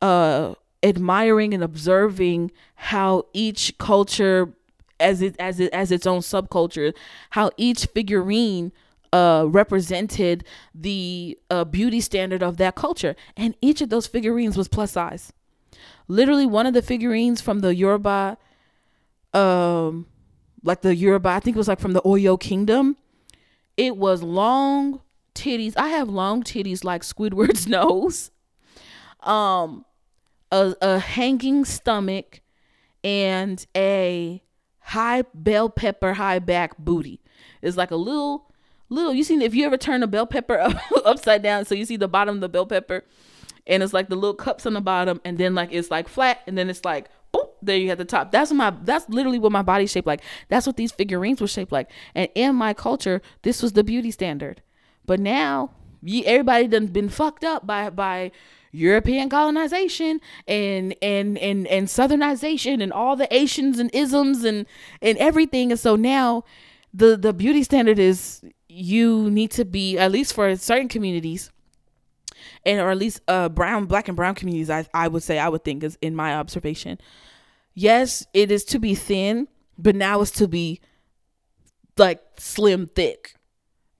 uh, 0.00 0.54
admiring 0.82 1.52
and 1.52 1.62
observing 1.62 2.50
how 2.74 3.26
each 3.32 3.76
culture, 3.78 4.52
as 4.98 5.20
it 5.20 5.36
as 5.38 5.60
it 5.60 5.72
as 5.72 5.90
its 5.92 6.06
own 6.06 6.20
subculture, 6.20 6.94
how 7.30 7.50
each 7.56 7.86
figurine 7.86 8.72
uh, 9.12 9.46
represented 9.48 10.44
the 10.74 11.38
uh, 11.50 11.64
beauty 11.64 12.00
standard 12.00 12.42
of 12.42 12.56
that 12.56 12.74
culture, 12.74 13.14
and 13.36 13.54
each 13.60 13.80
of 13.80 13.88
those 13.90 14.06
figurines 14.06 14.56
was 14.56 14.68
plus 14.68 14.92
size 14.92 15.32
literally 16.08 16.46
one 16.46 16.66
of 16.66 16.74
the 16.74 16.82
figurines 16.82 17.40
from 17.40 17.60
the 17.60 17.74
Yoruba, 17.74 18.36
um, 19.32 20.06
like 20.62 20.82
the 20.82 20.94
Yoruba, 20.94 21.30
I 21.30 21.40
think 21.40 21.56
it 21.56 21.58
was 21.58 21.68
like 21.68 21.80
from 21.80 21.92
the 21.92 22.02
Oyo 22.02 22.38
Kingdom. 22.38 22.96
It 23.76 23.96
was 23.96 24.22
long 24.22 25.00
titties. 25.34 25.74
I 25.76 25.88
have 25.88 26.08
long 26.08 26.42
titties 26.42 26.84
like 26.84 27.02
Squidward's 27.02 27.66
nose. 27.68 28.30
Um, 29.20 29.84
a, 30.50 30.74
a 30.82 30.98
hanging 30.98 31.64
stomach 31.64 32.40
and 33.02 33.64
a 33.76 34.42
high 34.80 35.22
bell 35.32 35.70
pepper 35.70 36.14
high 36.14 36.38
back 36.38 36.76
booty. 36.78 37.20
It's 37.62 37.76
like 37.76 37.90
a 37.90 37.96
little 37.96 38.51
little 38.92 39.14
you 39.14 39.24
seen 39.24 39.42
if 39.42 39.54
you 39.54 39.64
ever 39.64 39.76
turn 39.76 40.02
a 40.02 40.06
bell 40.06 40.26
pepper 40.26 40.58
up, 40.60 40.76
upside 41.04 41.42
down 41.42 41.64
so 41.64 41.74
you 41.74 41.84
see 41.84 41.96
the 41.96 42.08
bottom 42.08 42.36
of 42.36 42.40
the 42.40 42.48
bell 42.48 42.66
pepper 42.66 43.04
and 43.66 43.82
it's 43.82 43.92
like 43.92 44.08
the 44.08 44.16
little 44.16 44.34
cups 44.34 44.66
on 44.66 44.74
the 44.74 44.80
bottom 44.80 45.20
and 45.24 45.38
then 45.38 45.54
like 45.54 45.70
it's 45.72 45.90
like 45.90 46.08
flat 46.08 46.40
and 46.46 46.58
then 46.58 46.68
it's 46.68 46.84
like 46.84 47.08
boop, 47.32 47.50
there 47.62 47.76
you 47.76 47.88
have 47.88 47.98
the 47.98 48.04
top. 48.04 48.30
That's 48.30 48.52
my 48.52 48.72
that's 48.84 49.08
literally 49.08 49.38
what 49.38 49.52
my 49.52 49.62
body 49.62 49.86
shaped 49.86 50.06
like. 50.06 50.22
That's 50.48 50.66
what 50.66 50.76
these 50.76 50.92
figurines 50.92 51.40
were 51.40 51.48
shaped 51.48 51.72
like. 51.72 51.90
And 52.14 52.28
in 52.34 52.54
my 52.54 52.74
culture 52.74 53.22
this 53.42 53.62
was 53.62 53.72
the 53.72 53.84
beauty 53.84 54.10
standard. 54.10 54.62
But 55.06 55.20
now 55.20 55.70
everybody 56.24 56.66
done 56.68 56.86
been 56.86 57.08
fucked 57.08 57.44
up 57.44 57.66
by 57.66 57.90
by 57.90 58.32
European 58.72 59.28
colonization 59.28 60.20
and 60.46 60.94
and 61.02 61.38
and 61.38 61.66
and 61.66 61.88
southernization 61.88 62.82
and 62.82 62.92
all 62.92 63.16
the 63.16 63.32
Asians 63.34 63.78
and 63.78 63.90
isms 63.94 64.44
and 64.44 64.66
and 65.00 65.18
everything. 65.18 65.70
And 65.70 65.80
so 65.80 65.96
now 65.96 66.44
the 66.92 67.16
the 67.16 67.32
beauty 67.32 67.62
standard 67.62 67.98
is 67.98 68.42
you 68.72 69.30
need 69.30 69.50
to 69.52 69.64
be 69.64 69.98
at 69.98 70.10
least 70.10 70.34
for 70.34 70.54
certain 70.56 70.88
communities 70.88 71.50
and 72.64 72.80
or 72.80 72.90
at 72.90 72.98
least 72.98 73.20
uh 73.28 73.48
brown 73.48 73.84
black 73.84 74.08
and 74.08 74.16
brown 74.16 74.34
communities 74.34 74.70
I, 74.70 74.86
I 74.94 75.08
would 75.08 75.22
say 75.22 75.38
I 75.38 75.48
would 75.48 75.64
think 75.64 75.84
is 75.84 75.98
in 76.00 76.14
my 76.14 76.34
observation. 76.34 76.98
Yes, 77.74 78.26
it 78.34 78.50
is 78.50 78.64
to 78.66 78.78
be 78.78 78.94
thin, 78.94 79.48
but 79.78 79.94
now 79.94 80.20
it's 80.20 80.30
to 80.32 80.48
be 80.48 80.80
like 81.96 82.20
slim 82.38 82.86
thick. 82.86 83.34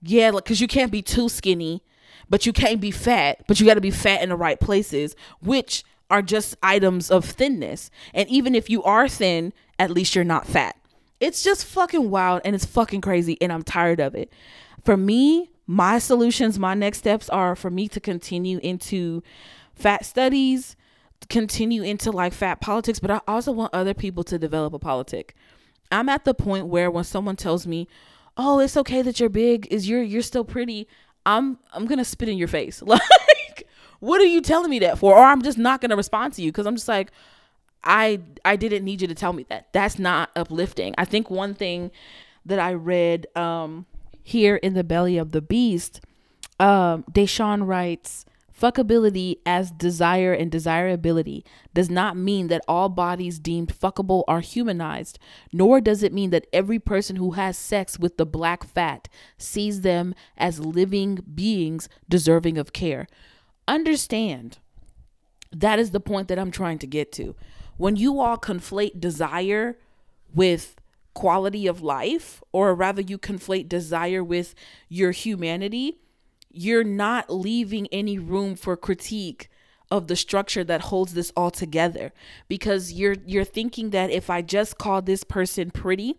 Yeah, 0.01 0.31
like 0.31 0.45
cuz 0.45 0.59
you 0.59 0.67
can't 0.67 0.91
be 0.91 1.01
too 1.01 1.29
skinny, 1.29 1.83
but 2.29 2.45
you 2.45 2.53
can't 2.53 2.81
be 2.81 2.91
fat, 2.91 3.43
but 3.47 3.59
you 3.59 3.65
got 3.65 3.75
to 3.75 3.81
be 3.81 3.91
fat 3.91 4.21
in 4.21 4.29
the 4.29 4.35
right 4.35 4.59
places, 4.59 5.15
which 5.39 5.83
are 6.09 6.21
just 6.21 6.55
items 6.61 7.09
of 7.09 7.25
thinness. 7.25 7.89
And 8.13 8.27
even 8.29 8.55
if 8.55 8.69
you 8.69 8.83
are 8.83 9.07
thin, 9.07 9.53
at 9.79 9.91
least 9.91 10.15
you're 10.15 10.23
not 10.23 10.45
fat. 10.47 10.75
It's 11.23 11.41
just 11.41 11.65
fucking 11.65 12.09
wild 12.09 12.41
and 12.43 12.53
it's 12.53 12.65
fucking 12.65 12.99
crazy 12.99 13.37
and 13.39 13.53
I'm 13.53 13.63
tired 13.63 14.01
of 14.01 14.13
it. 14.13 14.29
For 14.83 14.97
me, 14.97 15.51
my 15.65 15.97
solutions, 15.97 16.59
my 16.59 16.73
next 16.73 16.97
steps 16.97 17.29
are 17.29 17.55
for 17.55 17.69
me 17.69 17.87
to 17.87 18.01
continue 18.01 18.57
into 18.57 19.23
fat 19.73 20.05
studies, 20.05 20.75
continue 21.29 21.81
into 21.81 22.11
like 22.11 22.33
fat 22.33 22.59
politics, 22.59 22.99
but 22.99 23.09
I 23.09 23.21
also 23.25 23.53
want 23.53 23.73
other 23.73 23.93
people 23.93 24.25
to 24.25 24.37
develop 24.37 24.73
a 24.73 24.79
politic. 24.79 25.33
I'm 25.93 26.09
at 26.09 26.25
the 26.25 26.33
point 26.33 26.67
where 26.67 26.91
when 26.91 27.05
someone 27.05 27.37
tells 27.37 27.65
me, 27.65 27.87
"Oh, 28.35 28.59
it's 28.59 28.75
okay 28.75 29.01
that 29.01 29.21
you're 29.21 29.29
big, 29.29 29.65
is 29.71 29.87
you're 29.87 30.03
you're 30.03 30.23
still 30.23 30.43
pretty," 30.43 30.89
I'm 31.25 31.57
I'm 31.71 31.87
to 31.87 32.03
spit 32.03 32.27
in 32.27 32.37
your 32.37 32.49
face. 32.49 32.83
Like, 33.45 33.67
what 33.99 34.19
are 34.19 34.25
you 34.25 34.41
telling 34.41 34.69
me 34.69 34.79
that 34.79 34.97
for? 34.97 35.15
Or 35.15 35.23
I'm 35.23 35.41
just 35.41 35.57
not 35.57 35.79
to 35.91 35.95
respond 35.95 36.33
to 36.33 36.41
you 36.41 36.51
cuz 36.51 36.65
I'm 36.65 36.75
just 36.75 36.89
like 36.89 37.11
I 37.83 38.21
I 38.45 38.55
didn't 38.55 38.85
need 38.85 39.01
you 39.01 39.07
to 39.07 39.15
tell 39.15 39.33
me 39.33 39.45
that. 39.49 39.67
That's 39.73 39.99
not 39.99 40.29
uplifting. 40.35 40.93
I 40.97 41.05
think 41.05 41.29
one 41.29 41.53
thing 41.53 41.91
that 42.45 42.59
I 42.59 42.73
read 42.73 43.27
um 43.35 43.85
here 44.23 44.55
in 44.55 44.73
the 44.73 44.83
belly 44.83 45.17
of 45.17 45.31
the 45.31 45.41
beast, 45.41 45.99
um, 46.59 47.03
Da'Shaun 47.11 47.67
writes, 47.67 48.25
Fuckability 48.57 49.39
as 49.45 49.71
desire 49.71 50.31
and 50.31 50.49
desirability 50.49 51.43
does 51.73 51.89
not 51.89 52.15
mean 52.15 52.47
that 52.47 52.61
all 52.67 52.87
bodies 52.87 53.39
deemed 53.39 53.77
fuckable 53.77 54.23
are 54.27 54.39
humanized, 54.39 55.19
nor 55.51 55.81
does 55.81 56.03
it 56.03 56.13
mean 56.13 56.29
that 56.29 56.47
every 56.53 56.79
person 56.79 57.17
who 57.17 57.31
has 57.31 57.57
sex 57.57 57.99
with 57.99 58.17
the 58.17 58.25
black 58.25 58.63
fat 58.63 59.09
sees 59.37 59.81
them 59.81 60.13
as 60.37 60.59
living 60.59 61.19
beings 61.35 61.89
deserving 62.07 62.57
of 62.57 62.71
care. 62.71 63.07
Understand, 63.67 64.59
that 65.51 65.79
is 65.79 65.91
the 65.91 65.99
point 65.99 66.27
that 66.29 66.39
I'm 66.39 66.51
trying 66.51 66.79
to 66.79 66.87
get 66.87 67.11
to. 67.13 67.35
When 67.77 67.95
you 67.95 68.19
all 68.19 68.37
conflate 68.37 68.99
desire 68.99 69.77
with 70.33 70.75
quality 71.13 71.67
of 71.67 71.81
life, 71.81 72.41
or 72.51 72.73
rather, 72.73 73.01
you 73.01 73.17
conflate 73.17 73.69
desire 73.69 74.23
with 74.23 74.55
your 74.89 75.11
humanity, 75.11 75.99
you're 76.51 76.83
not 76.83 77.29
leaving 77.31 77.87
any 77.91 78.17
room 78.19 78.55
for 78.55 78.77
critique 78.77 79.49
of 79.91 80.07
the 80.07 80.15
structure 80.15 80.63
that 80.63 80.81
holds 80.81 81.13
this 81.13 81.31
all 81.35 81.51
together. 81.51 82.13
Because 82.47 82.93
you're 82.93 83.15
you're 83.25 83.43
thinking 83.43 83.91
that 83.91 84.09
if 84.09 84.29
I 84.29 84.41
just 84.41 84.77
call 84.77 85.01
this 85.01 85.23
person 85.23 85.71
pretty 85.71 86.17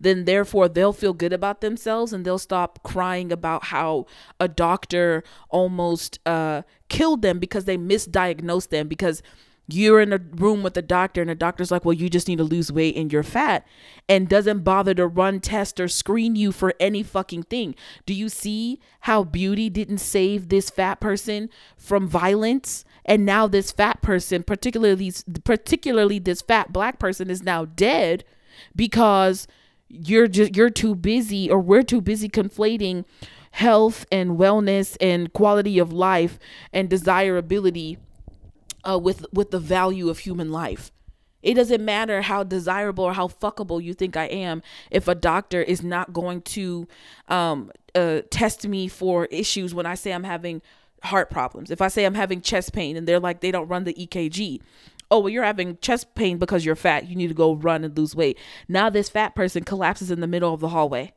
then 0.00 0.24
therefore 0.24 0.68
they'll 0.68 0.92
feel 0.92 1.12
good 1.12 1.32
about 1.32 1.60
themselves 1.60 2.12
and 2.12 2.24
they'll 2.24 2.38
stop 2.38 2.82
crying 2.82 3.32
about 3.32 3.64
how 3.64 4.06
a 4.38 4.48
doctor 4.48 5.22
almost 5.48 6.18
uh, 6.26 6.62
killed 6.88 7.22
them 7.22 7.38
because 7.38 7.64
they 7.64 7.76
misdiagnosed 7.76 8.68
them. 8.68 8.88
Because 8.88 9.22
you're 9.68 10.00
in 10.00 10.12
a 10.12 10.18
room 10.18 10.62
with 10.62 10.76
a 10.76 10.82
doctor 10.82 11.20
and 11.20 11.30
the 11.30 11.34
doctor's 11.34 11.70
like 11.70 11.84
well 11.84 11.92
you 11.92 12.08
just 12.08 12.28
need 12.28 12.38
to 12.38 12.44
lose 12.44 12.70
weight 12.70 12.96
and 12.96 13.12
you're 13.12 13.22
fat 13.22 13.66
and 14.08 14.28
doesn't 14.28 14.62
bother 14.62 14.94
to 14.94 15.06
run 15.06 15.40
tests 15.40 15.80
or 15.80 15.88
screen 15.88 16.36
you 16.36 16.52
for 16.52 16.72
any 16.78 17.02
fucking 17.02 17.42
thing. 17.44 17.74
Do 18.04 18.14
you 18.14 18.28
see 18.28 18.80
how 19.00 19.24
beauty 19.24 19.68
didn't 19.68 19.98
save 19.98 20.48
this 20.48 20.70
fat 20.70 21.00
person 21.00 21.50
from 21.76 22.08
violence? 22.08 22.84
And 23.04 23.26
now 23.26 23.46
this 23.46 23.72
fat 23.72 24.02
person 24.02 24.42
particularly 24.42 25.12
particularly 25.44 26.18
this 26.18 26.42
fat 26.42 26.72
black 26.72 26.98
person 26.98 27.30
is 27.30 27.42
now 27.42 27.64
dead 27.64 28.24
because 28.74 29.48
you're 29.88 30.28
just 30.28 30.56
you're 30.56 30.70
too 30.70 30.94
busy 30.94 31.50
or 31.50 31.60
we're 31.60 31.82
too 31.82 32.00
busy 32.00 32.28
conflating 32.28 33.04
health 33.52 34.04
and 34.12 34.32
wellness 34.32 34.96
and 35.00 35.32
quality 35.32 35.78
of 35.78 35.92
life 35.92 36.38
and 36.72 36.90
desirability 36.90 37.98
uh, 38.88 38.98
with 38.98 39.26
with 39.32 39.50
the 39.50 39.58
value 39.58 40.08
of 40.08 40.20
human 40.20 40.50
life. 40.52 40.92
It 41.42 41.54
doesn't 41.54 41.84
matter 41.84 42.22
how 42.22 42.42
desirable 42.42 43.04
or 43.04 43.12
how 43.12 43.28
fuckable 43.28 43.82
you 43.82 43.94
think 43.94 44.16
I 44.16 44.24
am 44.24 44.62
if 44.90 45.06
a 45.06 45.14
doctor 45.14 45.62
is 45.62 45.82
not 45.82 46.12
going 46.12 46.42
to 46.42 46.88
um, 47.28 47.70
uh, 47.94 48.22
test 48.30 48.66
me 48.66 48.88
for 48.88 49.26
issues 49.26 49.72
when 49.72 49.86
I 49.86 49.94
say 49.94 50.12
I'm 50.12 50.24
having 50.24 50.60
heart 51.04 51.30
problems. 51.30 51.70
If 51.70 51.80
I 51.80 51.88
say 51.88 52.04
I'm 52.04 52.14
having 52.14 52.40
chest 52.40 52.72
pain 52.72 52.96
and 52.96 53.06
they're 53.06 53.20
like 53.20 53.40
they 53.40 53.52
don't 53.52 53.68
run 53.68 53.84
the 53.84 53.94
EKG. 53.94 54.60
Oh, 55.08 55.20
well, 55.20 55.28
you're 55.28 55.44
having 55.44 55.78
chest 55.78 56.16
pain 56.16 56.36
because 56.36 56.64
you're 56.64 56.74
fat. 56.74 57.06
You 57.06 57.14
need 57.14 57.28
to 57.28 57.34
go 57.34 57.54
run 57.54 57.84
and 57.84 57.96
lose 57.96 58.16
weight. 58.16 58.38
Now 58.66 58.90
this 58.90 59.08
fat 59.08 59.36
person 59.36 59.62
collapses 59.62 60.10
in 60.10 60.20
the 60.20 60.26
middle 60.26 60.52
of 60.52 60.58
the 60.58 60.70
hallway. 60.70 61.12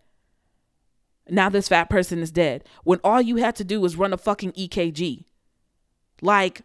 Now 1.28 1.50
this 1.50 1.68
fat 1.70 1.90
person 1.90 2.20
is 2.20 2.32
dead. 2.32 2.64
When 2.84 3.00
all 3.04 3.22
you 3.22 3.38
had 3.38 3.56
to 3.56 3.64
do 3.64 3.82
was 3.82 3.96
run 3.96 4.14
a 4.14 4.18
fucking 4.18 4.52
EKG. 4.52 5.26
Like 6.22 6.62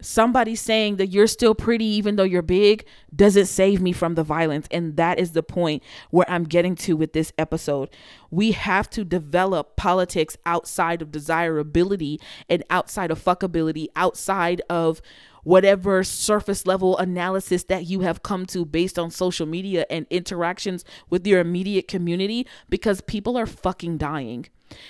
somebody 0.00 0.54
saying 0.54 0.96
that 0.96 1.08
you're 1.08 1.26
still 1.26 1.54
pretty 1.54 1.84
even 1.84 2.16
though 2.16 2.24
you're 2.24 2.42
big 2.42 2.84
doesn't 3.14 3.46
save 3.46 3.80
me 3.80 3.92
from 3.92 4.14
the 4.14 4.22
violence 4.22 4.68
and 4.70 4.96
that 4.96 5.18
is 5.18 5.32
the 5.32 5.42
point 5.42 5.82
where 6.10 6.28
I'm 6.30 6.44
getting 6.44 6.76
to 6.76 6.96
with 6.96 7.12
this 7.12 7.32
episode 7.36 7.90
we 8.30 8.52
have 8.52 8.88
to 8.90 9.04
develop 9.04 9.76
politics 9.76 10.36
outside 10.46 11.02
of 11.02 11.10
desirability 11.10 12.20
and 12.48 12.62
outside 12.70 13.10
of 13.10 13.22
fuckability 13.22 13.88
outside 13.96 14.62
of 14.70 15.02
whatever 15.48 16.04
surface 16.04 16.66
level 16.66 16.96
analysis 16.98 17.64
that 17.64 17.86
you 17.86 18.00
have 18.00 18.22
come 18.22 18.44
to 18.44 18.66
based 18.66 18.98
on 18.98 19.10
social 19.10 19.46
media 19.46 19.86
and 19.88 20.06
interactions 20.10 20.84
with 21.08 21.26
your 21.26 21.40
immediate 21.40 21.88
community 21.88 22.46
because 22.68 23.00
people 23.00 23.36
are 23.36 23.46
fucking 23.46 23.96
dying. 23.96 24.46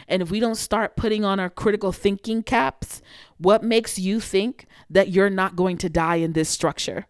And 0.08 0.22
if 0.22 0.30
we 0.30 0.40
don't 0.40 0.56
start 0.56 0.96
putting 0.96 1.24
on 1.24 1.38
our 1.38 1.50
critical 1.50 1.92
thinking 1.92 2.42
caps, 2.42 3.00
what 3.38 3.62
makes 3.62 3.98
you 3.98 4.20
think 4.20 4.66
that 4.90 5.08
you're 5.08 5.30
not 5.30 5.56
going 5.56 5.78
to 5.78 5.88
die 5.88 6.16
in 6.16 6.32
this 6.32 6.48
structure? 6.48 7.06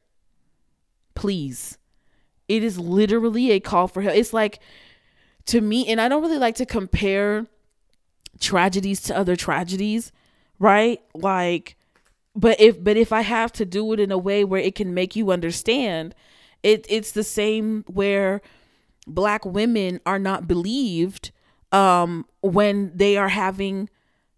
Please. 1.15 1.79
It 2.47 2.63
is 2.63 2.79
literally 2.79 3.51
a 3.51 3.61
call 3.61 3.89
for 3.89 4.03
help. 4.03 4.17
It's 4.17 4.33
like, 4.33 4.61
to 5.47 5.61
me, 5.61 5.87
and 5.87 6.01
I 6.01 6.09
don't 6.09 6.23
really 6.23 6.39
like 6.39 6.57
to 6.57 6.67
compare 6.67 7.47
tragedies 8.41 9.01
to 9.03 9.17
other 9.17 9.37
tragedies, 9.37 10.13
right? 10.59 11.01
Like, 11.15 11.77
but 12.35 12.61
if 12.61 12.83
but 12.83 12.97
if 12.97 13.13
I 13.13 13.23
have 13.23 13.53
to 13.53 13.65
do 13.65 13.93
it 13.93 14.01
in 14.01 14.13
a 14.13 14.19
way 14.19 14.45
where 14.45 14.61
it 14.61 14.75
can 14.75 14.95
make 14.95 15.17
you 15.17 15.31
understand, 15.31 16.15
it 16.63 16.87
it's 16.89 17.13
the 17.13 17.25
same 17.25 17.85
where 17.89 18.41
black 19.07 19.45
women 19.45 20.01
are 20.07 20.19
not 20.19 20.47
believed 20.47 21.33
um 21.73 22.27
when 22.41 22.93
they 22.95 23.17
are 23.17 23.29
having 23.29 23.89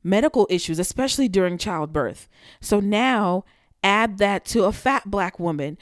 medical 0.03 0.47
issues, 0.51 0.79
especially 0.79 1.29
during 1.29 1.59
childbirth. 1.59 2.29
So 2.61 2.81
now 2.81 3.45
add 3.83 4.19
that 4.19 4.45
to 4.45 4.65
a 4.65 4.73
fat 4.73 5.11
black 5.11 5.39
woman. 5.39 5.79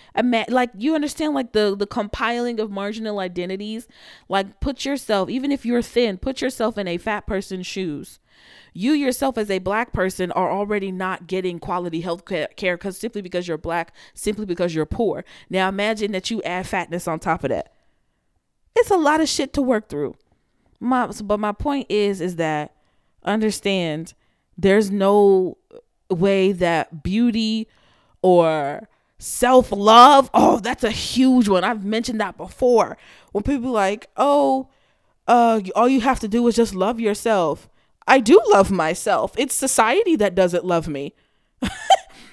Like 0.49 0.71
you 0.77 0.95
understand 0.95 1.35
like 1.35 1.53
the 1.53 1.75
the 1.77 1.87
compiling 1.87 2.61
of 2.61 2.71
marginal 2.71 3.19
identities? 3.19 3.89
Like 4.29 4.61
put 4.61 4.85
yourself 4.85 5.29
even 5.29 5.51
if 5.53 5.67
you're 5.67 5.83
thin 5.83 6.19
put 6.19 6.41
yourself 6.41 6.79
in 6.79 6.87
a 6.89 6.99
fat 6.99 7.27
person's 7.27 7.67
shoes. 7.67 8.21
You 8.73 8.93
yourself 8.93 9.37
as 9.37 9.51
a 9.51 9.59
black 9.59 9.93
person 9.93 10.31
are 10.33 10.51
already 10.51 10.93
not 10.93 11.27
getting 11.27 11.59
quality 11.59 12.01
health 12.01 12.25
care 12.25 12.77
because 12.77 12.97
simply 12.97 13.23
because 13.23 13.49
you're 13.49 13.59
black 13.59 13.93
simply 14.15 14.47
because 14.47 14.75
you're 14.75 14.87
poor. 14.87 15.25
Now 15.51 15.69
imagine 15.69 16.13
that 16.13 16.31
you 16.31 16.41
add 16.43 16.67
fatness 16.67 17.09
on 17.09 17.19
top 17.19 17.43
of 17.43 17.51
that. 17.51 17.73
It's 18.77 18.91
a 18.91 18.97
lot 18.97 19.21
of 19.21 19.29
shit 19.29 19.53
to 19.55 19.63
work 19.63 19.89
through. 19.89 20.15
My 20.79 21.09
but 21.25 21.41
my 21.41 21.51
point 21.51 21.87
is 21.89 22.21
is 22.21 22.37
that 22.37 22.75
understand 23.29 24.15
there's 24.57 24.91
no 24.91 25.59
way 26.11 26.53
that 26.53 27.03
beauty 27.03 27.69
or 28.23 28.89
self 29.19 29.71
love. 29.73 30.31
Oh, 30.35 30.59
that's 30.61 30.85
a 30.85 30.91
huge 30.91 31.49
one. 31.49 31.65
I've 31.65 31.85
mentioned 31.85 32.21
that 32.21 32.37
before. 32.37 32.97
When 33.33 33.45
people 33.45 33.71
like, 33.71 34.09
oh, 34.17 34.69
uh, 35.27 35.61
all 35.77 35.89
you 35.89 36.01
have 36.01 36.21
to 36.21 36.29
do 36.29 36.47
is 36.49 36.57
just 36.57 36.75
love 36.75 36.99
yourself. 36.99 37.69
I 38.07 38.21
do 38.21 38.41
love 38.49 38.71
myself. 38.71 39.35
It's 39.37 39.55
society 39.55 40.17
that 40.17 40.35
doesn't 40.35 40.65
love 40.65 40.89
me. 40.89 41.15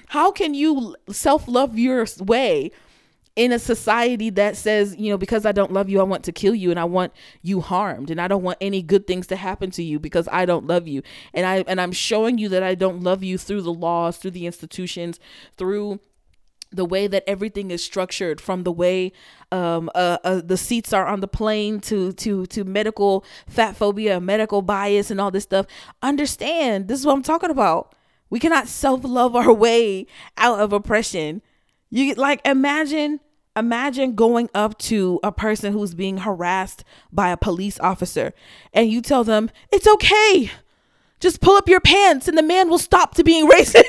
How 0.07 0.31
can 0.31 0.53
you 0.53 0.95
self 1.09 1.47
love 1.47 1.77
your 1.77 2.07
way 2.19 2.71
in 3.35 3.51
a 3.51 3.59
society 3.59 4.29
that 4.31 4.55
says, 4.55 4.95
you 4.97 5.09
know, 5.09 5.17
because 5.17 5.45
I 5.45 5.51
don't 5.51 5.73
love 5.73 5.89
you, 5.89 5.99
I 5.99 6.03
want 6.03 6.23
to 6.23 6.31
kill 6.31 6.55
you 6.55 6.71
and 6.71 6.79
I 6.79 6.85
want 6.85 7.11
you 7.41 7.59
harmed 7.59 8.09
and 8.09 8.21
I 8.21 8.27
don't 8.27 8.43
want 8.43 8.57
any 8.61 8.81
good 8.81 9.07
things 9.07 9.27
to 9.27 9.35
happen 9.35 9.71
to 9.71 9.83
you 9.83 9.99
because 9.99 10.29
I 10.31 10.45
don't 10.45 10.65
love 10.67 10.87
you. 10.87 11.01
And 11.33 11.45
I 11.45 11.63
and 11.67 11.81
I'm 11.81 11.91
showing 11.91 12.37
you 12.37 12.47
that 12.49 12.63
I 12.63 12.75
don't 12.75 13.01
love 13.01 13.23
you 13.23 13.37
through 13.37 13.63
the 13.63 13.73
laws, 13.73 14.17
through 14.17 14.31
the 14.31 14.45
institutions, 14.45 15.19
through 15.57 15.99
the 16.71 16.85
way 16.85 17.07
that 17.07 17.23
everything 17.27 17.71
is 17.71 17.83
structured 17.83 18.41
from 18.41 18.63
the 18.63 18.71
way 18.71 19.11
um, 19.51 19.89
uh, 19.95 20.17
uh, 20.23 20.41
the 20.43 20.57
seats 20.57 20.93
are 20.93 21.05
on 21.05 21.19
the 21.19 21.27
plane 21.27 21.79
to 21.79 22.11
to 22.13 22.45
to 22.47 22.63
medical 22.63 23.23
fat 23.47 23.75
phobia 23.75 24.19
medical 24.19 24.61
bias 24.61 25.11
and 25.11 25.19
all 25.19 25.31
this 25.31 25.43
stuff. 25.43 25.65
Understand 26.01 26.87
this 26.87 26.99
is 26.99 27.05
what 27.05 27.13
i'm 27.13 27.23
talking 27.23 27.49
about. 27.49 27.95
We 28.29 28.39
cannot 28.39 28.67
self-love 28.67 29.35
our 29.35 29.53
way 29.53 30.07
out 30.37 30.59
of 30.59 30.73
oppression. 30.73 31.41
You 31.89 32.13
like 32.15 32.41
imagine 32.45 33.19
imagine 33.55 34.15
going 34.15 34.49
up 34.53 34.77
to 34.77 35.19
a 35.23 35.31
person 35.31 35.73
who's 35.73 35.93
being 35.93 36.17
harassed 36.17 36.83
by 37.11 37.29
a 37.29 37.37
police 37.37 37.79
officer 37.79 38.33
and 38.73 38.89
you 38.89 39.01
tell 39.01 39.23
them 39.23 39.49
it's 39.71 39.87
okay. 39.87 40.51
Just 41.21 41.39
pull 41.41 41.55
up 41.55 41.69
your 41.69 41.79
pants 41.79 42.27
and 42.27 42.37
the 42.37 42.43
man 42.43 42.69
will 42.69 42.77
stop 42.77 43.15
to 43.15 43.23
being 43.23 43.49
racist. 43.49 43.83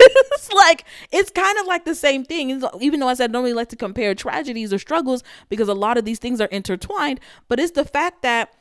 Like 0.54 0.84
it's 1.12 1.30
kind 1.30 1.58
of 1.58 1.66
like 1.66 1.84
the 1.84 1.94
same 1.94 2.24
thing. 2.24 2.62
Even 2.80 3.00
though 3.00 3.08
i 3.08 3.14
said 3.14 3.30
i 3.30 3.32
don't 3.32 3.42
really 3.42 3.54
like 3.54 3.68
to 3.70 3.76
compare 3.76 4.14
tragedies 4.14 4.72
or 4.72 4.78
struggles 4.78 5.22
because 5.48 5.68
a 5.68 5.74
lot 5.74 5.98
of 5.98 6.04
these 6.04 6.18
things 6.18 6.40
are 6.40 6.46
intertwined 6.46 7.20
but 7.48 7.58
it's 7.58 7.72
the 7.72 7.84
fact 7.84 8.22
that 8.22 8.54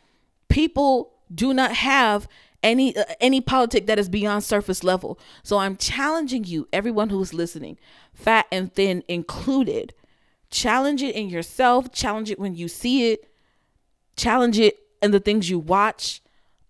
people 0.50 1.14
do 1.34 1.54
not 1.54 1.72
have 1.72 2.28
any 2.64 2.96
uh, 2.98 3.04
any 3.22 3.40
politic 3.40 3.86
that 3.86 4.00
is 4.00 4.10
beyond 4.10 4.44
surface 4.44 4.84
level. 4.84 5.20
So 5.44 5.60
i'm 5.60 5.78
challenging 5.78 6.44
you 6.44 6.68
everyone 6.74 7.10
who's 7.10 7.34
listening 7.34 7.78
fat 8.14 8.48
and 8.52 8.74
thin 8.74 9.04
included 9.08 9.94
challenge 10.50 11.02
it 11.02 11.16
in 11.16 11.30
yourself. 11.30 11.92
Challenge 11.92 12.32
it 12.32 12.40
when 12.40 12.56
you 12.56 12.68
see 12.68 13.12
it. 13.12 13.30
Challenge 14.16 14.60
it 14.60 14.78
in 15.02 15.12
the 15.12 15.20
things 15.20 15.50
you 15.50 15.60
watch. 15.60 16.22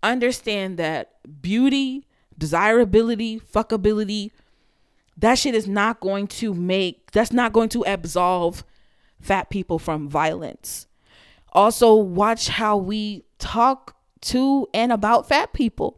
Understand 0.03 0.77
that 0.77 1.13
beauty 1.41 2.05
desirability 2.37 3.39
fuckability 3.39 4.29
that 5.17 5.35
shit 5.35 5.55
is 5.55 5.67
not 5.67 5.99
going 6.01 6.27
to 6.27 6.53
make 6.53 7.11
that's 7.11 7.31
not 7.31 7.53
going 7.53 7.69
to 7.69 7.83
absolve 7.87 8.63
fat 9.21 9.49
people 9.49 9.79
from 9.79 10.09
violence. 10.09 10.87
Also 11.53 11.95
watch 11.95 12.49
how 12.49 12.75
we 12.75 13.23
talk 13.39 13.95
to 14.21 14.67
and 14.73 14.91
about 14.91 15.27
fat 15.27 15.53
people. 15.53 15.97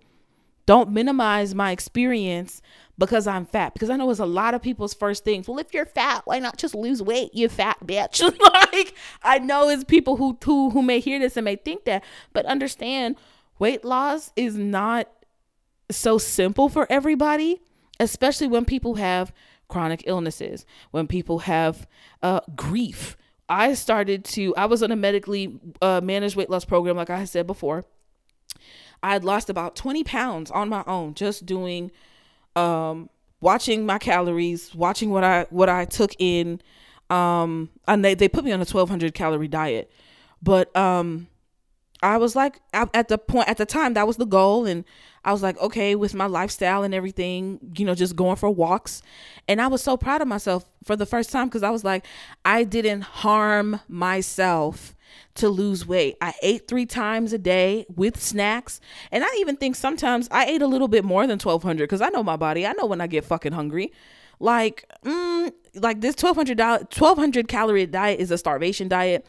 Don't 0.65 0.91
minimize 0.91 1.55
my 1.55 1.71
experience 1.71 2.61
because 2.97 3.27
I'm 3.27 3.45
fat. 3.45 3.73
Because 3.73 3.89
I 3.89 3.95
know 3.95 4.09
it's 4.09 4.19
a 4.19 4.25
lot 4.25 4.53
of 4.53 4.61
people's 4.61 4.93
first 4.93 5.23
things. 5.23 5.47
Well, 5.47 5.59
if 5.59 5.73
you're 5.73 5.85
fat, 5.85 6.21
why 6.25 6.39
not 6.39 6.57
just 6.57 6.75
lose 6.75 7.01
weight? 7.01 7.33
You 7.33 7.49
fat 7.49 7.77
bitch. 7.85 8.21
like 8.73 8.95
I 9.23 9.39
know 9.39 9.69
it's 9.69 9.83
people 9.83 10.17
who 10.17 10.37
who 10.43 10.71
who 10.71 10.81
may 10.81 10.99
hear 10.99 11.19
this 11.19 11.37
and 11.37 11.45
may 11.45 11.55
think 11.55 11.85
that, 11.85 12.03
but 12.33 12.45
understand 12.45 13.15
weight 13.59 13.83
loss 13.85 14.31
is 14.35 14.55
not 14.55 15.09
so 15.89 16.17
simple 16.17 16.69
for 16.69 16.85
everybody, 16.89 17.61
especially 17.99 18.47
when 18.47 18.65
people 18.65 18.95
have 18.95 19.31
chronic 19.67 20.03
illnesses, 20.05 20.65
when 20.91 21.07
people 21.07 21.39
have 21.39 21.87
uh, 22.21 22.41
grief. 22.55 23.17
I 23.49 23.73
started 23.75 24.25
to, 24.25 24.53
I 24.55 24.65
was 24.65 24.83
on 24.83 24.91
a 24.91 24.95
medically 24.95 25.59
uh, 25.81 26.01
managed 26.03 26.35
weight 26.35 26.49
loss 26.49 26.65
program, 26.65 26.97
like 26.97 27.09
I 27.09 27.23
said 27.25 27.47
before. 27.47 27.85
I 29.01 29.13
had 29.13 29.23
lost 29.23 29.49
about 29.49 29.75
20 29.75 30.03
pounds 30.03 30.51
on 30.51 30.69
my 30.69 30.83
own 30.87 31.13
just 31.13 31.45
doing 31.45 31.91
um 32.57 33.09
watching 33.41 33.85
my 33.85 33.97
calories, 33.97 34.73
watching 34.75 35.09
what 35.11 35.23
I 35.23 35.45
what 35.49 35.69
I 35.69 35.85
took 35.85 36.13
in 36.19 36.61
um 37.09 37.69
and 37.87 38.03
they 38.03 38.15
they 38.15 38.27
put 38.27 38.43
me 38.43 38.51
on 38.51 38.59
a 38.59 38.65
1200 38.65 39.13
calorie 39.13 39.47
diet. 39.47 39.91
But 40.41 40.75
um 40.75 41.27
I 42.03 42.17
was 42.17 42.35
like 42.35 42.61
at 42.73 43.07
the 43.07 43.17
point 43.17 43.49
at 43.49 43.57
the 43.57 43.65
time 43.65 43.93
that 43.93 44.05
was 44.05 44.17
the 44.17 44.25
goal 44.25 44.65
and 44.65 44.85
I 45.25 45.31
was 45.31 45.41
like 45.41 45.57
okay 45.59 45.95
with 45.95 46.13
my 46.13 46.27
lifestyle 46.27 46.83
and 46.83 46.93
everything, 46.93 47.59
you 47.77 47.85
know, 47.85 47.95
just 47.95 48.15
going 48.15 48.35
for 48.35 48.49
walks. 48.49 49.01
And 49.47 49.61
I 49.61 49.67
was 49.67 49.81
so 49.81 49.97
proud 49.97 50.21
of 50.21 50.27
myself 50.27 50.65
for 50.83 50.95
the 50.95 51.05
first 51.05 51.31
time 51.31 51.49
cuz 51.49 51.63
I 51.63 51.69
was 51.69 51.83
like 51.83 52.05
I 52.45 52.63
didn't 52.63 53.01
harm 53.01 53.79
myself 53.87 54.95
to 55.35 55.49
lose 55.49 55.85
weight. 55.85 56.17
I 56.21 56.33
ate 56.41 56.67
three 56.67 56.85
times 56.85 57.33
a 57.33 57.37
day 57.37 57.85
with 57.95 58.21
snacks. 58.21 58.79
And 59.11 59.23
I 59.23 59.27
even 59.39 59.55
think 59.55 59.75
sometimes 59.75 60.27
I 60.31 60.45
ate 60.45 60.61
a 60.61 60.67
little 60.67 60.87
bit 60.87 61.03
more 61.03 61.27
than 61.27 61.39
1200 61.39 61.83
because 61.83 62.01
I 62.01 62.09
know 62.09 62.23
my 62.23 62.35
body. 62.35 62.65
I 62.65 62.73
know 62.73 62.85
when 62.85 63.01
I 63.01 63.07
get 63.07 63.25
fucking 63.25 63.53
hungry. 63.53 63.91
Like, 64.39 64.85
mm, 65.03 65.51
like 65.75 66.01
this 66.01 66.15
1200 66.15 66.59
1200 66.59 67.47
calorie 67.47 67.85
diet 67.85 68.19
is 68.19 68.31
a 68.31 68.37
starvation 68.37 68.87
diet. 68.87 69.25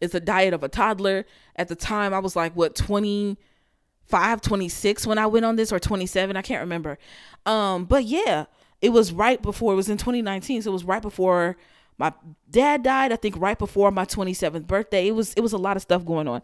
It's 0.00 0.14
a 0.14 0.20
diet 0.20 0.54
of 0.54 0.62
a 0.62 0.68
toddler. 0.68 1.24
At 1.56 1.68
the 1.68 1.76
time, 1.76 2.12
I 2.12 2.18
was 2.18 2.34
like, 2.34 2.54
what, 2.56 2.74
25, 2.74 4.40
26 4.40 5.06
when 5.06 5.18
I 5.18 5.26
went 5.26 5.44
on 5.44 5.56
this, 5.56 5.72
or 5.72 5.78
27. 5.78 6.36
I 6.36 6.42
can't 6.42 6.60
remember. 6.60 6.98
Um, 7.46 7.84
but 7.84 8.04
yeah, 8.04 8.46
it 8.80 8.90
was 8.90 9.12
right 9.12 9.40
before, 9.40 9.72
it 9.72 9.76
was 9.76 9.88
in 9.88 9.98
2019. 9.98 10.62
So 10.62 10.70
it 10.70 10.72
was 10.72 10.84
right 10.84 11.02
before 11.02 11.56
my 11.98 12.12
dad 12.50 12.82
died, 12.82 13.12
I 13.12 13.16
think 13.16 13.36
right 13.38 13.58
before 13.58 13.90
my 13.90 14.04
27th 14.04 14.66
birthday. 14.66 15.08
It 15.08 15.12
was 15.12 15.32
it 15.34 15.40
was 15.40 15.52
a 15.52 15.58
lot 15.58 15.76
of 15.76 15.82
stuff 15.82 16.04
going 16.04 16.28
on. 16.28 16.42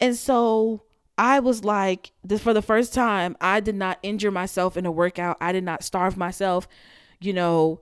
And 0.00 0.14
so 0.14 0.82
I 1.18 1.40
was 1.40 1.64
like, 1.64 2.12
this 2.22 2.42
for 2.42 2.52
the 2.52 2.62
first 2.62 2.92
time, 2.92 3.36
I 3.40 3.60
did 3.60 3.74
not 3.74 3.98
injure 4.02 4.30
myself 4.30 4.76
in 4.76 4.84
a 4.84 4.90
workout. 4.90 5.38
I 5.40 5.52
did 5.52 5.64
not 5.64 5.82
starve 5.82 6.16
myself, 6.16 6.68
you 7.20 7.32
know, 7.32 7.80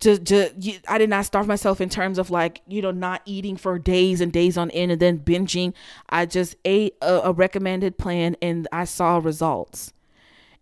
to, 0.00 0.18
to 0.18 0.80
I 0.88 0.98
did 0.98 1.10
not 1.10 1.26
starve 1.26 1.46
myself 1.46 1.80
in 1.80 1.88
terms 1.88 2.18
of 2.18 2.30
like, 2.30 2.62
you 2.66 2.80
know, 2.80 2.90
not 2.90 3.22
eating 3.24 3.56
for 3.56 3.78
days 3.78 4.20
and 4.20 4.32
days 4.32 4.56
on 4.56 4.70
end 4.70 4.92
and 4.92 5.00
then 5.00 5.18
binging. 5.18 5.74
I 6.08 6.26
just 6.26 6.56
ate 6.64 6.94
a, 7.02 7.20
a 7.24 7.32
recommended 7.32 7.98
plan 7.98 8.36
and 8.40 8.66
I 8.72 8.84
saw 8.84 9.18
results. 9.18 9.92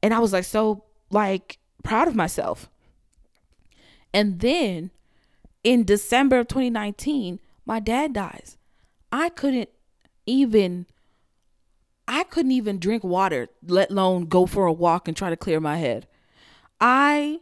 And 0.02 0.14
I 0.14 0.18
was 0.18 0.32
like 0.32 0.44
so 0.44 0.84
like 1.10 1.58
proud 1.84 2.08
of 2.08 2.14
myself. 2.14 2.68
And 4.14 4.40
then 4.40 4.90
in 5.64 5.84
December 5.84 6.38
of 6.38 6.48
2019, 6.48 7.40
my 7.66 7.80
dad 7.80 8.12
dies. 8.12 8.56
I 9.12 9.28
couldn't 9.28 9.68
even 10.26 10.86
I 12.06 12.24
couldn't 12.24 12.52
even 12.52 12.78
drink 12.78 13.04
water, 13.04 13.48
let 13.66 13.90
alone 13.90 14.26
go 14.26 14.46
for 14.46 14.64
a 14.64 14.72
walk 14.72 15.08
and 15.08 15.16
try 15.16 15.28
to 15.28 15.36
clear 15.36 15.60
my 15.60 15.76
head. 15.76 16.06
I 16.80 17.40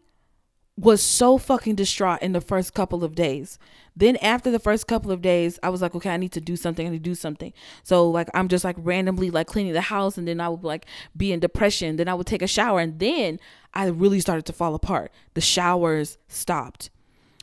was 0.76 1.02
so 1.02 1.38
fucking 1.38 1.76
distraught 1.76 2.20
in 2.20 2.32
the 2.32 2.40
first 2.40 2.74
couple 2.74 3.02
of 3.04 3.14
days. 3.14 3.58
Then 3.94 4.16
after 4.16 4.50
the 4.50 4.58
first 4.58 4.86
couple 4.86 5.10
of 5.10 5.22
days, 5.22 5.58
I 5.62 5.70
was 5.70 5.80
like, 5.80 5.94
okay, 5.94 6.10
I 6.10 6.18
need 6.18 6.32
to 6.32 6.40
do 6.40 6.56
something. 6.56 6.86
I 6.86 6.90
need 6.90 7.02
to 7.02 7.10
do 7.10 7.14
something. 7.14 7.52
So 7.82 8.10
like 8.10 8.28
I'm 8.34 8.48
just 8.48 8.64
like 8.64 8.76
randomly 8.78 9.30
like 9.30 9.46
cleaning 9.46 9.72
the 9.72 9.80
house 9.80 10.18
and 10.18 10.28
then 10.28 10.40
I 10.40 10.48
would 10.48 10.64
like 10.64 10.86
be 11.16 11.32
in 11.32 11.40
depression. 11.40 11.96
Then 11.96 12.08
I 12.08 12.14
would 12.14 12.26
take 12.26 12.42
a 12.42 12.46
shower 12.46 12.80
and 12.80 12.98
then 12.98 13.40
I 13.72 13.86
really 13.86 14.20
started 14.20 14.44
to 14.46 14.52
fall 14.52 14.74
apart. 14.74 15.12
The 15.34 15.40
showers 15.40 16.18
stopped. 16.28 16.90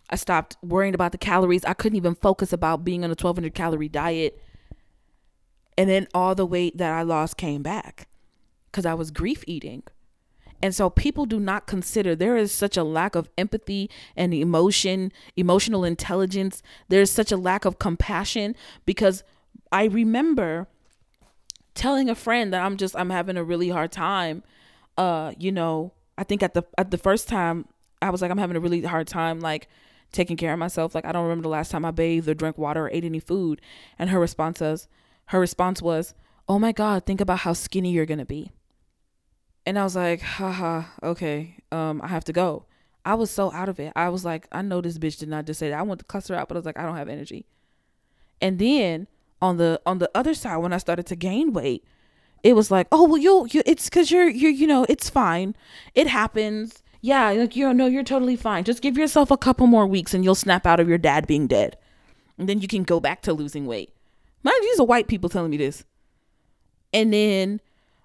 I 0.10 0.16
stopped 0.16 0.58
worrying 0.62 0.94
about 0.94 1.12
the 1.12 1.18
calories. 1.18 1.66
I 1.66 1.74
couldn't 1.74 1.98
even 1.98 2.16
focus 2.16 2.54
about 2.54 2.84
being 2.84 3.04
on 3.04 3.10
a 3.10 3.18
1200 3.18 3.54
calorie 3.54 3.90
diet. 3.90 4.40
And 5.78 5.90
then 5.90 6.08
all 6.14 6.36
the 6.36 6.46
weight 6.46 6.78
that 6.78 6.92
I 6.92 7.02
lost 7.02 7.38
came 7.38 7.64
back 7.64 8.08
because 8.72 8.86
I 8.86 8.94
was 8.94 9.12
grief 9.12 9.44
eating. 9.48 9.84
And 10.62 10.74
so 10.74 10.90
people 10.90 11.26
do 11.26 11.42
not 11.42 11.68
consider 11.68 12.16
there 12.16 12.38
is 12.38 12.52
such 12.52 12.78
a 12.78 12.86
lack 12.86 13.16
of 13.16 13.30
empathy 13.38 13.90
and 14.16 14.34
emotion, 14.34 15.12
emotional 15.36 15.84
intelligence. 15.84 16.64
There's 16.88 17.12
such 17.12 17.34
a 17.34 17.38
lack 17.38 17.66
of 17.66 17.80
compassion 17.80 18.56
because 18.86 19.24
I 19.74 19.86
remember 19.86 20.68
telling 21.76 22.10
a 22.10 22.16
friend 22.16 22.54
that 22.54 22.64
I'm 22.64 22.78
just 22.78 22.96
I'm 22.96 23.10
having 23.10 23.36
a 23.36 23.44
really 23.44 23.70
hard 23.70 23.92
time. 23.92 24.42
Uh, 24.98 25.34
you 25.38 25.52
know, 25.52 25.92
I 26.18 26.24
think 26.24 26.42
at 26.42 26.54
the 26.54 26.64
at 26.78 26.92
the 26.92 26.98
first 26.98 27.28
time 27.28 27.66
I 28.02 28.10
was 28.10 28.22
like 28.22 28.32
I'm 28.32 28.38
having 28.38 28.56
a 28.56 28.62
really 28.62 28.82
hard 28.84 29.08
time 29.08 29.42
like 29.42 29.68
taking 30.14 30.38
care 30.38 30.54
of 30.54 30.60
myself. 30.60 30.96
Like 30.96 31.06
I 31.06 31.12
don't 31.12 31.24
remember 31.24 31.44
the 31.44 31.50
last 31.50 31.72
time 31.72 31.84
I 31.84 31.92
bathed 31.92 32.30
or 32.30 32.34
drank 32.34 32.58
water 32.58 32.86
or 32.86 32.90
ate 32.92 33.04
any 33.04 33.20
food. 33.20 33.60
And 34.00 34.10
her 34.10 34.20
response 34.20 34.62
was 34.62 34.88
her 35.28 35.40
response 35.40 35.82
was, 35.82 36.14
"Oh 36.48 36.60
my 36.60 36.72
god, 36.72 37.06
think 37.06 37.20
about 37.20 37.40
how 37.40 37.54
skinny 37.54 37.92
you're 37.92 38.06
to 38.06 38.26
be." 38.26 38.52
And 39.66 39.80
I 39.80 39.84
was 39.84 39.96
like, 39.96 40.22
haha, 40.22 40.84
okay, 41.02 41.56
um, 41.72 42.02
I 42.04 42.08
have 42.08 42.26
to 42.26 42.34
go. 42.34 42.66
I 43.06 43.16
was 43.16 43.32
so 43.32 43.52
out 43.52 43.70
of 43.70 43.80
it. 43.80 43.94
I 43.96 44.10
was 44.10 44.26
like, 44.26 44.48
I 44.52 44.62
know 44.62 44.82
this 44.82 44.98
bitch 44.98 45.20
did 45.20 45.30
not 45.30 45.46
just 45.46 45.60
say 45.60 45.70
that. 45.70 45.80
I 45.80 45.84
want 45.84 46.00
to 46.00 46.06
cuss 46.06 46.28
her 46.28 46.36
out, 46.36 46.48
but 46.48 46.56
I 46.56 46.60
was 46.60 46.66
like, 46.66 46.78
I 46.78 46.84
don't 46.84 46.98
have 46.98 47.10
energy. 47.10 47.46
And 48.42 48.60
then 48.60 49.08
on 49.42 49.58
the 49.58 49.82
on 49.86 50.00
the 50.00 50.12
other 50.16 50.34
side, 50.34 50.58
when 50.58 50.74
I 50.74 50.78
started 50.78 51.06
to 51.08 51.16
gain 51.16 51.54
weight, 51.54 51.86
it 52.44 52.56
was 52.56 52.72
like, 52.72 52.88
oh 52.92 53.08
well, 53.08 53.18
you 53.18 53.48
you 53.52 53.64
it's 53.66 53.86
because 53.86 54.12
you're 54.12 54.30
you're 54.30 54.52
you 54.52 54.68
know 54.68 54.86
it's 54.90 55.10
fine, 55.10 55.56
it 55.96 56.08
happens. 56.08 56.83
Yeah, 57.06 57.32
like 57.32 57.58
you 57.58 57.74
know 57.74 57.86
you're 57.86 58.02
totally 58.02 58.38
fine. 58.38 58.64
Just 58.64 58.82
give 58.82 58.98
yourself 58.98 59.30
a 59.30 59.36
couple 59.36 59.68
more 59.68 59.86
weeks 59.86 60.14
and 60.14 60.24
you'll 60.24 60.36
snap 60.36 60.66
out 60.66 60.80
of 60.80 60.88
your 60.88 60.98
dad 60.98 61.28
being 61.28 61.48
dead, 61.48 61.78
and 62.38 62.48
then 62.48 62.62
you 62.62 62.68
can 62.70 62.84
go 62.84 63.02
back 63.02 63.22
to 63.24 63.34
losing 63.34 63.66
weight. 63.66 63.94
Mind 64.42 64.56
you, 64.62 64.70
these 64.70 64.80
are 64.80 64.86
white 64.86 65.10
people 65.10 65.30
telling 65.30 65.52
me 65.52 65.58
this. 65.58 65.84
And 66.94 67.12
then 67.12 67.60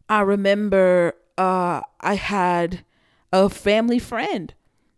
I 0.08 0.22
remember 0.22 1.14
uh, 1.38 1.82
I 2.00 2.14
had 2.14 2.84
a 3.32 3.48
family 3.48 4.00
friend 4.00 4.52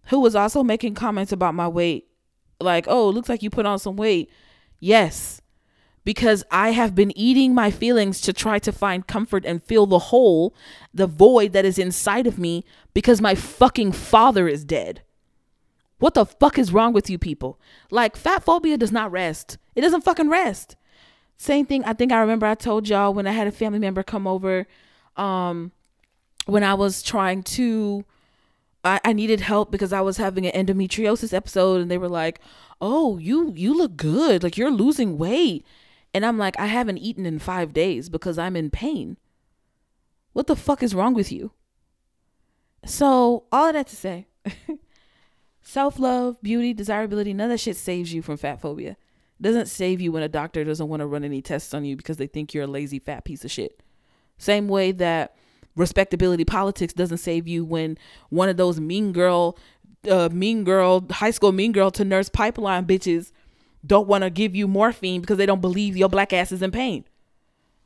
who 0.07 0.19
was 0.21 0.35
also 0.35 0.63
making 0.63 0.95
comments 0.95 1.31
about 1.31 1.55
my 1.55 1.69
weight. 1.69 2.09
Like, 2.59 2.87
oh, 2.89 3.11
looks 3.11 3.29
like 3.29 3.43
you 3.43 3.51
put 3.51 3.67
on 3.67 3.79
some 3.79 3.97
weight. 3.97 4.31
Yes, 4.79 5.40
because 6.11 6.43
I 6.51 6.71
have 6.71 6.97
been 6.97 7.17
eating 7.17 7.55
my 7.55 7.71
feelings 7.71 8.21
to 8.23 8.33
try 8.33 8.59
to 8.59 8.73
find 8.73 9.07
comfort 9.07 9.45
and 9.47 9.63
fill 9.63 9.87
the 9.87 10.11
hole, 10.11 10.53
the 10.93 11.07
void 11.07 11.53
that 11.53 11.65
is 11.65 11.79
inside 11.79 12.27
of 12.27 12.37
me 12.37 12.65
because 12.95 13.21
my 13.21 13.37
fucking 13.37 13.93
father 13.93 14.49
is 14.49 14.65
dead. 14.65 15.03
What 16.01 16.15
the 16.15 16.27
fuck 16.27 16.59
is 16.59 16.73
wrong 16.73 16.93
with 16.93 17.09
you 17.09 17.17
people? 17.17 17.61
Like, 17.93 18.17
fat 18.17 18.43
phobia 18.43 18.77
does 18.77 18.91
not 18.91 19.13
rest. 19.13 19.57
It 19.77 19.83
doesn't 19.83 20.03
fucking 20.03 20.29
rest. 20.29 20.75
Same 21.37 21.65
thing, 21.65 21.85
I 21.85 21.93
think 21.93 22.11
I 22.11 22.19
remember 22.19 22.45
I 22.45 22.57
told 22.57 22.89
y'all 22.89 23.15
when 23.15 23.29
I 23.29 23.31
had 23.31 23.47
a 23.47 23.53
family 23.53 23.79
member 23.79 24.03
come 24.03 24.27
over. 24.27 24.67
Um, 25.17 25.71
when 26.47 26.65
I 26.65 26.75
was 26.75 27.05
trying 27.05 27.45
to 27.45 28.05
I, 28.83 28.99
I 29.05 29.13
needed 29.13 29.43
help 29.43 29.71
because 29.71 29.93
I 29.93 30.01
was 30.01 30.17
having 30.17 30.45
an 30.45 30.67
endometriosis 30.67 31.33
episode 31.33 31.81
and 31.81 31.89
they 31.89 31.99
were 31.99 32.09
like, 32.09 32.41
Oh, 32.81 33.17
you 33.19 33.53
you 33.55 33.79
look 33.79 33.97
good. 33.97 34.43
Like 34.43 34.57
you're 34.57 34.73
losing 34.73 35.19
weight. 35.19 35.65
And 36.13 36.27
I'm 36.27 36.39
like, 36.39 36.59
I 36.59 36.67
haven't 36.67 36.99
eaten 36.99 37.27
in 37.27 37.39
five 37.39 37.73
days 37.73 38.09
because 38.09 38.39
I'm 38.39 38.57
in 38.57 38.71
pain. 38.71 39.17
What 40.33 40.47
the 40.47 40.57
fuck 40.57 40.83
is 40.83 40.95
wrong 40.95 41.15
with 41.15 41.31
you? 41.31 41.53
So, 42.85 43.45
all 43.53 43.69
of 43.69 43.75
that 43.75 43.89
to 43.89 43.97
say, 43.97 44.27
self 45.63 45.99
love, 45.99 46.41
beauty, 46.43 46.73
desirability, 46.73 47.35
none 47.35 47.47
of 47.47 47.51
that 47.51 47.59
shit 47.59 47.77
saves 47.77 48.13
you 48.13 48.23
from 48.23 48.37
fat 48.37 48.61
phobia. 48.61 48.93
It 48.93 49.43
doesn't 49.43 49.67
save 49.67 50.01
you 50.01 50.13
when 50.13 50.23
a 50.23 50.29
doctor 50.29 50.65
doesn't 50.65 50.89
want 50.89 51.01
to 51.01 51.07
run 51.07 51.25
any 51.25 51.43
tests 51.43 51.75
on 51.75 51.85
you 51.85 51.97
because 51.97 52.17
they 52.17 52.27
think 52.27 52.55
you're 52.55 52.65
a 52.65 52.69
lazy 52.69 52.99
fat 52.99 53.25
piece 53.25 53.45
of 53.45 53.51
shit. 53.51 53.83
Same 54.39 54.69
way 54.69 54.93
that 54.93 55.37
respectability 55.77 56.45
politics 56.45 56.93
doesn't 56.93 57.19
save 57.19 57.47
you 57.47 57.65
when 57.65 57.99
one 58.31 58.49
of 58.49 58.57
those 58.57 58.81
mean 58.81 59.13
girl 59.13 59.57
uh, 60.11 60.29
mean 60.33 60.65
girl 60.65 61.07
high 61.11 61.31
school 61.31 61.53
mean 61.53 61.73
girl 61.73 61.91
to 61.91 62.05
nurse 62.05 62.29
pipeline 62.29 62.87
bitches 62.87 63.33
don't 63.85 64.09
want 64.09 64.25
to 64.25 64.31
give 64.31 64.55
you 64.55 64.69
morphine 64.69 65.21
because 65.21 65.39
they 65.39 65.47
don't 65.47 65.61
believe 65.61 65.97
your 65.97 66.09
black 66.09 66.33
ass 66.33 66.53
is 66.53 66.63
in 66.63 66.71
pain. 66.71 67.05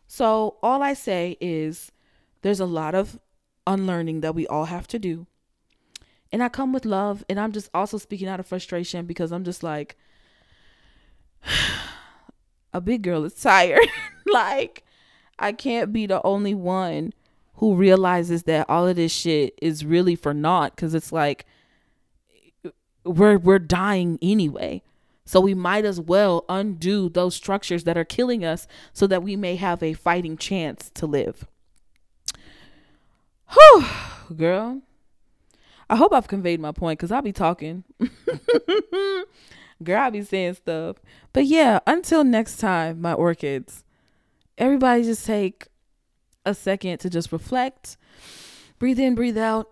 So 0.06 0.56
all 0.62 0.82
i 0.82 0.92
say 0.92 1.36
is 1.40 1.90
there's 2.42 2.60
a 2.60 2.66
lot 2.66 2.94
of 2.94 3.18
unlearning 3.66 4.20
that 4.20 4.34
we 4.34 4.46
all 4.46 4.66
have 4.66 4.86
to 4.88 4.98
do. 4.98 5.26
And 6.32 6.42
i 6.42 6.48
come 6.48 6.72
with 6.72 6.84
love 6.84 7.24
and 7.28 7.38
i'm 7.38 7.52
just 7.52 7.70
also 7.72 7.98
speaking 7.98 8.28
out 8.28 8.40
of 8.40 8.46
frustration 8.46 9.06
because 9.06 9.32
i'm 9.32 9.44
just 9.44 9.62
like 9.62 9.96
a 12.72 12.80
big 12.80 13.02
girl 13.02 13.24
is 13.24 13.34
tired. 13.34 13.80
Like 14.26 14.84
i 15.38 15.52
can't 15.52 15.92
be 15.92 16.06
the 16.06 16.20
only 16.24 16.54
one 16.54 17.12
who 17.56 17.74
realizes 17.74 18.44
that 18.44 18.68
all 18.68 18.88
of 18.88 18.96
this 18.96 19.12
shit 19.12 19.56
is 19.62 19.84
really 19.84 20.16
for 20.16 20.34
naught 20.34 20.74
because 20.74 20.94
it's 20.94 21.12
like 21.12 21.46
we're 23.04 23.38
we're 23.38 23.58
dying 23.58 24.18
anyway. 24.22 24.82
So 25.26 25.40
we 25.40 25.54
might 25.54 25.84
as 25.84 26.00
well 26.00 26.44
undo 26.48 27.08
those 27.08 27.34
structures 27.34 27.84
that 27.84 27.96
are 27.96 28.04
killing 28.04 28.44
us 28.44 28.66
so 28.92 29.06
that 29.06 29.22
we 29.22 29.36
may 29.36 29.56
have 29.56 29.82
a 29.82 29.94
fighting 29.94 30.36
chance 30.36 30.90
to 30.94 31.06
live. 31.06 31.46
Whew, 33.52 33.84
girl. 34.36 34.82
I 35.88 35.96
hope 35.96 36.12
I've 36.12 36.28
conveyed 36.28 36.60
my 36.60 36.72
point 36.72 36.98
because 36.98 37.12
I'll 37.12 37.22
be 37.22 37.32
talking. 37.32 37.84
girl, 39.82 40.02
I'll 40.02 40.10
be 40.10 40.22
saying 40.22 40.54
stuff. 40.54 40.96
But 41.32 41.46
yeah, 41.46 41.80
until 41.86 42.24
next 42.24 42.56
time, 42.56 43.00
my 43.00 43.12
orchids, 43.12 43.84
everybody 44.58 45.04
just 45.04 45.24
take 45.26 45.68
a 46.44 46.54
second 46.54 46.98
to 46.98 47.10
just 47.10 47.32
reflect, 47.32 47.96
breathe 48.78 48.98
in, 48.98 49.14
breathe 49.14 49.38
out, 49.38 49.68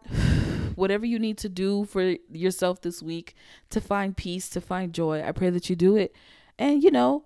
whatever 0.76 1.06
you 1.06 1.18
need 1.18 1.38
to 1.38 1.48
do 1.48 1.84
for 1.84 2.16
yourself 2.30 2.80
this 2.80 3.02
week 3.02 3.34
to 3.70 3.80
find 3.80 4.16
peace, 4.16 4.48
to 4.50 4.60
find 4.60 4.92
joy. 4.92 5.22
I 5.22 5.32
pray 5.32 5.50
that 5.50 5.68
you 5.70 5.76
do 5.76 5.96
it. 5.96 6.14
And 6.58 6.82
you 6.82 6.90
know, 6.90 7.24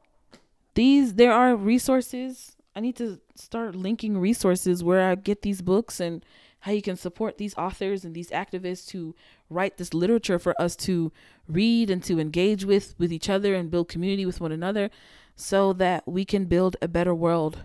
these 0.74 1.14
there 1.14 1.32
are 1.32 1.56
resources. 1.56 2.56
I 2.74 2.80
need 2.80 2.96
to 2.96 3.20
start 3.34 3.74
linking 3.74 4.18
resources 4.18 4.84
where 4.84 5.10
I 5.10 5.14
get 5.14 5.42
these 5.42 5.62
books 5.62 5.98
and 6.00 6.24
how 6.60 6.72
you 6.72 6.82
can 6.82 6.96
support 6.96 7.38
these 7.38 7.56
authors 7.56 8.04
and 8.04 8.14
these 8.14 8.30
activists 8.30 8.90
who 8.90 9.14
write 9.48 9.76
this 9.76 9.94
literature 9.94 10.38
for 10.38 10.60
us 10.60 10.74
to 10.76 11.12
read 11.48 11.90
and 11.90 12.02
to 12.04 12.18
engage 12.18 12.64
with 12.64 12.94
with 12.98 13.12
each 13.12 13.30
other 13.30 13.54
and 13.54 13.70
build 13.70 13.88
community 13.88 14.26
with 14.26 14.40
one 14.40 14.52
another 14.52 14.90
so 15.36 15.72
that 15.74 16.06
we 16.06 16.24
can 16.24 16.46
build 16.46 16.76
a 16.82 16.88
better 16.88 17.14
world 17.14 17.64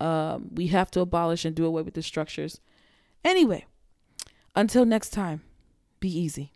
um, 0.00 0.48
we 0.54 0.68
have 0.68 0.90
to 0.92 1.00
abolish 1.00 1.44
and 1.44 1.54
do 1.54 1.66
away 1.66 1.82
with 1.82 1.94
the 1.94 2.02
structures. 2.02 2.60
Anyway, 3.22 3.66
until 4.54 4.84
next 4.84 5.10
time, 5.10 5.42
be 6.00 6.08
easy. 6.08 6.52